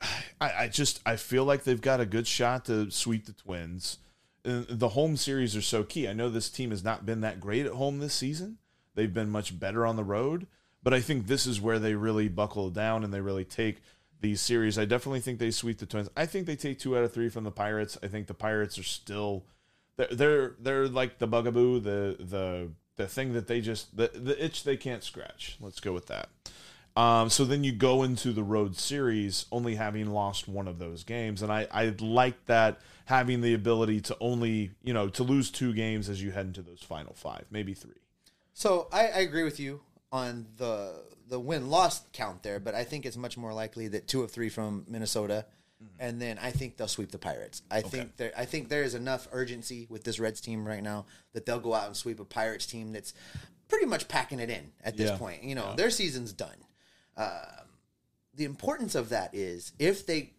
I, 0.40 0.52
I 0.64 0.68
just 0.68 1.00
I 1.06 1.16
feel 1.16 1.44
like 1.44 1.64
they've 1.64 1.80
got 1.80 2.00
a 2.00 2.06
good 2.06 2.26
shot 2.26 2.64
to 2.66 2.90
sweep 2.90 3.26
the 3.26 3.32
Twins. 3.32 3.98
The 4.42 4.90
home 4.90 5.16
series 5.16 5.54
are 5.56 5.62
so 5.62 5.84
key. 5.84 6.08
I 6.08 6.14
know 6.14 6.30
this 6.30 6.48
team 6.48 6.70
has 6.70 6.82
not 6.82 7.04
been 7.04 7.20
that 7.20 7.40
great 7.40 7.66
at 7.66 7.72
home 7.72 7.98
this 7.98 8.14
season. 8.14 8.58
They've 8.94 9.12
been 9.12 9.30
much 9.30 9.58
better 9.58 9.84
on 9.84 9.96
the 9.96 10.04
road, 10.04 10.46
but 10.82 10.94
I 10.94 11.00
think 11.00 11.26
this 11.26 11.46
is 11.46 11.60
where 11.60 11.78
they 11.78 11.94
really 11.94 12.28
buckle 12.28 12.70
down 12.70 13.04
and 13.04 13.12
they 13.12 13.20
really 13.20 13.44
take 13.44 13.82
these 14.20 14.40
series. 14.40 14.78
I 14.78 14.84
definitely 14.84 15.20
think 15.20 15.38
they 15.38 15.50
sweep 15.50 15.78
the 15.78 15.86
Twins. 15.86 16.08
I 16.16 16.26
think 16.26 16.46
they 16.46 16.56
take 16.56 16.78
two 16.78 16.96
out 16.96 17.04
of 17.04 17.12
three 17.12 17.28
from 17.28 17.44
the 17.44 17.50
Pirates. 17.50 17.96
I 18.02 18.08
think 18.08 18.26
the 18.26 18.34
Pirates 18.34 18.78
are 18.78 18.84
still 18.84 19.44
they're 19.96 20.08
they're, 20.10 20.54
they're 20.60 20.88
like 20.88 21.18
the 21.18 21.26
bugaboo, 21.26 21.80
the 21.80 22.16
the 22.18 22.70
the 22.96 23.06
thing 23.06 23.32
that 23.34 23.46
they 23.46 23.60
just 23.60 23.96
the, 23.96 24.10
the 24.14 24.42
itch 24.42 24.64
they 24.64 24.76
can't 24.76 25.04
scratch. 25.04 25.56
Let's 25.60 25.80
go 25.80 25.92
with 25.92 26.06
that. 26.06 26.28
Um, 26.96 27.30
so 27.30 27.44
then 27.44 27.62
you 27.62 27.70
go 27.70 28.02
into 28.02 28.32
the 28.32 28.42
road 28.42 28.76
series 28.76 29.46
only 29.52 29.76
having 29.76 30.10
lost 30.10 30.48
one 30.48 30.66
of 30.66 30.78
those 30.78 31.04
games, 31.04 31.42
and 31.42 31.52
I 31.52 31.66
I 31.70 31.94
like 32.00 32.46
that 32.46 32.80
having 33.04 33.40
the 33.40 33.54
ability 33.54 34.00
to 34.02 34.16
only 34.20 34.72
you 34.82 34.92
know 34.92 35.08
to 35.10 35.22
lose 35.22 35.50
two 35.50 35.72
games 35.72 36.08
as 36.08 36.22
you 36.22 36.30
head 36.30 36.46
into 36.46 36.62
those 36.62 36.82
final 36.82 37.14
five, 37.14 37.44
maybe 37.50 37.74
three. 37.74 38.00
So 38.52 38.88
I, 38.92 39.06
I 39.06 39.18
agree 39.20 39.44
with 39.44 39.60
you 39.60 39.80
on 40.12 40.46
the 40.56 41.02
the 41.28 41.38
win 41.38 41.68
loss 41.68 42.02
count 42.12 42.42
there, 42.42 42.58
but 42.58 42.74
I 42.74 42.84
think 42.84 43.04
it's 43.04 43.16
much 43.16 43.36
more 43.36 43.52
likely 43.52 43.88
that 43.88 44.08
two 44.08 44.22
of 44.22 44.30
three 44.30 44.48
from 44.48 44.84
Minnesota, 44.88 45.44
and 45.98 46.20
then 46.22 46.38
I 46.38 46.50
think 46.50 46.76
they'll 46.76 46.88
sweep 46.88 47.10
the 47.10 47.18
Pirates. 47.18 47.62
I 47.70 47.82
think 47.82 48.16
there 48.16 48.32
I 48.36 48.44
think 48.46 48.68
there 48.68 48.82
is 48.82 48.94
enough 48.94 49.28
urgency 49.32 49.86
with 49.90 50.04
this 50.04 50.18
Reds 50.18 50.40
team 50.40 50.66
right 50.66 50.82
now 50.82 51.04
that 51.34 51.44
they'll 51.44 51.60
go 51.60 51.74
out 51.74 51.86
and 51.86 51.96
sweep 51.96 52.18
a 52.20 52.24
Pirates 52.24 52.66
team 52.66 52.92
that's 52.92 53.12
pretty 53.68 53.84
much 53.86 54.08
packing 54.08 54.40
it 54.40 54.48
in 54.48 54.72
at 54.82 54.96
this 54.96 55.10
Yeah. 55.10 55.18
point. 55.18 55.42
You 55.42 55.54
know, 55.54 55.74
their 55.76 55.90
season's 55.90 56.32
done. 56.32 56.56
Um, 57.16 57.66
the 58.34 58.44
importance 58.44 58.94
of 58.94 59.10
that 59.10 59.34
is 59.34 59.72
if 59.78 60.06
they 60.06 60.32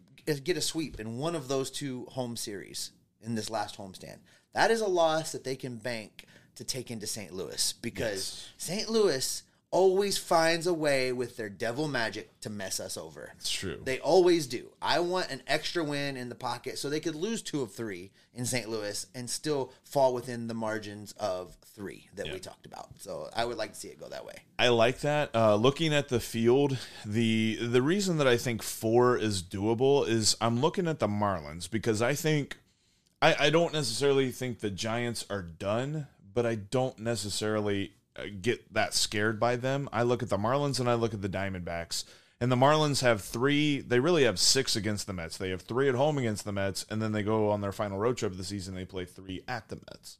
get 0.43 0.58
a 0.58 0.62
sweep 0.62 0.99
in 0.99 1.17
one 1.17 1.36
of 1.36 1.47
those 1.47 1.69
two 1.69 2.05
home 2.12 2.36
series 2.36 2.91
in 3.21 3.36
this 3.36 3.49
last 3.49 3.77
homestand, 3.77 4.17
that 4.53 4.71
is 4.71 4.82
a 4.82 4.88
loss 4.88 5.32
that 5.34 5.43
they 5.43 5.55
can 5.55 5.75
bank 5.75 6.25
to 6.55 6.63
take 6.63 6.89
into 6.89 7.05
St. 7.05 7.32
Louis 7.34 7.73
because 7.82 8.47
St. 8.58 8.89
Louis 8.89 9.43
always 9.71 10.17
finds 10.17 10.65
a 10.65 10.73
way 10.73 11.12
with 11.12 11.38
their 11.38 11.49
devil 11.49 11.88
magic 11.88 12.39
to 12.41 12.49
mess 12.49 12.79
us 12.79 12.97
over. 12.97 13.34
It's 13.38 13.51
true. 13.51 13.79
They 13.84 13.99
always 13.99 14.47
do. 14.47 14.69
I 14.82 14.99
want 14.99 15.29
an 15.29 15.43
extra 15.47 15.84
win 15.84 16.17
in 16.17 16.29
the 16.29 16.36
pocket 16.36 16.79
so 16.79 16.89
they 16.89 16.99
could 16.99 17.15
lose 17.15 17.41
two 17.41 17.62
of 17.62 17.71
three 17.71 18.12
in 18.34 18.45
St. 18.45 18.67
Louis 18.67 19.05
and 19.13 19.29
still 19.29 19.71
fall 19.84 20.13
within 20.13 20.47
the 20.47 20.53
margins 20.53 21.12
of 21.19 21.55
three 21.75 22.10
that 22.15 22.32
we 22.32 22.39
talked 22.39 22.65
about. 22.65 22.89
So 22.97 23.29
I 23.36 23.45
would 23.45 23.58
like 23.58 23.73
to 23.73 23.79
see 23.79 23.89
it 23.89 23.99
go 23.99 24.10
that 24.10 24.25
way. 24.25 24.36
I 24.58 24.69
like 24.69 25.01
that. 25.01 25.29
Uh, 25.36 25.55
looking 25.55 25.93
at 25.93 26.10
the 26.10 26.19
field, 26.19 26.77
the 27.05 27.58
the 27.62 27.82
reason 27.82 28.17
that 28.17 28.27
I 28.27 28.38
think 28.38 28.63
four 28.63 29.17
is 29.17 29.43
doable 29.43 30.08
is 30.08 30.36
I'm 30.41 30.60
looking 30.60 30.88
at 30.88 30.99
the 30.99 31.08
Marlins 31.08 31.69
because 31.69 32.01
I 32.01 32.15
think 32.15 32.58
I, 33.21 33.36
I 33.39 33.49
don't 33.49 33.73
necessarily 33.73 34.32
think 34.32 34.60
the 34.60 34.69
Giants 34.69 35.25
are 35.29 35.41
done, 35.41 36.08
but 36.34 36.45
I 36.45 36.55
don't 36.55 36.99
necessarily 36.99 37.93
Uh, 38.19 38.27
get 38.41 38.73
that 38.73 38.93
scared 38.93 39.39
by 39.39 39.55
them. 39.55 39.89
I 39.91 40.03
look 40.03 40.23
at 40.23 40.29
the 40.29 40.38
Marlins 40.38 40.79
and 40.79 40.89
I 40.89 40.95
look 40.95 41.13
at 41.13 41.21
the 41.21 41.29
Diamondbacks. 41.29 42.03
And 42.41 42.51
the 42.51 42.55
Marlins 42.55 43.01
have 43.01 43.21
three, 43.21 43.82
they 43.82 43.99
really 43.99 44.23
have 44.23 44.39
six 44.39 44.75
against 44.75 45.08
the 45.08 45.13
Mets. 45.13 45.38
They 45.38 45.49
have 45.49 45.62
three 45.62 45.89
at 45.89 45.95
home 45.95 46.17
against 46.17 46.45
the 46.45 46.53
Mets, 46.53 46.86
and 46.89 47.01
then 47.01 47.12
they 47.12 47.21
go 47.21 47.49
on 47.49 47.60
their 47.60 47.73
final 47.73 47.97
road 47.97 48.15
trip 48.15 48.32
of 48.32 48.38
the 48.38 48.45
season, 48.45 48.75
they 48.75 48.86
play 48.86 49.03
three 49.03 49.43
at 49.47 49.67
the 49.67 49.75
Mets. 49.75 50.19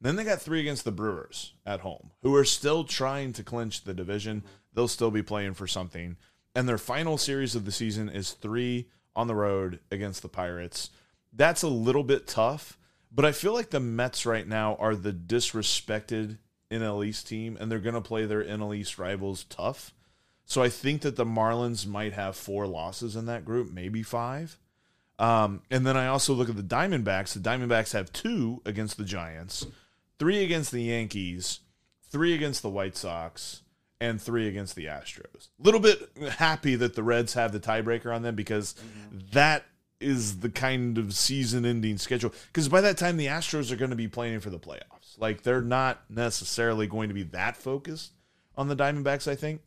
Then 0.00 0.14
they 0.14 0.22
got 0.22 0.40
three 0.40 0.60
against 0.60 0.84
the 0.84 0.92
Brewers 0.92 1.54
at 1.66 1.80
home, 1.80 2.12
who 2.22 2.34
are 2.36 2.44
still 2.44 2.84
trying 2.84 3.32
to 3.34 3.42
clinch 3.42 3.82
the 3.82 3.92
division. 3.92 4.44
They'll 4.72 4.88
still 4.88 5.10
be 5.10 5.22
playing 5.22 5.54
for 5.54 5.66
something. 5.66 6.16
And 6.54 6.68
their 6.68 6.78
final 6.78 7.18
series 7.18 7.56
of 7.56 7.64
the 7.64 7.72
season 7.72 8.08
is 8.08 8.30
three 8.30 8.88
on 9.16 9.26
the 9.26 9.34
road 9.34 9.80
against 9.90 10.22
the 10.22 10.28
Pirates. 10.28 10.90
That's 11.32 11.62
a 11.62 11.68
little 11.68 12.04
bit 12.04 12.28
tough, 12.28 12.78
but 13.12 13.24
I 13.24 13.32
feel 13.32 13.52
like 13.52 13.70
the 13.70 13.80
Mets 13.80 14.24
right 14.24 14.46
now 14.46 14.76
are 14.76 14.94
the 14.94 15.12
disrespected 15.12 16.38
NL 16.70 17.04
East 17.04 17.26
team, 17.26 17.56
and 17.60 17.70
they're 17.70 17.78
going 17.78 17.94
to 17.94 18.00
play 18.00 18.26
their 18.26 18.44
NL 18.44 18.76
East 18.76 18.98
rivals 18.98 19.44
tough. 19.44 19.92
So 20.44 20.62
I 20.62 20.68
think 20.68 21.02
that 21.02 21.16
the 21.16 21.24
Marlins 21.24 21.86
might 21.86 22.12
have 22.12 22.36
four 22.36 22.66
losses 22.66 23.14
in 23.14 23.26
that 23.26 23.44
group, 23.44 23.72
maybe 23.72 24.02
five. 24.02 24.58
Um, 25.18 25.62
and 25.70 25.86
then 25.86 25.96
I 25.96 26.06
also 26.06 26.32
look 26.32 26.48
at 26.48 26.56
the 26.56 26.62
Diamondbacks. 26.62 27.34
The 27.34 27.40
Diamondbacks 27.40 27.92
have 27.92 28.12
two 28.12 28.62
against 28.64 28.96
the 28.96 29.04
Giants, 29.04 29.66
three 30.18 30.42
against 30.42 30.72
the 30.72 30.82
Yankees, 30.82 31.60
three 32.08 32.34
against 32.34 32.62
the 32.62 32.70
White 32.70 32.96
Sox, 32.96 33.62
and 34.00 34.20
three 34.20 34.48
against 34.48 34.76
the 34.76 34.86
Astros. 34.86 35.48
A 35.60 35.62
little 35.62 35.78
bit 35.78 36.10
happy 36.38 36.74
that 36.74 36.94
the 36.94 37.02
Reds 37.02 37.34
have 37.34 37.52
the 37.52 37.60
tiebreaker 37.60 38.14
on 38.14 38.22
them 38.22 38.34
because 38.34 38.74
that 39.32 39.64
is 40.00 40.40
the 40.40 40.48
kind 40.48 40.96
of 40.96 41.14
season 41.14 41.66
ending 41.66 41.98
schedule. 41.98 42.32
Because 42.46 42.68
by 42.68 42.80
that 42.80 42.96
time, 42.96 43.18
the 43.18 43.26
Astros 43.26 43.70
are 43.70 43.76
going 43.76 43.90
to 43.90 43.96
be 43.96 44.08
playing 44.08 44.40
for 44.40 44.50
the 44.50 44.58
playoffs. 44.58 44.89
Like, 45.18 45.42
they're 45.42 45.60
not 45.62 46.02
necessarily 46.10 46.86
going 46.86 47.08
to 47.08 47.14
be 47.14 47.22
that 47.24 47.56
focused 47.56 48.12
on 48.56 48.68
the 48.68 48.76
Diamondbacks, 48.76 49.26
I 49.30 49.34
think. 49.36 49.62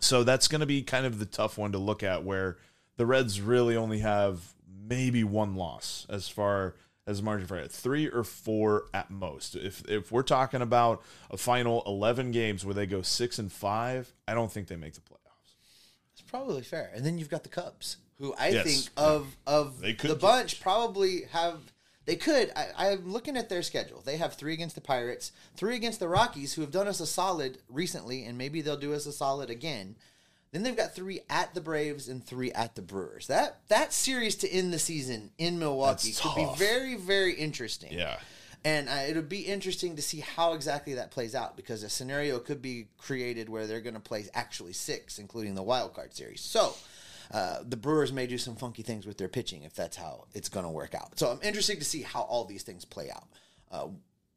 So 0.00 0.22
that's 0.24 0.48
going 0.48 0.60
to 0.60 0.66
be 0.66 0.82
kind 0.82 1.06
of 1.06 1.18
the 1.18 1.26
tough 1.26 1.58
one 1.58 1.72
to 1.72 1.78
look 1.78 2.02
at 2.02 2.24
where 2.24 2.56
the 2.96 3.06
Reds 3.06 3.40
really 3.40 3.76
only 3.76 3.98
have 4.00 4.54
maybe 4.88 5.24
one 5.24 5.54
loss 5.56 6.06
as 6.08 6.28
far 6.28 6.74
as 7.06 7.22
margin 7.22 7.46
for 7.46 7.56
error. 7.56 7.66
Three 7.68 8.06
or 8.08 8.22
four 8.22 8.84
at 8.94 9.10
most. 9.10 9.56
If 9.56 9.82
if 9.88 10.12
we're 10.12 10.22
talking 10.22 10.60
about 10.62 11.02
a 11.30 11.36
final 11.36 11.82
11 11.86 12.30
games 12.32 12.64
where 12.64 12.74
they 12.74 12.86
go 12.86 13.02
6 13.02 13.38
and 13.38 13.50
5, 13.50 14.12
I 14.28 14.34
don't 14.34 14.52
think 14.52 14.68
they 14.68 14.76
make 14.76 14.94
the 14.94 15.00
playoffs. 15.00 15.54
It's 16.12 16.22
probably 16.22 16.62
fair. 16.62 16.90
And 16.94 17.04
then 17.04 17.18
you've 17.18 17.30
got 17.30 17.42
the 17.42 17.48
Cubs, 17.48 17.96
who 18.18 18.34
I 18.38 18.48
Yes. 18.50 18.64
think 18.66 18.88
of 18.96 19.36
of 19.46 19.80
the 19.80 20.16
bunch 20.20 20.60
probably 20.60 21.22
have. 21.32 21.58
They 22.08 22.16
could. 22.16 22.50
I, 22.56 22.68
I'm 22.78 23.12
looking 23.12 23.36
at 23.36 23.50
their 23.50 23.62
schedule. 23.62 24.00
They 24.02 24.16
have 24.16 24.32
three 24.32 24.54
against 24.54 24.74
the 24.74 24.80
Pirates, 24.80 25.30
three 25.56 25.76
against 25.76 26.00
the 26.00 26.08
Rockies, 26.08 26.54
who 26.54 26.62
have 26.62 26.70
done 26.70 26.88
us 26.88 27.00
a 27.00 27.06
solid 27.06 27.58
recently, 27.68 28.24
and 28.24 28.38
maybe 28.38 28.62
they'll 28.62 28.78
do 28.78 28.94
us 28.94 29.04
a 29.04 29.12
solid 29.12 29.50
again. 29.50 29.94
Then 30.50 30.62
they've 30.62 30.74
got 30.74 30.94
three 30.94 31.20
at 31.28 31.52
the 31.52 31.60
Braves 31.60 32.08
and 32.08 32.24
three 32.24 32.50
at 32.52 32.76
the 32.76 32.80
Brewers. 32.80 33.26
That 33.26 33.58
that 33.68 33.92
series 33.92 34.36
to 34.36 34.50
end 34.50 34.72
the 34.72 34.78
season 34.78 35.32
in 35.36 35.58
Milwaukee 35.58 36.08
That's 36.12 36.20
could 36.20 36.34
be 36.34 36.48
very 36.56 36.94
very 36.94 37.34
interesting. 37.34 37.92
Yeah. 37.92 38.16
And 38.64 38.88
uh, 38.88 39.02
it'll 39.06 39.22
be 39.22 39.42
interesting 39.42 39.96
to 39.96 40.02
see 40.02 40.20
how 40.20 40.54
exactly 40.54 40.94
that 40.94 41.10
plays 41.10 41.34
out 41.34 41.56
because 41.56 41.82
a 41.82 41.90
scenario 41.90 42.38
could 42.38 42.62
be 42.62 42.86
created 42.96 43.50
where 43.50 43.66
they're 43.66 43.82
going 43.82 43.94
to 43.94 44.00
play 44.00 44.24
actually 44.32 44.72
six, 44.72 45.18
including 45.18 45.54
the 45.54 45.62
wild 45.62 45.92
card 45.92 46.14
series. 46.14 46.40
So 46.40 46.74
uh, 47.30 47.58
the 47.66 47.76
Brewers 47.76 48.12
may 48.12 48.26
do 48.26 48.38
some 48.38 48.56
funky 48.56 48.82
things 48.82 49.06
with 49.06 49.18
their 49.18 49.28
pitching 49.28 49.62
if 49.62 49.74
that's 49.74 49.96
how 49.96 50.26
it's 50.34 50.48
going 50.48 50.64
to 50.64 50.70
work 50.70 50.94
out. 50.94 51.18
So 51.18 51.30
I'm 51.30 51.40
interested 51.42 51.78
to 51.78 51.84
see 51.84 52.02
how 52.02 52.22
all 52.22 52.44
these 52.44 52.62
things 52.62 52.84
play 52.84 53.10
out. 53.10 53.28
Uh, 53.70 53.88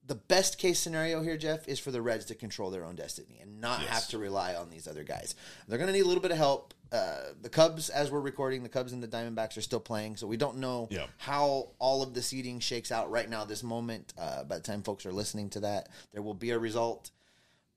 the 0.07 0.15
best 0.15 0.57
case 0.57 0.79
scenario 0.79 1.21
here, 1.21 1.37
Jeff, 1.37 1.67
is 1.67 1.79
for 1.79 1.91
the 1.91 2.01
Reds 2.01 2.25
to 2.25 2.35
control 2.35 2.69
their 2.71 2.83
own 2.83 2.95
destiny 2.95 3.39
and 3.41 3.61
not 3.61 3.81
Yes. 3.81 3.89
have 3.89 4.07
to 4.09 4.17
rely 4.17 4.55
on 4.55 4.69
these 4.69 4.87
other 4.87 5.03
guys. 5.03 5.35
They're 5.67 5.77
going 5.77 5.87
to 5.87 5.93
need 5.93 6.01
a 6.01 6.07
little 6.07 6.21
bit 6.23 6.31
of 6.31 6.37
help. 6.37 6.73
Uh, 6.91 7.27
the 7.41 7.47
Cubs, 7.47 7.87
as 7.89 8.11
we're 8.11 8.19
recording, 8.19 8.63
the 8.63 8.67
Cubs 8.67 8.91
and 8.91 9.01
the 9.01 9.07
Diamondbacks 9.07 9.55
are 9.57 9.61
still 9.61 9.79
playing, 9.79 10.17
so 10.17 10.27
we 10.27 10.35
don't 10.35 10.57
know 10.57 10.89
Yeah. 10.91 11.05
how 11.17 11.69
all 11.79 12.01
of 12.03 12.13
the 12.13 12.21
seeding 12.21 12.59
shakes 12.59 12.91
out 12.91 13.09
right 13.09 13.29
now, 13.29 13.45
this 13.45 13.63
moment. 13.63 14.13
Uh, 14.17 14.43
by 14.43 14.57
the 14.57 14.63
time 14.63 14.83
folks 14.83 15.05
are 15.05 15.13
listening 15.13 15.49
to 15.51 15.61
that, 15.61 15.87
there 16.11 16.21
will 16.21 16.33
be 16.33 16.49
a 16.49 16.59
result. 16.59 17.11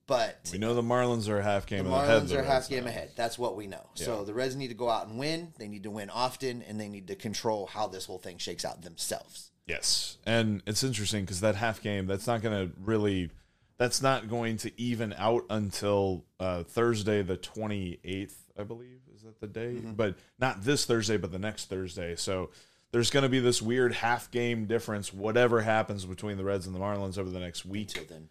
But 0.07 0.51
We 0.53 0.59
know 0.59 0.75
the 0.75 0.83
Marlins 0.83 1.29
are 1.29 1.39
a 1.39 1.43
half 1.43 1.67
game 1.67 1.85
the 1.85 1.91
Marlins 1.91 2.29
the 2.29 2.41
are 2.41 2.43
half 2.43 2.69
game 2.69 2.85
now. 2.85 2.91
ahead. 2.91 3.13
That's 3.17 3.39
what 3.39 3.57
we 3.57 3.67
know. 3.67 3.87
So 3.95 4.25
the 4.25 4.35
Reds 4.35 4.55
need 4.55 4.69
to 4.69 4.75
go 4.75 4.91
out 4.91 5.07
and 5.07 5.19
win. 5.19 5.53
They 5.59 5.67
need 5.69 5.85
to 5.85 5.91
win 5.91 6.11
often, 6.11 6.63
and 6.63 6.79
they 6.79 6.89
need 6.89 7.09
to 7.09 7.17
control 7.17 7.67
how 7.67 7.87
this 7.87 8.05
whole 8.05 8.19
thing 8.19 8.37
shakes 8.39 8.65
out 8.65 8.83
themselves. 8.83 9.51
Yes, 9.67 10.19
and 10.27 10.63
it's 10.67 10.85
interesting 10.85 11.25
because 11.25 11.41
that 11.41 11.57
half 11.57 11.81
game 11.81 12.07
that's 12.07 12.27
not 12.27 12.43
going 12.43 12.69
to 12.69 12.75
really 12.83 13.31
that's 13.79 14.03
not 14.03 14.29
going 14.29 14.59
to 14.59 14.81
even 14.81 15.15
out 15.17 15.47
until 15.49 16.25
uh, 16.39 16.65
Thursday 16.65 17.23
the 17.23 17.39
twenty 17.39 17.99
eighth, 18.05 18.37
I 18.59 18.65
believe. 18.65 19.01
Is 19.15 19.23
that 19.23 19.41
the 19.41 19.47
day? 19.47 19.73
Mm-hmm. 19.77 19.93
But 19.93 20.17
not 20.39 20.65
this 20.65 20.85
Thursday, 20.85 21.17
but 21.17 21.33
the 21.33 21.39
next 21.39 21.71
Thursday. 21.71 22.15
So 22.15 22.51
there's 22.93 23.11
going 23.11 23.23
to 23.23 23.29
be 23.31 23.41
this 23.41 23.63
weird 23.63 23.95
half 23.95 24.31
game 24.31 24.67
difference. 24.67 25.15
Whatever 25.15 25.63
happens 25.63 26.05
between 26.05 26.37
the 26.37 26.45
Reds 26.45 26.67
and 26.67 26.75
the 26.75 26.79
Marlins 26.79 27.17
over 27.17 27.31
the 27.31 27.41
next 27.41 27.65
week 27.65 27.97
Until 27.97 28.17
then, 28.19 28.29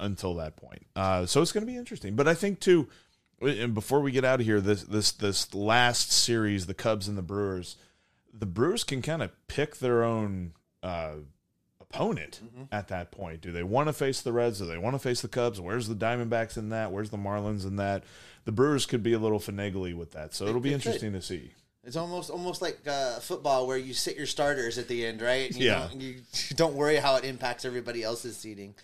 until 0.00 0.34
that 0.36 0.56
point. 0.56 0.86
Uh, 0.96 1.26
so 1.26 1.42
it's 1.42 1.52
going 1.52 1.66
to 1.66 1.70
be 1.70 1.76
interesting. 1.76 2.14
But 2.16 2.28
I 2.28 2.34
think 2.34 2.60
too, 2.60 2.88
and 3.40 3.74
before 3.74 4.00
we 4.00 4.12
get 4.12 4.24
out 4.24 4.40
of 4.40 4.46
here, 4.46 4.60
this 4.60 4.82
this 4.84 5.12
this 5.12 5.54
last 5.54 6.12
series, 6.12 6.66
the 6.66 6.74
Cubs 6.74 7.08
and 7.08 7.18
the 7.18 7.22
Brewers, 7.22 7.76
the 8.32 8.46
Brewers 8.46 8.84
can 8.84 9.02
kind 9.02 9.22
of 9.22 9.30
pick 9.48 9.76
their 9.78 10.02
own 10.04 10.52
uh, 10.82 11.16
opponent 11.80 12.40
at 12.72 12.88
that 12.88 13.10
point. 13.10 13.40
Do 13.40 13.52
they 13.52 13.62
want 13.62 13.88
to 13.88 13.92
face 13.92 14.20
the 14.20 14.32
Reds? 14.32 14.58
Do 14.58 14.66
they 14.66 14.78
want 14.78 14.94
to 14.94 14.98
face 14.98 15.20
the 15.20 15.28
Cubs? 15.28 15.60
Where's 15.60 15.88
the 15.88 15.94
Diamondbacks 15.94 16.56
in 16.56 16.70
that? 16.70 16.90
Where's 16.92 17.10
the 17.10 17.16
Marlins 17.18 17.64
in 17.64 17.76
that? 17.76 18.04
The 18.44 18.52
Brewers 18.52 18.86
could 18.86 19.02
be 19.02 19.12
a 19.12 19.18
little 19.18 19.40
finagly 19.40 19.94
with 19.94 20.12
that, 20.12 20.34
so 20.34 20.46
it'll 20.46 20.60
be 20.60 20.70
they 20.70 20.76
could. 20.76 20.86
interesting 20.86 21.12
to 21.12 21.22
see. 21.22 21.50
it's 21.84 21.96
almost 21.96 22.30
almost 22.30 22.60
like 22.62 22.78
uh, 22.86 23.18
football 23.20 23.66
where 23.66 23.78
you 23.78 23.94
sit 23.94 24.16
your 24.16 24.26
starters 24.26 24.78
at 24.78 24.88
the 24.88 25.06
end, 25.06 25.22
right? 25.22 25.50
And 25.50 25.58
you 25.58 25.66
Yeah. 25.66 25.88
Don't, 25.88 26.00
you 26.02 26.16
don't 26.54 26.74
worry 26.74 26.96
how 26.96 27.16
it 27.16 27.24
impacts 27.24 27.64
everybody 27.64 28.02
else's 28.02 28.36
seeding. 28.36 28.74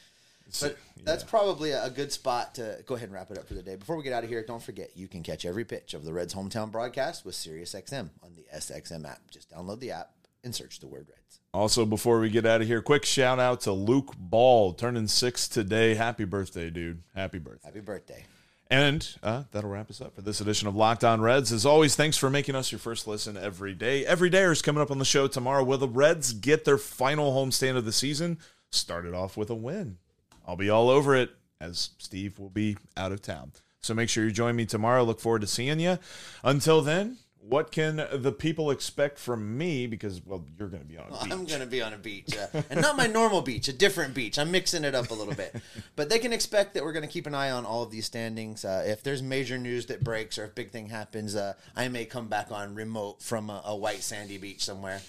But 0.61 0.78
that's 1.05 1.24
probably 1.24 1.72
a 1.72 1.84
a 1.90 1.90
good 1.90 2.12
spot 2.12 2.55
to 2.55 2.78
go 2.86 2.94
ahead 2.94 3.09
and 3.09 3.14
wrap 3.14 3.30
it 3.30 3.38
up 3.38 3.48
for 3.48 3.55
the 3.55 3.62
day. 3.62 3.76
Before 3.76 3.96
we 3.96 4.03
get 4.03 4.12
out 4.12 4.22
of 4.22 4.30
here, 4.30 4.44
don't 4.46 4.62
forget 4.62 4.90
you 4.96 5.09
can 5.09 5.22
catch 5.22 5.44
every 5.44 5.64
pitch 5.64 5.94
of 5.94 6.05
the 6.05 6.12
Reds 6.12 6.34
hometown 6.34 6.70
broadcast 6.70 7.24
with 7.24 7.34
SiriusXM 7.34 8.11
on 8.22 8.34
the 8.36 8.44
SXM 8.55 9.09
app. 9.09 9.30
Just 9.30 9.51
download 9.51 9.80
the 9.80 9.90
app 9.90 10.12
and 10.44 10.55
search 10.55 10.80
the 10.80 10.86
word 10.86 11.07
Reds. 11.09 11.40
Also, 11.53 11.84
before 11.84 12.20
we 12.20 12.30
get 12.30 12.46
out 12.46 12.61
of 12.61 12.66
here, 12.68 12.80
quick 12.80 13.05
shout 13.05 13.40
out 13.40 13.62
to 13.62 13.72
Luke 13.72 14.14
Ball, 14.16 14.72
turning 14.72 15.09
six 15.09 15.48
today. 15.48 15.94
Happy 15.94 16.24
birthday, 16.24 16.70
dude! 16.70 17.03
Happy 17.14 17.38
birthday. 17.38 17.66
Happy 17.66 17.80
birthday. 17.80 18.24
And 18.70 19.16
uh, 19.24 19.42
that'll 19.51 19.68
wrap 19.68 19.90
us 19.90 20.01
up 20.01 20.14
for 20.14 20.22
this 20.22 20.40
edition 20.40 20.68
of 20.68 20.76
Locked 20.76 21.03
On 21.03 21.20
Reds. 21.20 21.51
As 21.51 21.66
always, 21.66 21.96
thanks 21.96 22.16
for 22.16 22.30
making 22.30 22.55
us 22.55 22.70
your 22.70 22.78
first 22.78 23.09
listen 23.09 23.36
every 23.36 23.74
day. 23.74 24.07
Every 24.07 24.30
day 24.30 24.44
is 24.44 24.62
coming 24.62 24.80
up 24.80 24.92
on 24.92 24.98
the 25.01 25.05
show 25.05 25.26
tomorrow 25.26 25.64
where 25.64 25.76
the 25.76 25.88
Reds 25.88 26.32
get 26.32 26.64
their 26.64 26.78
final 26.78 27.32
homestand 27.32 27.76
of 27.76 27.84
the 27.84 27.92
season. 27.92 28.38
Started 28.70 29.12
off 29.12 29.36
with 29.36 29.51
a 29.51 29.57
win. 29.57 29.98
I'll 30.47 30.57
be 30.57 30.70
all 30.70 30.88
over 30.88 31.14
it 31.14 31.30
as 31.61 31.91
Steve 31.99 32.38
will 32.38 32.51
be 32.51 32.76
out 32.97 33.12
of 33.12 33.22
town. 33.22 33.53
So 33.80 33.95
make 33.95 34.09
sure 34.09 34.24
you 34.24 34.30
join 34.30 34.57
me 34.57 34.66
tomorrow. 34.66 35.03
Look 35.05 35.20
forward 35.20 35.41
to 35.41 35.47
seeing 35.47 35.80
you. 35.80 35.99
Until 36.45 36.82
then, 36.82 37.18
what 37.41 37.72
can 37.72 38.07
the 38.12 38.32
people 38.32 38.70
expect 38.70 39.18
from 39.18 39.57
me? 39.57 39.86
Because, 39.86 40.24
well, 40.24 40.45
you're 40.59 40.68
going 40.68 40.82
to 40.82 40.88
be 40.88 40.99
on 40.99 41.07
a 41.09 41.11
beach. 41.11 41.32
I'm 41.32 41.47
going 41.47 41.61
to 41.61 41.66
be 41.66 41.80
on 41.80 41.95
a 41.95 41.99
beach, 41.99 42.36
uh, 42.36 42.62
and 42.70 42.82
not 42.82 42.97
my 42.97 43.07
normal 43.07 43.41
beach, 43.41 43.66
a 43.68 43.72
different 43.72 44.12
beach. 44.12 44.38
I'm 44.38 44.51
mixing 44.51 44.84
it 44.84 44.95
up 44.95 45.11
a 45.11 45.14
little 45.14 45.34
bit, 45.34 45.57
but 45.97 46.11
they 46.11 46.18
can 46.18 46.32
expect 46.34 46.74
that 46.74 46.84
we're 46.84 46.93
going 46.93 47.07
to 47.07 47.12
keep 47.12 47.26
an 47.26 47.34
eye 47.34 47.51
on 47.51 47.64
all 47.64 47.82
of 47.82 47.91
these 47.91 48.05
standings. 48.05 48.64
Uh, 48.64 48.84
if 48.86 49.03
there's 49.03 49.22
major 49.22 49.57
news 49.57 49.86
that 49.86 50.05
breaks 50.05 50.38
or 50.38 50.45
if 50.45 50.55
big 50.55 50.70
thing 50.70 50.91
happens, 50.91 51.34
uh, 51.34 51.55
I 51.74 51.88
may 51.88 52.05
come 52.05 52.28
back 52.28 52.53
on 52.53 52.74
remote 52.74 53.22
from 53.22 53.49
a, 53.49 53.62
a 53.64 53.74
white 53.74 54.03
sandy 54.03 54.36
beach 54.36 54.62
somewhere. 54.62 55.01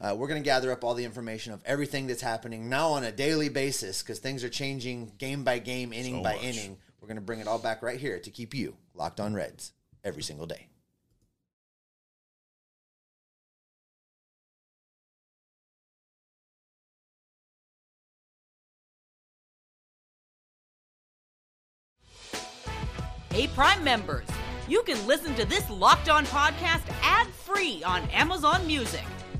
Uh, 0.00 0.14
we're 0.16 0.28
going 0.28 0.40
to 0.40 0.44
gather 0.44 0.70
up 0.70 0.84
all 0.84 0.94
the 0.94 1.04
information 1.04 1.52
of 1.52 1.60
everything 1.64 2.06
that's 2.06 2.20
happening 2.22 2.68
now 2.68 2.90
on 2.90 3.02
a 3.04 3.10
daily 3.12 3.48
basis 3.48 4.00
because 4.02 4.20
things 4.20 4.44
are 4.44 4.48
changing 4.48 5.12
game 5.18 5.42
by 5.42 5.58
game, 5.58 5.92
inning 5.92 6.16
So 6.18 6.22
by 6.22 6.34
much. 6.34 6.44
inning. 6.44 6.78
We're 7.00 7.08
going 7.08 7.16
to 7.16 7.22
bring 7.22 7.40
it 7.40 7.48
all 7.48 7.58
back 7.58 7.82
right 7.82 7.98
here 7.98 8.18
to 8.20 8.30
keep 8.30 8.54
you 8.54 8.76
locked 8.94 9.18
on 9.18 9.34
Reds 9.34 9.72
every 10.04 10.22
single 10.22 10.46
day. 10.46 10.68
Hey, 23.30 23.46
Prime 23.48 23.84
members, 23.84 24.26
you 24.68 24.82
can 24.82 25.04
listen 25.06 25.34
to 25.36 25.44
this 25.44 25.68
Locked 25.70 26.08
On 26.08 26.24
podcast 26.26 26.82
ad 27.02 27.26
free 27.28 27.82
on 27.84 28.02
Amazon 28.10 28.66
Music. 28.66 29.04